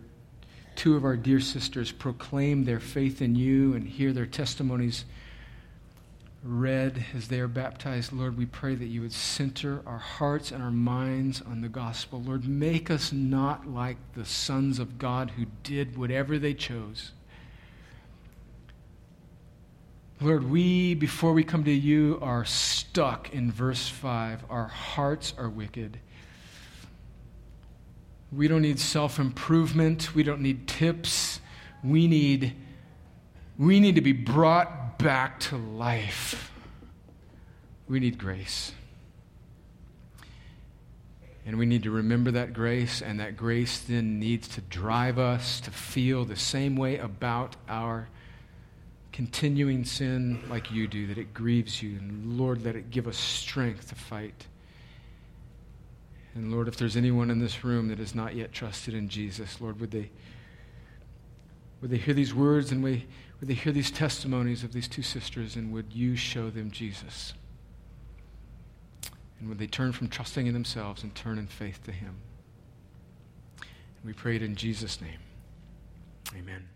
two 0.75 0.97
of 0.97 1.05
our 1.05 1.17
dear 1.17 1.39
sisters 1.39 1.93
proclaim 1.93 2.65
their 2.65 2.81
faith 2.81 3.23
in 3.23 3.37
you 3.37 3.75
and 3.75 3.87
hear 3.87 4.13
their 4.13 4.27
testimonies 4.27 5.05
read 6.47 7.05
as 7.15 7.29
they 7.29 7.41
are 7.41 7.49
baptized, 7.49 8.13
Lord, 8.13 8.39
we 8.39 8.47
pray 8.47 8.75
that 8.75 8.87
you 8.87 9.03
would 9.03 9.13
center 9.13 9.83
our 9.87 9.99
hearts 9.99 10.53
and 10.53 10.63
our 10.63 10.71
minds 10.71 11.43
on 11.43 11.61
the 11.61 11.69
gospel. 11.69 12.23
Lord, 12.23 12.49
make 12.49 12.91
us 12.91 13.13
not 13.13 13.69
like 13.69 13.97
the 14.15 14.25
sons 14.25 14.79
of 14.79 14.99
God 14.99 15.33
who 15.33 15.47
did 15.63 15.97
whatever 15.97 16.39
they 16.39 16.55
chose. 16.55 17.13
Lord, 20.21 20.49
we, 20.49 20.95
before 20.95 21.33
we 21.35 21.45
come 21.45 21.65
to 21.65 21.71
you, 21.71 22.19
are 22.23 22.45
stuck 22.45 23.35
in 23.35 23.53
verse 23.53 23.89
5. 23.89 24.45
Our 24.49 24.69
hearts 24.69 25.35
are 25.37 25.49
wicked. 25.49 25.99
We 28.33 28.49
don't 28.49 28.63
need 28.63 28.81
self 28.81 29.19
improvement. 29.19 30.15
We 30.15 30.23
don't 30.23 30.41
need 30.41 30.67
tips. 30.67 31.41
We 31.85 32.07
need, 32.07 32.55
we 33.59 33.79
need 33.79 33.97
to 33.97 34.01
be 34.01 34.13
brought 34.13 34.86
back 34.99 35.41
to 35.41 35.57
life. 35.57 36.51
We 37.89 38.01
need 38.01 38.19
grace. 38.19 38.73
And 41.45 41.59
we 41.59 41.67
need 41.67 41.85
to 41.85 41.93
remember 41.93 42.33
that 42.33 42.53
grace, 42.53 43.01
and 43.01 43.21
that 43.21 43.37
grace 43.37 43.79
then 43.79 44.19
needs 44.19 44.49
to 44.49 44.61
drive 44.63 45.19
us 45.19 45.61
to 45.61 45.71
feel 45.71 46.25
the 46.25 46.35
same 46.35 46.75
way 46.75 46.99
about 46.99 47.55
our 47.69 48.09
continuing 49.13 49.85
sin 49.85 50.43
like 50.51 50.73
you 50.73 50.89
do, 50.89 51.07
that 51.07 51.19
it 51.19 51.33
grieves 51.33 51.81
you. 51.81 51.99
And 51.99 52.37
Lord, 52.37 52.65
let 52.65 52.75
it 52.75 52.91
give 52.91 53.07
us 53.07 53.17
strength 53.17 53.89
to 53.91 53.95
fight. 53.95 54.47
And 56.35 56.53
Lord, 56.53 56.69
if 56.69 56.77
there's 56.77 56.97
anyone 56.97 57.31
in 57.31 57.39
this 57.39 57.65
room 57.65 57.89
that 57.89 57.99
has 57.99 58.15
not 58.15 58.35
yet 58.35 58.53
trusted 58.53 58.93
in 58.93 59.09
Jesus, 59.09 59.61
Lord, 59.61 59.81
would 59.81 59.93
they, 59.93 60.11
would 61.81 61.91
they 61.91 61.97
hear 61.97 62.13
these 62.13 62.35
words 62.35 62.73
and 62.73 62.83
would 63.41 63.49
they 63.49 63.55
hear 63.55 63.73
these 63.73 63.91
testimonies 63.91 64.65
of 64.65 64.73
these 64.73 64.89
two 64.89 65.03
sisters 65.03 65.57
and 65.57 65.73
would 65.73 65.93
you 65.93 66.17
show 66.17 66.51
them 66.51 66.71
Jesus? 66.71 67.35
And 69.39 69.49
would 69.49 69.59
they 69.59 69.67
turn 69.67 69.93
from 69.93 70.09
trusting 70.09 70.47
in 70.47 70.55
themselves 70.55 71.03
and 71.03 71.15
turn 71.15 71.39
in 71.39 71.47
faith 71.47 71.83
to 71.85 71.93
Him? 71.93 72.17
And 73.59 74.05
we 74.05 74.13
pray 74.15 74.37
it 74.37 74.43
in 74.43 74.57
Jesus' 74.57 75.01
name. 75.01 75.19
Amen. 76.35 76.67